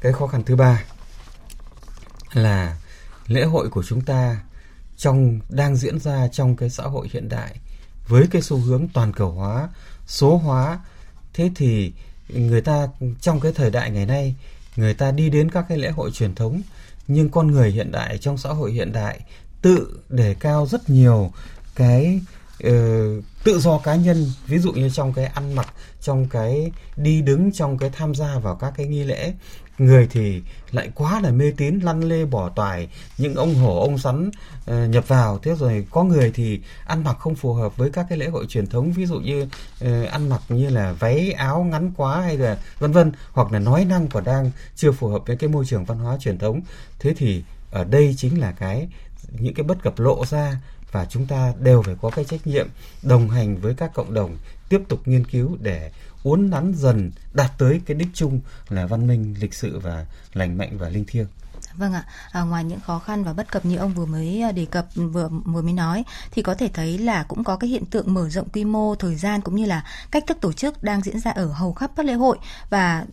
Cái 0.00 0.12
khó 0.12 0.26
khăn 0.26 0.42
thứ 0.44 0.56
ba 0.56 0.82
là 2.32 2.76
lễ 3.26 3.44
hội 3.44 3.68
của 3.68 3.82
chúng 3.82 4.00
ta 4.00 4.40
trong 4.96 5.40
đang 5.48 5.76
diễn 5.76 5.98
ra 5.98 6.28
trong 6.28 6.56
cái 6.56 6.70
xã 6.70 6.84
hội 6.84 7.08
hiện 7.12 7.28
đại 7.28 7.56
với 8.08 8.26
cái 8.30 8.42
xu 8.42 8.56
hướng 8.56 8.88
toàn 8.88 9.12
cầu 9.12 9.30
hóa 9.30 9.68
số 10.06 10.36
hóa 10.36 10.80
thế 11.34 11.50
thì 11.54 11.92
người 12.28 12.60
ta 12.60 12.88
trong 13.20 13.40
cái 13.40 13.52
thời 13.52 13.70
đại 13.70 13.90
ngày 13.90 14.06
nay 14.06 14.34
người 14.76 14.94
ta 14.94 15.10
đi 15.10 15.30
đến 15.30 15.50
các 15.50 15.64
cái 15.68 15.78
lễ 15.78 15.90
hội 15.90 16.10
truyền 16.10 16.34
thống 16.34 16.62
nhưng 17.08 17.28
con 17.28 17.50
người 17.50 17.70
hiện 17.70 17.92
đại 17.92 18.18
trong 18.18 18.38
xã 18.38 18.48
hội 18.50 18.72
hiện 18.72 18.92
đại 18.92 19.20
tự 19.62 20.00
đề 20.08 20.34
cao 20.34 20.66
rất 20.66 20.90
nhiều 20.90 21.32
cái 21.74 22.20
uh, 22.66 23.24
tự 23.44 23.58
do 23.60 23.78
cá 23.78 23.94
nhân. 23.94 24.32
Ví 24.46 24.58
dụ 24.58 24.72
như 24.72 24.90
trong 24.90 25.12
cái 25.12 25.24
ăn 25.24 25.54
mặc 25.54 25.74
trong 26.00 26.28
cái 26.28 26.72
đi 26.96 27.22
đứng 27.22 27.52
trong 27.52 27.78
cái 27.78 27.90
tham 27.90 28.14
gia 28.14 28.38
vào 28.38 28.56
các 28.56 28.72
cái 28.76 28.86
nghi 28.86 29.04
lễ 29.04 29.34
người 29.78 30.06
thì 30.10 30.42
lại 30.70 30.90
quá 30.94 31.20
là 31.20 31.30
mê 31.30 31.52
tín 31.56 31.78
lăn 31.78 32.04
lê 32.04 32.24
bỏ 32.24 32.48
toài. 32.48 32.88
Những 33.18 33.34
ông 33.34 33.54
hổ 33.54 33.80
ông 33.80 33.98
sắn 33.98 34.30
uh, 34.70 34.90
nhập 34.90 35.08
vào 35.08 35.38
thế 35.38 35.54
rồi 35.58 35.86
có 35.90 36.04
người 36.04 36.30
thì 36.34 36.60
ăn 36.86 37.04
mặc 37.04 37.16
không 37.18 37.34
phù 37.34 37.52
hợp 37.54 37.76
với 37.76 37.90
các 37.90 38.06
cái 38.08 38.18
lễ 38.18 38.28
hội 38.28 38.46
truyền 38.48 38.66
thống 38.66 38.92
ví 38.92 39.06
dụ 39.06 39.20
như 39.20 39.42
uh, 39.84 40.10
ăn 40.10 40.28
mặc 40.28 40.42
như 40.48 40.68
là 40.68 40.92
váy 40.92 41.32
áo 41.32 41.64
ngắn 41.64 41.92
quá 41.96 42.20
hay 42.20 42.36
là 42.36 42.58
vân 42.78 42.92
vân 42.92 43.12
hoặc 43.32 43.52
là 43.52 43.58
nói 43.58 43.84
năng 43.84 44.08
còn 44.08 44.24
đang 44.24 44.50
chưa 44.76 44.92
phù 44.92 45.08
hợp 45.08 45.22
với 45.26 45.36
cái 45.36 45.48
môi 45.48 45.66
trường 45.66 45.84
văn 45.84 45.98
hóa 45.98 46.16
truyền 46.20 46.38
thống. 46.38 46.60
Thế 46.98 47.14
thì 47.16 47.42
ở 47.70 47.84
đây 47.84 48.14
chính 48.16 48.40
là 48.40 48.52
cái 48.52 48.88
những 49.30 49.54
cái 49.54 49.64
bất 49.64 49.82
cập 49.82 49.98
lộ 49.98 50.24
ra 50.26 50.60
và 50.92 51.04
chúng 51.04 51.26
ta 51.26 51.52
đều 51.60 51.82
phải 51.82 51.94
có 52.02 52.10
cái 52.10 52.24
trách 52.24 52.46
nhiệm 52.46 52.68
đồng 53.02 53.30
hành 53.30 53.56
với 53.56 53.74
các 53.74 53.94
cộng 53.94 54.14
đồng 54.14 54.36
tiếp 54.68 54.80
tục 54.88 55.00
nghiên 55.04 55.24
cứu 55.24 55.56
để 55.60 55.90
uốn 56.26 56.50
nắn 56.50 56.72
dần 56.76 57.10
đạt 57.34 57.52
tới 57.58 57.80
cái 57.86 57.96
đích 57.96 58.08
chung 58.14 58.40
là 58.68 58.86
văn 58.86 59.06
minh 59.06 59.34
lịch 59.40 59.54
sự 59.54 59.78
và 59.78 60.06
lành 60.34 60.58
mạnh 60.58 60.78
và 60.78 60.88
linh 60.88 61.04
thiêng 61.04 61.26
Vâng 61.76 61.92
ạ, 61.92 62.04
à, 62.32 62.42
ngoài 62.42 62.64
những 62.64 62.80
khó 62.80 62.98
khăn 62.98 63.24
và 63.24 63.32
bất 63.32 63.52
cập 63.52 63.64
như 63.64 63.76
ông 63.76 63.92
vừa 63.92 64.06
mới 64.06 64.42
à, 64.42 64.52
đề 64.52 64.64
cập 64.64 64.86
vừa 64.94 65.28
vừa 65.28 65.62
mới 65.62 65.72
nói 65.72 66.04
thì 66.30 66.42
có 66.42 66.54
thể 66.54 66.68
thấy 66.74 66.98
là 66.98 67.22
cũng 67.22 67.44
có 67.44 67.56
cái 67.56 67.70
hiện 67.70 67.84
tượng 67.84 68.14
mở 68.14 68.28
rộng 68.28 68.48
quy 68.48 68.64
mô, 68.64 68.94
thời 68.94 69.16
gian 69.16 69.40
cũng 69.40 69.56
như 69.56 69.64
là 69.64 69.86
cách 70.10 70.24
thức 70.26 70.38
tổ 70.40 70.52
chức 70.52 70.82
đang 70.82 71.02
diễn 71.02 71.20
ra 71.20 71.30
ở 71.30 71.46
hầu 71.46 71.72
khắp 71.72 71.90
các 71.96 72.06
lễ 72.06 72.12
hội 72.12 72.38
và 72.70 73.04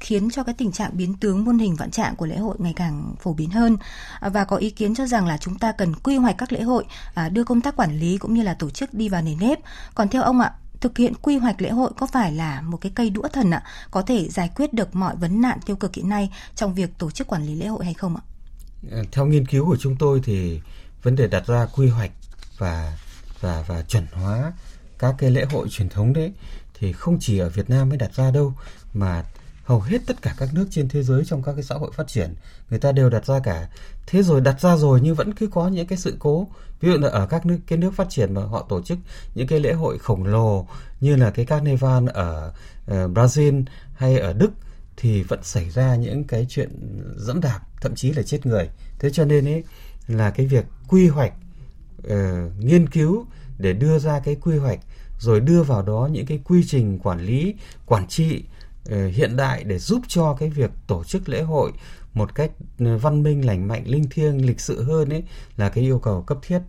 khiến 0.00 0.30
cho 0.30 0.42
cái 0.44 0.54
tình 0.58 0.72
trạng 0.72 0.90
biến 0.96 1.14
tướng 1.14 1.44
muôn 1.44 1.58
hình 1.58 1.76
vạn 1.76 1.90
trạng 1.90 2.16
của 2.16 2.26
lễ 2.26 2.36
hội 2.36 2.56
ngày 2.58 2.72
càng 2.76 3.14
phổ 3.20 3.32
biến 3.32 3.50
hơn. 3.50 3.76
À, 4.20 4.28
và 4.28 4.44
có 4.44 4.56
ý 4.56 4.70
kiến 4.70 4.94
cho 4.94 5.06
rằng 5.06 5.26
là 5.26 5.38
chúng 5.38 5.58
ta 5.58 5.72
cần 5.72 5.94
quy 5.94 6.16
hoạch 6.16 6.38
các 6.38 6.52
lễ 6.52 6.62
hội, 6.62 6.84
à, 7.14 7.28
đưa 7.28 7.44
công 7.44 7.60
tác 7.60 7.76
quản 7.76 7.98
lý 7.98 8.18
cũng 8.18 8.34
như 8.34 8.42
là 8.42 8.54
tổ 8.54 8.70
chức 8.70 8.94
đi 8.94 9.08
vào 9.08 9.22
nền 9.22 9.38
nếp. 9.38 9.58
Còn 9.94 10.08
theo 10.08 10.22
ông 10.22 10.40
ạ, 10.40 10.52
thực 10.84 10.98
hiện 10.98 11.12
quy 11.22 11.36
hoạch 11.36 11.62
lễ 11.62 11.70
hội 11.70 11.90
có 11.96 12.06
phải 12.06 12.32
là 12.32 12.60
một 12.60 12.76
cái 12.76 12.92
cây 12.94 13.10
đũa 13.10 13.28
thần 13.28 13.50
ạ, 13.50 13.62
có 13.90 14.02
thể 14.02 14.28
giải 14.28 14.50
quyết 14.56 14.72
được 14.72 14.96
mọi 14.96 15.16
vấn 15.16 15.40
nạn 15.40 15.58
tiêu 15.66 15.76
cực 15.76 15.94
hiện 15.94 16.08
nay 16.08 16.30
trong 16.54 16.74
việc 16.74 16.90
tổ 16.98 17.10
chức 17.10 17.26
quản 17.26 17.46
lý 17.46 17.54
lễ 17.54 17.66
hội 17.66 17.84
hay 17.84 17.94
không 17.94 18.16
ạ? 18.16 18.22
Ờ, 18.90 19.04
theo 19.12 19.26
nghiên 19.26 19.46
cứu 19.46 19.66
của 19.66 19.76
chúng 19.80 19.96
tôi 19.96 20.20
thì 20.24 20.60
vấn 21.02 21.16
đề 21.16 21.28
đặt 21.28 21.46
ra 21.46 21.66
quy 21.66 21.88
hoạch 21.88 22.10
và 22.58 22.98
và 23.40 23.64
và 23.66 23.82
chuẩn 23.82 24.06
hóa 24.12 24.52
các 24.98 25.14
cái 25.18 25.30
lễ 25.30 25.44
hội 25.44 25.68
truyền 25.70 25.88
thống 25.88 26.12
đấy 26.12 26.32
thì 26.78 26.92
không 26.92 27.18
chỉ 27.20 27.38
ở 27.38 27.48
Việt 27.48 27.70
Nam 27.70 27.88
mới 27.88 27.98
đặt 27.98 28.14
ra 28.14 28.30
đâu 28.30 28.52
mà 28.94 29.24
hầu 29.64 29.80
hết 29.80 29.98
tất 30.06 30.22
cả 30.22 30.34
các 30.38 30.54
nước 30.54 30.66
trên 30.70 30.88
thế 30.88 31.02
giới 31.02 31.24
trong 31.24 31.42
các 31.42 31.52
cái 31.52 31.62
xã 31.62 31.74
hội 31.74 31.90
phát 31.94 32.08
triển 32.08 32.34
người 32.70 32.78
ta 32.78 32.92
đều 32.92 33.10
đặt 33.10 33.26
ra 33.26 33.38
cả. 33.38 33.68
Thế 34.06 34.22
rồi 34.22 34.40
đặt 34.40 34.60
ra 34.60 34.76
rồi 34.76 35.00
nhưng 35.02 35.14
vẫn 35.14 35.34
cứ 35.34 35.46
có 35.46 35.68
những 35.68 35.86
cái 35.86 35.98
sự 35.98 36.16
cố. 36.18 36.48
Ví 36.80 36.90
dụ 36.90 36.98
là 36.98 37.08
ở 37.08 37.26
các 37.26 37.46
nước 37.46 37.58
cái 37.66 37.78
nước 37.78 37.94
phát 37.94 38.06
triển 38.10 38.34
mà 38.34 38.44
họ 38.44 38.66
tổ 38.68 38.82
chức 38.82 38.98
những 39.34 39.46
cái 39.46 39.60
lễ 39.60 39.72
hội 39.72 39.98
khổng 39.98 40.24
lồ 40.24 40.66
như 41.00 41.16
là 41.16 41.30
cái 41.30 41.44
carnival 41.46 42.06
ở 42.08 42.52
uh, 42.84 42.90
Brazil 42.90 43.64
hay 43.94 44.18
ở 44.18 44.32
Đức 44.32 44.50
thì 44.96 45.22
vẫn 45.22 45.42
xảy 45.42 45.70
ra 45.70 45.96
những 45.96 46.24
cái 46.24 46.46
chuyện 46.48 46.70
dẫm 47.16 47.40
đạp 47.40 47.60
thậm 47.80 47.94
chí 47.94 48.12
là 48.12 48.22
chết 48.22 48.46
người. 48.46 48.68
Thế 48.98 49.10
cho 49.10 49.24
nên 49.24 49.48
ấy 49.48 49.64
là 50.08 50.30
cái 50.30 50.46
việc 50.46 50.64
quy 50.88 51.08
hoạch 51.08 51.32
uh, 52.06 52.12
nghiên 52.58 52.88
cứu 52.88 53.26
để 53.58 53.72
đưa 53.72 53.98
ra 53.98 54.20
cái 54.20 54.36
quy 54.42 54.58
hoạch 54.58 54.78
rồi 55.18 55.40
đưa 55.40 55.62
vào 55.62 55.82
đó 55.82 56.08
những 56.12 56.26
cái 56.26 56.40
quy 56.44 56.64
trình 56.66 56.98
quản 56.98 57.20
lý 57.20 57.54
quản 57.86 58.08
trị 58.08 58.44
Ờ, 58.90 59.06
hiện 59.06 59.36
đại 59.36 59.64
để 59.64 59.78
giúp 59.78 60.02
cho 60.08 60.36
cái 60.40 60.48
việc 60.48 60.70
tổ 60.86 61.04
chức 61.04 61.28
lễ 61.28 61.42
hội 61.42 61.72
một 62.14 62.34
cách 62.34 62.50
ờ, 62.78 62.98
văn 62.98 63.22
minh 63.22 63.46
lành 63.46 63.68
mạnh 63.68 63.82
linh 63.86 64.08
thiêng 64.10 64.46
lịch 64.46 64.60
sự 64.60 64.82
hơn 64.82 65.08
ấy 65.08 65.22
là 65.56 65.68
cái 65.68 65.84
yêu 65.84 65.98
cầu 65.98 66.22
cấp 66.22 66.38
thiết. 66.42 66.60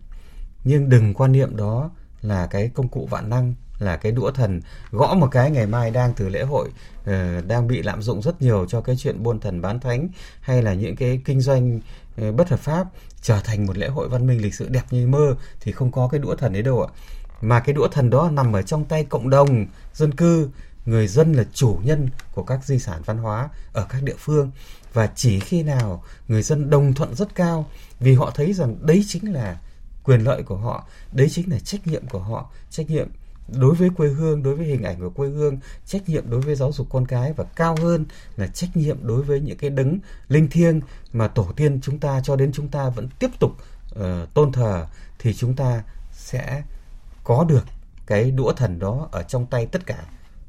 Nhưng 0.64 0.88
đừng 0.88 1.14
quan 1.14 1.32
niệm 1.32 1.56
đó 1.56 1.90
là 2.22 2.46
cái 2.46 2.70
công 2.74 2.88
cụ 2.88 3.06
vạn 3.10 3.30
năng 3.30 3.54
là 3.78 3.96
cái 3.96 4.12
đũa 4.12 4.30
thần. 4.30 4.60
Gõ 4.90 5.14
một 5.14 5.28
cái 5.30 5.50
ngày 5.50 5.66
mai 5.66 5.90
đang 5.90 6.12
từ 6.16 6.28
lễ 6.28 6.42
hội 6.42 6.68
uh, 7.00 7.46
đang 7.46 7.68
bị 7.68 7.82
lạm 7.82 8.02
dụng 8.02 8.22
rất 8.22 8.42
nhiều 8.42 8.66
cho 8.68 8.80
cái 8.80 8.96
chuyện 8.96 9.22
buôn 9.22 9.40
thần 9.40 9.60
bán 9.60 9.80
thánh 9.80 10.08
hay 10.40 10.62
là 10.62 10.74
những 10.74 10.96
cái 10.96 11.20
kinh 11.24 11.40
doanh 11.40 11.80
uh, 12.28 12.34
bất 12.34 12.48
hợp 12.48 12.60
pháp 12.60 12.86
trở 13.22 13.40
thành 13.40 13.66
một 13.66 13.78
lễ 13.78 13.88
hội 13.88 14.08
văn 14.08 14.26
minh 14.26 14.42
lịch 14.42 14.54
sự 14.54 14.68
đẹp 14.68 14.84
như 14.90 15.06
mơ 15.06 15.36
thì 15.60 15.72
không 15.72 15.92
có 15.92 16.08
cái 16.08 16.20
đũa 16.20 16.36
thần 16.36 16.56
ấy 16.56 16.62
đâu 16.62 16.82
ạ. 16.82 16.88
Mà 17.40 17.60
cái 17.60 17.74
đũa 17.74 17.88
thần 17.88 18.10
đó 18.10 18.30
nằm 18.30 18.52
ở 18.52 18.62
trong 18.62 18.84
tay 18.84 19.04
cộng 19.04 19.30
đồng 19.30 19.66
dân 19.92 20.14
cư 20.14 20.48
người 20.86 21.06
dân 21.06 21.32
là 21.32 21.44
chủ 21.52 21.80
nhân 21.84 22.08
của 22.34 22.42
các 22.42 22.64
di 22.64 22.78
sản 22.78 23.02
văn 23.04 23.18
hóa 23.18 23.48
ở 23.72 23.86
các 23.88 24.02
địa 24.02 24.16
phương. 24.18 24.50
Và 24.92 25.06
chỉ 25.06 25.40
khi 25.40 25.62
nào 25.62 26.04
người 26.28 26.42
dân 26.42 26.70
đồng 26.70 26.94
thuận 26.94 27.14
rất 27.14 27.34
cao 27.34 27.66
vì 28.00 28.14
họ 28.14 28.30
thấy 28.30 28.52
rằng 28.52 28.76
đấy 28.80 29.04
chính 29.08 29.32
là 29.32 29.56
quyền 30.06 30.20
lợi 30.20 30.42
của 30.42 30.56
họ 30.56 30.86
đấy 31.12 31.28
chính 31.30 31.50
là 31.52 31.58
trách 31.58 31.86
nhiệm 31.86 32.06
của 32.08 32.18
họ 32.18 32.50
trách 32.70 32.90
nhiệm 32.90 33.08
đối 33.48 33.74
với 33.74 33.90
quê 33.96 34.08
hương 34.08 34.42
đối 34.42 34.54
với 34.54 34.66
hình 34.66 34.82
ảnh 34.82 35.00
của 35.00 35.10
quê 35.10 35.28
hương 35.28 35.58
trách 35.86 36.08
nhiệm 36.08 36.30
đối 36.30 36.40
với 36.40 36.54
giáo 36.54 36.72
dục 36.72 36.86
con 36.90 37.06
cái 37.06 37.32
và 37.32 37.44
cao 37.44 37.76
hơn 37.82 38.04
là 38.36 38.46
trách 38.46 38.76
nhiệm 38.76 39.06
đối 39.06 39.22
với 39.22 39.40
những 39.40 39.58
cái 39.58 39.70
đấng 39.70 39.98
linh 40.28 40.50
thiêng 40.50 40.80
mà 41.12 41.28
tổ 41.28 41.52
tiên 41.56 41.80
chúng 41.82 41.98
ta 41.98 42.20
cho 42.24 42.36
đến 42.36 42.52
chúng 42.52 42.68
ta 42.68 42.88
vẫn 42.88 43.08
tiếp 43.18 43.30
tục 43.38 43.50
uh, 44.00 44.34
tôn 44.34 44.52
thờ 44.52 44.86
thì 45.18 45.34
chúng 45.34 45.56
ta 45.56 45.82
sẽ 46.12 46.62
có 47.24 47.44
được 47.48 47.64
cái 48.06 48.30
đũa 48.30 48.52
thần 48.52 48.78
đó 48.78 49.08
ở 49.12 49.22
trong 49.22 49.46
tay 49.46 49.66
tất 49.66 49.86
cả 49.86 50.04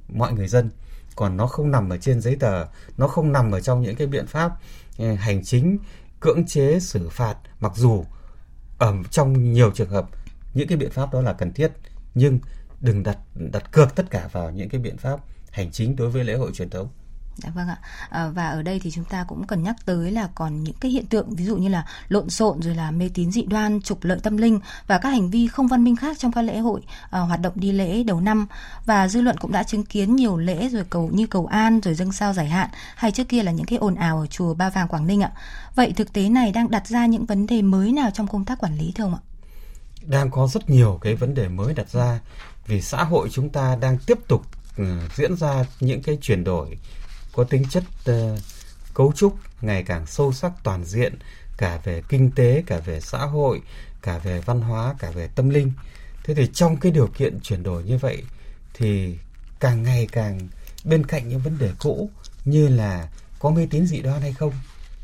mọi 0.10 0.34
người 0.34 0.48
dân. 0.48 0.70
Còn 1.15 1.38
nó 1.38 1.48
không 1.48 1.72
nằm 1.72 1.89
ở 1.89 1.98
trên 1.98 2.22
giấy 2.22 2.36
tờ, 2.36 2.65
nó 2.98 3.08
không 3.08 3.32
nằm 3.32 3.52
ở 3.52 3.62
trong 3.62 3.82
những 3.82 3.96
cái 3.96 4.08
biện 4.08 4.28
pháp 4.28 4.52
ừ, 4.98 5.13
hành 5.13 5.43
chính, 5.43 5.78
cưỡng 6.20 6.46
chế, 6.46 6.80
xử 6.80 7.10
phạt. 7.10 7.36
Mặc 7.60 7.72
dù 7.76 8.06
ở 8.78 8.96
trong 9.12 9.54
nhiều 9.54 9.72
trường 9.72 9.89
hợp, 9.89 10.10
những 10.54 10.67
cái 10.67 10.78
biện 10.78 10.91
pháp 10.91 11.13
đó 11.13 11.22
là 11.22 11.34
cần 11.34 11.54
thiết, 11.54 11.72
nhưng 12.15 12.39
đừng 12.82 13.04
đặt 13.04 13.17
đặt 13.36 13.72
cược 13.72 13.96
tất 13.96 14.06
cả 14.10 14.30
vào 14.32 14.52
những 14.52 14.70
cái 14.70 14.82
biện 14.82 14.98
pháp 14.98 15.20
hành 15.52 15.72
chính 15.72 15.96
đối 15.96 16.10
với 16.10 16.24
lễ 16.24 16.36
hội 16.36 16.52
truyền 16.54 16.70
thống. 16.70 16.88
Dạ 17.38 17.50
vâng 17.50 17.67
ạ. 17.67 17.78
À, 18.10 18.28
và 18.28 18.47
ở 18.47 18.62
đây 18.62 18.80
thì 18.80 18.91
chúng 18.91 19.06
ta 19.06 19.26
cũng 19.28 19.47
cần 19.47 19.63
nhắc 19.63 19.76
tới 19.86 20.12
là 20.12 20.30
còn 20.36 20.63
những 20.63 20.76
cái 20.80 20.91
hiện 20.91 21.06
tượng 21.06 21.36
ví 21.36 21.45
dụ 21.45 21.58
như 21.58 21.69
là 21.69 21.86
lộn 22.10 22.30
xộn 22.30 22.62
rồi 22.62 22.76
là 22.76 22.91
mê 22.91 23.10
tín 23.13 23.32
dị 23.32 23.43
đoan, 23.43 23.82
trục 23.82 24.04
lợi 24.04 24.19
tâm 24.23 24.38
linh 24.38 24.60
và 24.88 24.97
các 24.97 25.10
hành 25.10 25.30
vi 25.30 25.47
không 25.47 25.67
văn 25.67 25.84
minh 25.84 25.95
khác 25.95 26.17
trong 26.19 26.32
các 26.32 26.41
lễ 26.41 26.58
hội 26.58 26.82
à, 27.10 27.19
hoạt 27.19 27.41
động 27.41 27.54
đi 27.56 27.71
lễ 27.71 28.04
đầu 28.04 28.21
năm 28.21 28.47
và 28.86 29.08
dư 29.08 29.21
luận 29.21 29.38
cũng 29.38 29.52
đã 29.52 29.63
chứng 29.63 29.86
kiến 29.86 30.15
nhiều 30.15 30.38
lễ 30.38 30.69
rồi 30.69 30.84
cầu 30.89 31.10
như 31.13 31.28
cầu 31.28 31.45
an 31.45 31.80
rồi 31.82 31.93
dâng 31.93 32.12
sao 32.12 32.34
giải 32.34 32.47
hạn 32.47 32.69
hay 32.95 33.12
trước 33.12 33.30
kia 33.30 33.43
là 33.43 33.52
những 33.52 33.65
cái 33.65 33.80
ồn 33.80 33.95
ào 33.95 34.19
ở 34.19 34.28
chùa 34.28 34.54
Ba 34.54 34.69
Vàng 34.69 34.88
Quảng 34.88 35.08
Ninh 35.08 35.21
ạ. 35.21 35.32
Vậy 35.76 35.93
thực 35.95 36.13
tế 36.13 36.30
này 36.30 36.52
đang 36.52 36.71
đặt 36.71 36.88
ra 36.88 37.06
những 37.06 37.26
vấn 37.26 37.47
đề 37.47 37.62
mới 37.62 37.91
nào 37.91 38.12
trong 38.13 38.28
công 38.28 38.45
tác 38.45 38.60
quản 38.60 38.78
lý 38.78 38.91
thưa 38.95 39.04
ông 39.04 39.15
ạ? 39.15 39.21
Đang 40.02 40.32
có 40.32 40.47
rất 40.47 40.69
nhiều 40.69 41.00
cái 41.02 41.15
vấn 41.15 41.34
đề 41.34 41.47
mới 41.47 41.73
đặt 41.73 41.89
ra 41.89 42.19
vì 42.67 42.82
xã 42.82 43.04
hội 43.04 43.30
chúng 43.32 43.50
ta 43.50 43.78
đang 43.82 43.97
tiếp 43.97 44.17
tục 44.28 44.41
ừ, 44.78 45.00
diễn 45.15 45.36
ra 45.36 45.65
những 45.80 46.02
cái 46.02 46.17
chuyển 46.21 46.43
đổi 46.43 46.78
có 47.38 47.43
tính 47.43 47.63
chất 47.69 47.84
uh, 48.12 48.39
cấu 48.93 49.13
trúc 49.15 49.36
ngày 49.62 49.84
càng 49.84 50.06
sâu 50.06 50.34
sắc 50.34 50.52
toàn 50.63 50.86
diện 50.86 51.15
cả 51.58 51.80
về 51.84 52.02
kinh 52.10 52.32
tế 52.32 52.63
cả 52.65 52.80
về 52.80 53.02
xã 53.02 53.17
hội 53.17 53.62
cả 54.02 54.17
về 54.17 54.41
văn 54.45 54.62
hóa 54.62 54.95
cả 55.00 55.12
về 55.12 55.30
tâm 55.36 55.50
linh 55.50 55.71
thế 56.23 56.34
thì 56.34 56.50
trong 56.54 56.78
cái 56.78 56.91
điều 56.91 57.08
kiện 57.08 57.39
chuyển 57.39 57.63
đổi 57.63 57.84
như 57.84 57.97
vậy 57.97 58.23
thì 58.73 59.17
càng 59.60 59.84
ngày 59.84 60.08
càng 60.12 60.39
bên 60.84 61.06
cạnh 61.06 61.30
những 61.30 61.39
vấn 61.39 61.58
đề 61.58 61.71
cũ 61.80 62.10
như 62.45 62.67
là 62.67 63.10
có 63.39 63.50
mê 63.50 63.67
tín 63.69 63.88
dị 63.88 64.02
đoan 64.02 64.21
hay 64.21 64.34
không 64.34 64.54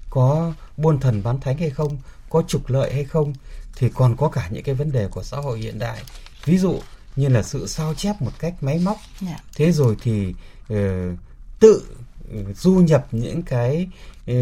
có 0.09 0.53
buôn 0.77 0.99
thần 0.99 1.23
bán 1.23 1.39
thánh 1.39 1.57
hay 1.57 1.69
không 1.69 1.97
có 2.29 2.43
trục 2.47 2.69
lợi 2.69 2.93
hay 2.93 3.03
không 3.03 3.33
thì 3.75 3.89
còn 3.89 4.17
có 4.17 4.29
cả 4.29 4.47
những 4.51 4.63
cái 4.63 4.75
vấn 4.75 4.91
đề 4.91 5.07
của 5.07 5.23
xã 5.23 5.37
hội 5.37 5.59
hiện 5.59 5.79
đại 5.79 6.03
ví 6.45 6.57
dụ 6.57 6.79
như 7.15 7.29
là 7.29 7.43
sự 7.43 7.67
sao 7.67 7.93
chép 7.93 8.21
một 8.21 8.31
cách 8.39 8.53
máy 8.61 8.79
móc 8.79 8.97
yeah. 9.21 9.37
Dạ. 9.37 9.43
thế 9.55 9.71
rồi 9.71 9.97
thì 10.01 10.33
uh, 10.73 10.77
tự 11.59 11.83
du 12.55 12.71
nhập 12.71 13.07
những 13.11 13.41
cái 13.41 13.87
ờ, 14.27 14.33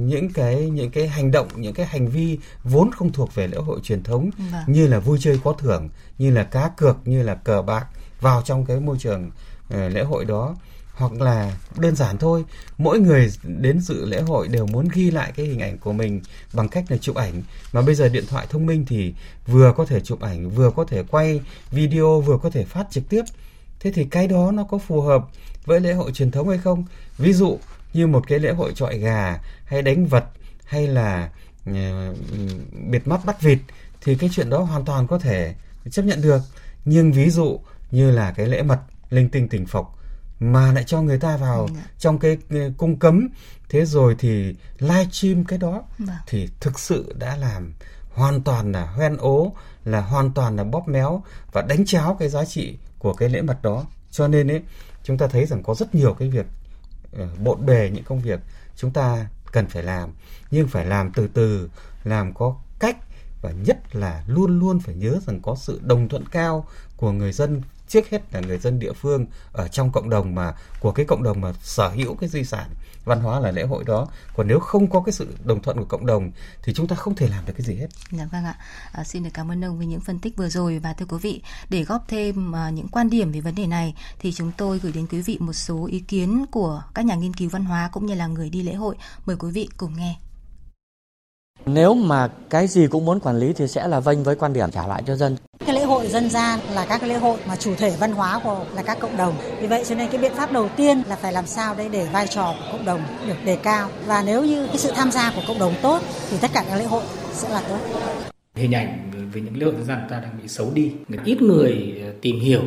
những 0.00 0.32
cái 0.32 0.70
những 0.70 0.90
cái 0.90 1.08
hành 1.08 1.30
động 1.30 1.48
những 1.56 1.74
cái 1.74 1.86
hành 1.86 2.08
vi 2.08 2.38
vốn 2.64 2.90
không 2.92 3.12
thuộc 3.12 3.34
về 3.34 3.46
lễ 3.46 3.56
hội 3.56 3.80
truyền 3.82 4.02
thống 4.02 4.30
vâng. 4.52 4.62
như 4.66 4.86
là 4.86 4.98
vui 4.98 5.18
chơi 5.20 5.40
có 5.44 5.52
thưởng 5.52 5.88
như 6.18 6.30
là 6.30 6.44
cá 6.44 6.68
cược 6.68 6.96
như 7.04 7.22
là 7.22 7.34
cờ 7.34 7.62
bạc 7.62 7.86
vào 8.20 8.42
trong 8.42 8.66
cái 8.66 8.80
môi 8.80 8.96
trường 8.98 9.30
uh, 9.74 9.92
lễ 9.92 10.02
hội 10.02 10.24
đó. 10.24 10.56
Hoặc 10.94 11.12
là 11.12 11.56
đơn 11.78 11.96
giản 11.96 12.18
thôi 12.18 12.44
mỗi 12.78 12.98
người 12.98 13.30
đến 13.44 13.80
dự 13.80 14.04
lễ 14.04 14.20
hội 14.20 14.48
đều 14.48 14.66
muốn 14.66 14.88
ghi 14.92 15.10
lại 15.10 15.32
cái 15.36 15.46
hình 15.46 15.60
ảnh 15.60 15.78
của 15.78 15.92
mình 15.92 16.20
bằng 16.52 16.68
cách 16.68 16.84
là 16.88 16.96
chụp 16.96 17.16
ảnh. 17.16 17.42
Mà 17.72 17.82
bây 17.82 17.94
giờ 17.94 18.08
điện 18.08 18.24
thoại 18.28 18.46
thông 18.50 18.66
minh 18.66 18.84
thì 18.88 19.14
vừa 19.46 19.72
có 19.76 19.86
thể 19.86 20.00
chụp 20.00 20.20
ảnh 20.20 20.50
vừa 20.50 20.70
có 20.70 20.84
thể 20.84 21.02
quay 21.02 21.40
video 21.70 22.20
vừa 22.20 22.38
có 22.38 22.50
thể 22.50 22.64
phát 22.64 22.86
trực 22.90 23.08
tiếp 23.08 23.22
thế 23.80 23.90
thì 23.90 24.04
cái 24.04 24.28
đó 24.28 24.50
nó 24.54 24.64
có 24.64 24.78
phù 24.78 25.00
hợp 25.00 25.24
với 25.64 25.80
lễ 25.80 25.92
hội 25.92 26.12
truyền 26.12 26.30
thống 26.30 26.48
hay 26.48 26.58
không 26.58 26.84
ví 27.18 27.32
dụ 27.32 27.58
như 27.92 28.06
một 28.06 28.24
cái 28.28 28.38
lễ 28.38 28.52
hội 28.52 28.72
trọi 28.74 28.98
gà 28.98 29.38
hay 29.64 29.82
đánh 29.82 30.06
vật 30.06 30.24
hay 30.64 30.86
là 30.86 31.30
uh, 31.70 31.76
biệt 32.90 33.08
mắt 33.08 33.24
bắt 33.24 33.42
vịt 33.42 33.58
thì 34.00 34.14
cái 34.14 34.30
chuyện 34.32 34.50
đó 34.50 34.58
hoàn 34.58 34.84
toàn 34.84 35.06
có 35.06 35.18
thể 35.18 35.54
chấp 35.90 36.02
nhận 36.02 36.22
được 36.22 36.40
nhưng 36.84 37.12
ví 37.12 37.30
dụ 37.30 37.60
như 37.90 38.10
là 38.10 38.32
cái 38.32 38.46
lễ 38.46 38.62
mật 38.62 38.80
linh 39.10 39.28
tinh 39.28 39.48
tình 39.48 39.66
phộc 39.66 39.98
mà 40.40 40.72
lại 40.72 40.84
cho 40.84 41.02
người 41.02 41.18
ta 41.18 41.36
vào 41.36 41.66
ừ. 41.66 41.74
trong 41.98 42.18
cái 42.18 42.38
cung 42.76 42.98
cấm 42.98 43.28
thế 43.68 43.84
rồi 43.84 44.16
thì 44.18 44.54
live 44.78 45.06
stream 45.10 45.44
cái 45.44 45.58
đó 45.58 45.82
vâng. 45.98 46.16
thì 46.26 46.48
thực 46.60 46.78
sự 46.78 47.14
đã 47.18 47.36
làm 47.36 47.72
hoàn 48.14 48.40
toàn 48.42 48.72
là 48.72 48.86
hoen 48.86 49.16
ố 49.16 49.52
là 49.84 50.00
hoàn 50.00 50.32
toàn 50.32 50.56
là 50.56 50.64
bóp 50.64 50.88
méo 50.88 51.22
và 51.52 51.62
đánh 51.62 51.84
cháo 51.86 52.16
cái 52.20 52.28
giá 52.28 52.44
trị 52.44 52.76
của 53.00 53.14
cái 53.14 53.28
lễ 53.28 53.42
mặt 53.42 53.62
đó. 53.62 53.86
Cho 54.10 54.28
nên 54.28 54.50
ấy, 54.50 54.62
chúng 55.02 55.18
ta 55.18 55.26
thấy 55.26 55.46
rằng 55.46 55.62
có 55.62 55.74
rất 55.74 55.94
nhiều 55.94 56.14
cái 56.14 56.28
việc 56.28 56.46
ờ, 57.12 57.28
bộn 57.38 57.66
bề 57.66 57.90
những 57.94 58.04
công 58.04 58.20
việc 58.20 58.40
chúng 58.76 58.90
ta 58.90 59.26
cần 59.52 59.66
phải 59.66 59.82
làm. 59.82 60.12
Nhưng 60.50 60.68
phải 60.68 60.86
làm 60.86 61.12
từ 61.12 61.28
từ, 61.34 61.70
làm 62.04 62.34
có 62.34 62.56
cách 62.78 62.96
và 63.42 63.50
nhất 63.50 63.96
là 63.96 64.24
luôn 64.26 64.58
luôn 64.58 64.80
phải 64.80 64.94
nhớ 64.94 65.18
rằng 65.26 65.40
có 65.42 65.56
sự 65.56 65.80
đồng 65.84 66.08
thuận 66.08 66.28
cao 66.28 66.66
của 66.96 67.12
người 67.12 67.32
dân 67.32 67.62
trước 67.90 68.10
hết 68.10 68.22
là 68.32 68.40
người 68.40 68.58
dân 68.58 68.78
địa 68.78 68.92
phương 68.92 69.26
ở 69.52 69.68
trong 69.68 69.92
cộng 69.92 70.10
đồng 70.10 70.34
mà 70.34 70.54
của 70.80 70.92
cái 70.92 71.06
cộng 71.06 71.22
đồng 71.22 71.40
mà 71.40 71.52
sở 71.62 71.88
hữu 71.88 72.14
cái 72.14 72.28
di 72.28 72.44
sản 72.44 72.68
văn 73.04 73.20
hóa 73.20 73.40
là 73.40 73.50
lễ 73.50 73.62
hội 73.62 73.84
đó 73.84 74.08
còn 74.36 74.48
nếu 74.48 74.60
không 74.60 74.90
có 74.90 75.00
cái 75.00 75.12
sự 75.12 75.34
đồng 75.44 75.62
thuận 75.62 75.76
của 75.76 75.84
cộng 75.84 76.06
đồng 76.06 76.30
thì 76.62 76.72
chúng 76.74 76.88
ta 76.88 76.96
không 76.96 77.14
thể 77.14 77.28
làm 77.28 77.46
được 77.46 77.52
cái 77.56 77.66
gì 77.66 77.74
hết. 77.74 77.86
Dạ 78.10 78.28
vâng 78.32 78.44
ạ. 78.44 78.58
À, 78.92 79.04
xin 79.04 79.22
được 79.22 79.30
cảm 79.34 79.50
ơn 79.50 79.64
ông 79.64 79.78
với 79.78 79.86
những 79.86 80.00
phân 80.00 80.18
tích 80.18 80.36
vừa 80.36 80.48
rồi 80.48 80.78
và 80.78 80.92
thưa 80.92 81.06
quý 81.06 81.18
vị 81.22 81.42
để 81.68 81.84
góp 81.84 82.08
thêm 82.08 82.56
à, 82.56 82.70
những 82.70 82.88
quan 82.88 83.10
điểm 83.10 83.32
về 83.32 83.40
vấn 83.40 83.54
đề 83.54 83.66
này 83.66 83.94
thì 84.18 84.32
chúng 84.32 84.52
tôi 84.56 84.78
gửi 84.78 84.92
đến 84.92 85.06
quý 85.06 85.22
vị 85.22 85.38
một 85.40 85.52
số 85.52 85.86
ý 85.86 86.00
kiến 86.00 86.44
của 86.50 86.82
các 86.94 87.04
nhà 87.04 87.14
nghiên 87.14 87.34
cứu 87.34 87.48
văn 87.48 87.64
hóa 87.64 87.90
cũng 87.92 88.06
như 88.06 88.14
là 88.14 88.26
người 88.26 88.50
đi 88.50 88.62
lễ 88.62 88.74
hội. 88.74 88.96
Mời 89.26 89.36
quý 89.36 89.50
vị 89.50 89.68
cùng 89.76 89.96
nghe. 89.96 90.16
Nếu 91.66 91.94
mà 91.94 92.28
cái 92.50 92.66
gì 92.66 92.86
cũng 92.86 93.04
muốn 93.04 93.20
quản 93.20 93.38
lý 93.38 93.52
thì 93.52 93.68
sẽ 93.68 93.88
là 93.88 94.00
vênh 94.00 94.22
với 94.22 94.36
quan 94.36 94.52
điểm 94.52 94.70
trả 94.70 94.86
lại 94.86 95.02
cho 95.06 95.16
dân. 95.16 95.36
Cái 95.66 95.74
lễ 95.74 95.84
hội 95.84 96.06
dân 96.08 96.30
gian 96.30 96.60
là 96.74 96.86
các 96.88 96.98
cái 97.00 97.08
lễ 97.08 97.16
hội 97.16 97.38
mà 97.48 97.56
chủ 97.56 97.74
thể 97.74 97.96
văn 98.00 98.12
hóa 98.12 98.40
của 98.44 98.64
là 98.74 98.82
các 98.82 98.98
cộng 99.00 99.16
đồng. 99.16 99.34
Vì 99.60 99.66
vậy 99.66 99.84
cho 99.88 99.94
nên 99.94 100.10
cái 100.10 100.20
biện 100.20 100.32
pháp 100.34 100.52
đầu 100.52 100.68
tiên 100.76 101.02
là 101.08 101.16
phải 101.16 101.32
làm 101.32 101.46
sao 101.46 101.74
đấy 101.74 101.88
để 101.92 102.08
vai 102.12 102.26
trò 102.26 102.54
của 102.58 102.72
cộng 102.72 102.84
đồng 102.84 103.00
được 103.26 103.34
đề 103.44 103.56
cao. 103.56 103.88
Và 104.06 104.22
nếu 104.26 104.44
như 104.44 104.66
cái 104.66 104.78
sự 104.78 104.92
tham 104.96 105.10
gia 105.10 105.32
của 105.36 105.42
cộng 105.48 105.58
đồng 105.58 105.74
tốt 105.82 106.02
thì 106.30 106.36
tất 106.40 106.50
cả 106.54 106.64
các 106.68 106.76
lễ 106.76 106.84
hội 106.84 107.02
sẽ 107.32 107.48
là 107.48 107.62
tốt. 107.68 107.78
Hình 108.54 108.74
ảnh 108.74 109.10
về 109.32 109.40
những 109.40 109.56
lễ 109.56 109.64
hội 109.64 109.74
dân 109.74 109.84
gian 109.84 110.06
ta 110.10 110.20
đang 110.20 110.38
bị 110.42 110.48
xấu 110.48 110.70
đi. 110.74 110.92
Ít 111.24 111.42
người 111.42 112.00
ờ, 112.04 112.12
tìm 112.20 112.40
hiểu 112.40 112.62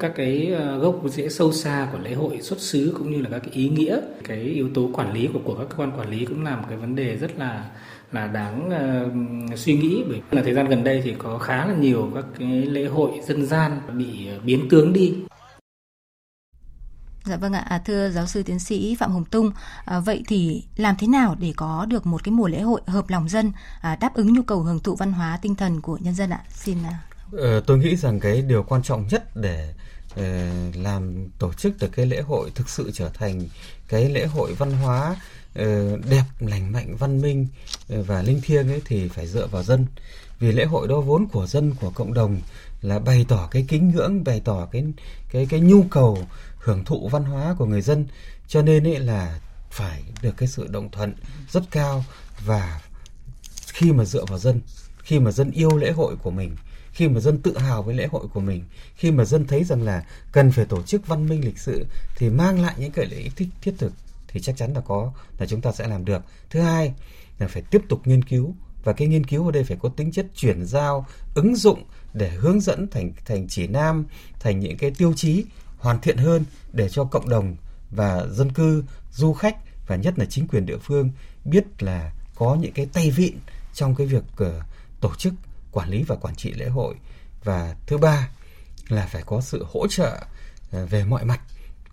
các 0.00 0.12
cái 0.16 0.52
ờ, 0.58 0.78
gốc 0.78 1.00
rễ 1.04 1.28
sâu 1.28 1.52
xa 1.52 1.88
của 1.92 1.98
lễ 1.98 2.14
hội 2.14 2.38
xuất 2.42 2.60
xứ 2.60 2.94
cũng 2.98 3.12
như 3.12 3.22
là 3.22 3.28
các 3.30 3.38
cái 3.38 3.50
ý 3.52 3.68
nghĩa 3.68 4.00
cái 4.24 4.38
yếu 4.38 4.68
tố 4.74 4.90
quản 4.92 5.12
lý 5.12 5.28
của 5.32 5.40
của 5.44 5.54
các 5.54 5.66
cơ 5.68 5.76
quan 5.76 5.92
quản 5.98 6.10
lý 6.10 6.24
cũng 6.24 6.44
là 6.44 6.56
một 6.56 6.64
cái 6.68 6.78
vấn 6.78 6.96
đề 6.96 7.16
rất 7.16 7.38
là 7.38 7.64
là 8.12 8.26
đáng 8.26 8.70
uh, 9.52 9.58
suy 9.58 9.74
nghĩ 9.74 10.04
bởi 10.08 10.20
là 10.30 10.42
thời 10.42 10.54
gian 10.54 10.68
gần 10.68 10.84
đây 10.84 11.00
thì 11.04 11.14
có 11.18 11.38
khá 11.38 11.66
là 11.66 11.74
nhiều 11.74 12.10
các 12.14 12.24
cái 12.38 12.48
lễ 12.48 12.84
hội 12.84 13.10
dân 13.26 13.46
gian 13.46 13.80
bị 13.98 14.28
biến 14.44 14.68
tướng 14.70 14.92
đi 14.92 15.14
Dạ 17.26 17.36
vâng 17.36 17.52
ạ, 17.52 17.64
à, 17.68 17.78
thưa 17.78 18.10
giáo 18.10 18.26
sư 18.26 18.42
tiến 18.42 18.58
sĩ 18.58 18.96
Phạm 18.98 19.12
Hồng 19.12 19.24
Tung, 19.24 19.50
à, 19.84 20.00
vậy 20.00 20.22
thì 20.28 20.64
làm 20.76 20.96
thế 20.98 21.06
nào 21.06 21.36
để 21.38 21.52
có 21.56 21.86
được 21.88 22.06
một 22.06 22.24
cái 22.24 22.32
mùa 22.32 22.48
lễ 22.48 22.60
hội 22.60 22.80
hợp 22.86 23.08
lòng 23.08 23.28
dân, 23.28 23.52
à, 23.80 23.96
đáp 23.96 24.14
ứng 24.14 24.32
nhu 24.32 24.42
cầu 24.42 24.60
hưởng 24.60 24.80
thụ 24.80 24.96
văn 24.96 25.12
hóa 25.12 25.38
tinh 25.42 25.54
thần 25.54 25.80
của 25.80 25.98
nhân 26.00 26.14
dân 26.14 26.30
ạ? 26.30 26.44
Xin. 26.50 26.78
À... 26.84 26.98
Ờ, 27.32 27.60
tôi 27.60 27.78
nghĩ 27.78 27.96
rằng 27.96 28.20
cái 28.20 28.42
điều 28.42 28.62
quan 28.62 28.82
trọng 28.82 29.06
nhất 29.10 29.36
để 29.36 29.74
uh, 30.12 30.76
làm 30.76 31.28
tổ 31.38 31.52
chức 31.52 31.74
được 31.80 31.88
cái 31.92 32.06
lễ 32.06 32.20
hội 32.20 32.50
thực 32.54 32.68
sự 32.68 32.90
trở 32.94 33.08
thành 33.08 33.48
cái 33.88 34.08
lễ 34.08 34.26
hội 34.26 34.54
văn 34.54 34.72
hóa 34.72 35.08
Ờ, 35.10 35.45
Ờ, 35.58 35.96
đẹp, 36.10 36.24
lành 36.40 36.72
mạnh, 36.72 36.96
văn 36.96 37.20
minh 37.20 37.46
ờ, 37.88 38.02
và 38.02 38.22
linh 38.22 38.40
thiêng 38.40 38.68
ấy 38.68 38.82
thì 38.84 39.08
phải 39.08 39.26
dựa 39.26 39.46
vào 39.46 39.62
dân. 39.62 39.86
Vì 40.38 40.52
lễ 40.52 40.64
hội 40.64 40.88
đó 40.88 41.00
vốn 41.00 41.26
của 41.26 41.46
dân, 41.46 41.74
của 41.80 41.90
cộng 41.90 42.14
đồng 42.14 42.40
là 42.82 42.98
bày 42.98 43.24
tỏ 43.28 43.48
cái 43.50 43.64
kính 43.68 43.90
ngưỡng, 43.90 44.24
bày 44.24 44.40
tỏ 44.44 44.68
cái 44.72 44.84
cái 45.30 45.46
cái 45.50 45.60
nhu 45.60 45.82
cầu 45.82 46.18
hưởng 46.58 46.84
thụ 46.84 47.08
văn 47.08 47.24
hóa 47.24 47.54
của 47.58 47.66
người 47.66 47.82
dân. 47.82 48.06
Cho 48.48 48.62
nên 48.62 48.86
ấy 48.86 48.98
là 48.98 49.40
phải 49.70 50.02
được 50.22 50.36
cái 50.36 50.48
sự 50.48 50.66
đồng 50.66 50.90
thuận 50.90 51.14
rất 51.50 51.62
cao 51.70 52.04
và 52.44 52.80
khi 53.72 53.92
mà 53.92 54.04
dựa 54.04 54.24
vào 54.24 54.38
dân, 54.38 54.60
khi 55.02 55.18
mà 55.18 55.30
dân 55.30 55.50
yêu 55.50 55.76
lễ 55.76 55.90
hội 55.90 56.16
của 56.16 56.30
mình, 56.30 56.56
khi 56.92 57.08
mà 57.08 57.20
dân 57.20 57.42
tự 57.42 57.58
hào 57.58 57.82
với 57.82 57.94
lễ 57.94 58.06
hội 58.06 58.28
của 58.34 58.40
mình, 58.40 58.64
khi 58.96 59.10
mà 59.10 59.24
dân 59.24 59.46
thấy 59.46 59.64
rằng 59.64 59.82
là 59.82 60.04
cần 60.32 60.52
phải 60.52 60.64
tổ 60.64 60.82
chức 60.82 61.06
văn 61.06 61.28
minh 61.28 61.44
lịch 61.44 61.58
sự 61.58 61.86
thì 62.16 62.30
mang 62.30 62.60
lại 62.60 62.74
những 62.78 62.92
cái 62.92 63.06
lợi 63.06 63.20
ích 63.20 63.48
thiết 63.60 63.74
thực 63.78 63.92
thì 64.36 64.42
chắc 64.42 64.56
chắn 64.56 64.72
là 64.72 64.80
có 64.80 65.12
là 65.38 65.46
chúng 65.46 65.60
ta 65.60 65.72
sẽ 65.72 65.88
làm 65.88 66.04
được. 66.04 66.22
Thứ 66.50 66.60
hai 66.60 66.92
là 67.38 67.48
phải 67.48 67.62
tiếp 67.70 67.82
tục 67.88 68.00
nghiên 68.04 68.24
cứu 68.24 68.54
và 68.84 68.92
cái 68.92 69.08
nghiên 69.08 69.26
cứu 69.26 69.46
ở 69.46 69.52
đây 69.52 69.64
phải 69.64 69.76
có 69.82 69.88
tính 69.88 70.12
chất 70.12 70.26
chuyển 70.34 70.64
giao 70.64 71.06
ứng 71.34 71.56
dụng 71.56 71.84
để 72.14 72.30
hướng 72.30 72.60
dẫn 72.60 72.88
thành 72.90 73.12
thành 73.24 73.48
chỉ 73.48 73.66
nam 73.66 74.06
thành 74.40 74.60
những 74.60 74.76
cái 74.78 74.90
tiêu 74.90 75.12
chí 75.16 75.44
hoàn 75.78 76.00
thiện 76.00 76.16
hơn 76.16 76.44
để 76.72 76.88
cho 76.88 77.04
cộng 77.04 77.28
đồng 77.28 77.56
và 77.90 78.26
dân 78.26 78.52
cư 78.52 78.84
du 79.12 79.32
khách 79.32 79.56
và 79.86 79.96
nhất 79.96 80.18
là 80.18 80.24
chính 80.24 80.48
quyền 80.48 80.66
địa 80.66 80.78
phương 80.78 81.10
biết 81.44 81.82
là 81.82 82.12
có 82.34 82.56
những 82.60 82.72
cái 82.72 82.86
tay 82.92 83.10
vịn 83.10 83.34
trong 83.74 83.94
cái 83.94 84.06
việc 84.06 84.24
uh, 84.42 84.48
tổ 85.00 85.14
chức 85.18 85.34
quản 85.72 85.90
lý 85.90 86.02
và 86.02 86.16
quản 86.16 86.34
trị 86.34 86.52
lễ 86.52 86.68
hội. 86.68 86.94
Và 87.44 87.76
thứ 87.86 87.98
ba 87.98 88.28
là 88.88 89.06
phải 89.06 89.22
có 89.26 89.40
sự 89.40 89.66
hỗ 89.72 89.86
trợ 89.88 90.16
uh, 90.76 90.90
về 90.90 91.04
mọi 91.04 91.24
mặt 91.24 91.40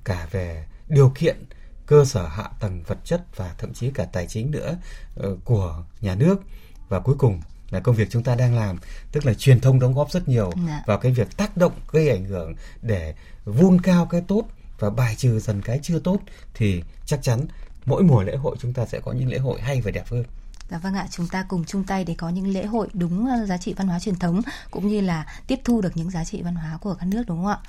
cả 0.03 0.27
về 0.31 0.65
điều 0.87 1.11
kiện 1.15 1.43
cơ 1.85 2.05
sở 2.05 2.27
hạ 2.27 2.49
tầng 2.59 2.83
vật 2.87 2.97
chất 3.03 3.21
và 3.35 3.55
thậm 3.57 3.73
chí 3.73 3.91
cả 3.93 4.05
tài 4.05 4.27
chính 4.27 4.51
nữa 4.51 4.75
uh, 5.19 5.45
của 5.45 5.83
nhà 6.01 6.15
nước 6.15 6.41
và 6.89 6.99
cuối 6.99 7.15
cùng 7.19 7.41
là 7.69 7.79
công 7.79 7.95
việc 7.95 8.07
chúng 8.09 8.23
ta 8.23 8.35
đang 8.35 8.55
làm 8.55 8.77
tức 9.11 9.25
là 9.25 9.33
truyền 9.33 9.61
thông 9.61 9.79
đóng 9.79 9.93
góp 9.93 10.11
rất 10.11 10.27
nhiều 10.27 10.51
dạ. 10.67 10.83
vào 10.85 10.97
cái 10.97 11.11
việc 11.11 11.37
tác 11.37 11.57
động 11.57 11.73
gây 11.91 12.09
ảnh 12.09 12.25
hưởng 12.25 12.53
để 12.81 13.13
vun 13.45 13.81
cao 13.81 14.05
cái 14.05 14.21
tốt 14.27 14.43
và 14.79 14.89
bài 14.89 15.15
trừ 15.17 15.39
dần 15.39 15.61
cái 15.61 15.79
chưa 15.83 15.99
tốt 15.99 16.17
thì 16.53 16.83
chắc 17.05 17.23
chắn 17.23 17.39
mỗi 17.85 18.03
mùa 18.03 18.23
lễ 18.23 18.35
hội 18.35 18.55
chúng 18.59 18.73
ta 18.73 18.85
sẽ 18.85 18.99
có 18.99 19.11
những 19.11 19.29
lễ 19.29 19.37
hội 19.37 19.61
hay 19.61 19.81
và 19.81 19.91
đẹp 19.91 20.07
hơn. 20.07 20.23
Dạ 20.69 20.77
vâng 20.77 20.93
ạ, 20.93 21.07
chúng 21.11 21.27
ta 21.27 21.45
cùng 21.47 21.65
chung 21.65 21.83
tay 21.83 22.05
để 22.05 22.15
có 22.17 22.29
những 22.29 22.47
lễ 22.47 22.65
hội 22.65 22.87
đúng 22.93 23.29
ờ, 23.29 23.45
giá 23.45 23.57
trị 23.57 23.73
văn 23.77 23.87
hóa 23.87 23.99
truyền 23.99 24.15
thống 24.15 24.41
cũng 24.71 24.87
như 24.87 25.01
là 25.01 25.25
tiếp 25.47 25.59
thu 25.63 25.81
được 25.81 25.97
những 25.97 26.09
giá 26.09 26.25
trị 26.25 26.41
văn 26.41 26.55
hóa 26.55 26.77
của 26.81 26.95
các 26.95 27.05
nước 27.05 27.23
đúng 27.27 27.37
không 27.37 27.47
ạ? 27.47 27.59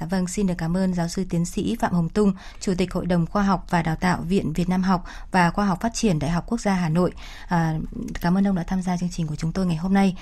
Dạ 0.00 0.06
vâng, 0.06 0.26
xin 0.26 0.46
được 0.46 0.54
cảm 0.58 0.76
ơn 0.76 0.94
giáo 0.94 1.08
sư 1.08 1.24
tiến 1.30 1.44
sĩ 1.44 1.76
Phạm 1.80 1.92
Hồng 1.92 2.08
Tung, 2.08 2.32
Chủ 2.60 2.74
tịch 2.78 2.92
Hội 2.92 3.06
đồng 3.06 3.26
Khoa 3.26 3.42
học 3.42 3.66
và 3.70 3.82
Đào 3.82 3.96
tạo 3.96 4.22
Viện 4.22 4.52
Việt 4.52 4.68
Nam 4.68 4.82
học 4.82 5.04
và 5.30 5.50
Khoa 5.50 5.66
học 5.66 5.80
Phát 5.80 5.94
triển 5.94 6.18
Đại 6.18 6.30
học 6.30 6.44
Quốc 6.46 6.60
gia 6.60 6.74
Hà 6.74 6.88
Nội. 6.88 7.12
À, 7.48 7.78
cảm 8.20 8.38
ơn 8.38 8.46
ông 8.46 8.56
đã 8.56 8.62
tham 8.62 8.82
gia 8.82 8.96
chương 8.96 9.10
trình 9.12 9.26
của 9.26 9.36
chúng 9.36 9.52
tôi 9.52 9.66
ngày 9.66 9.76
hôm 9.76 9.94
nay. 9.94 10.16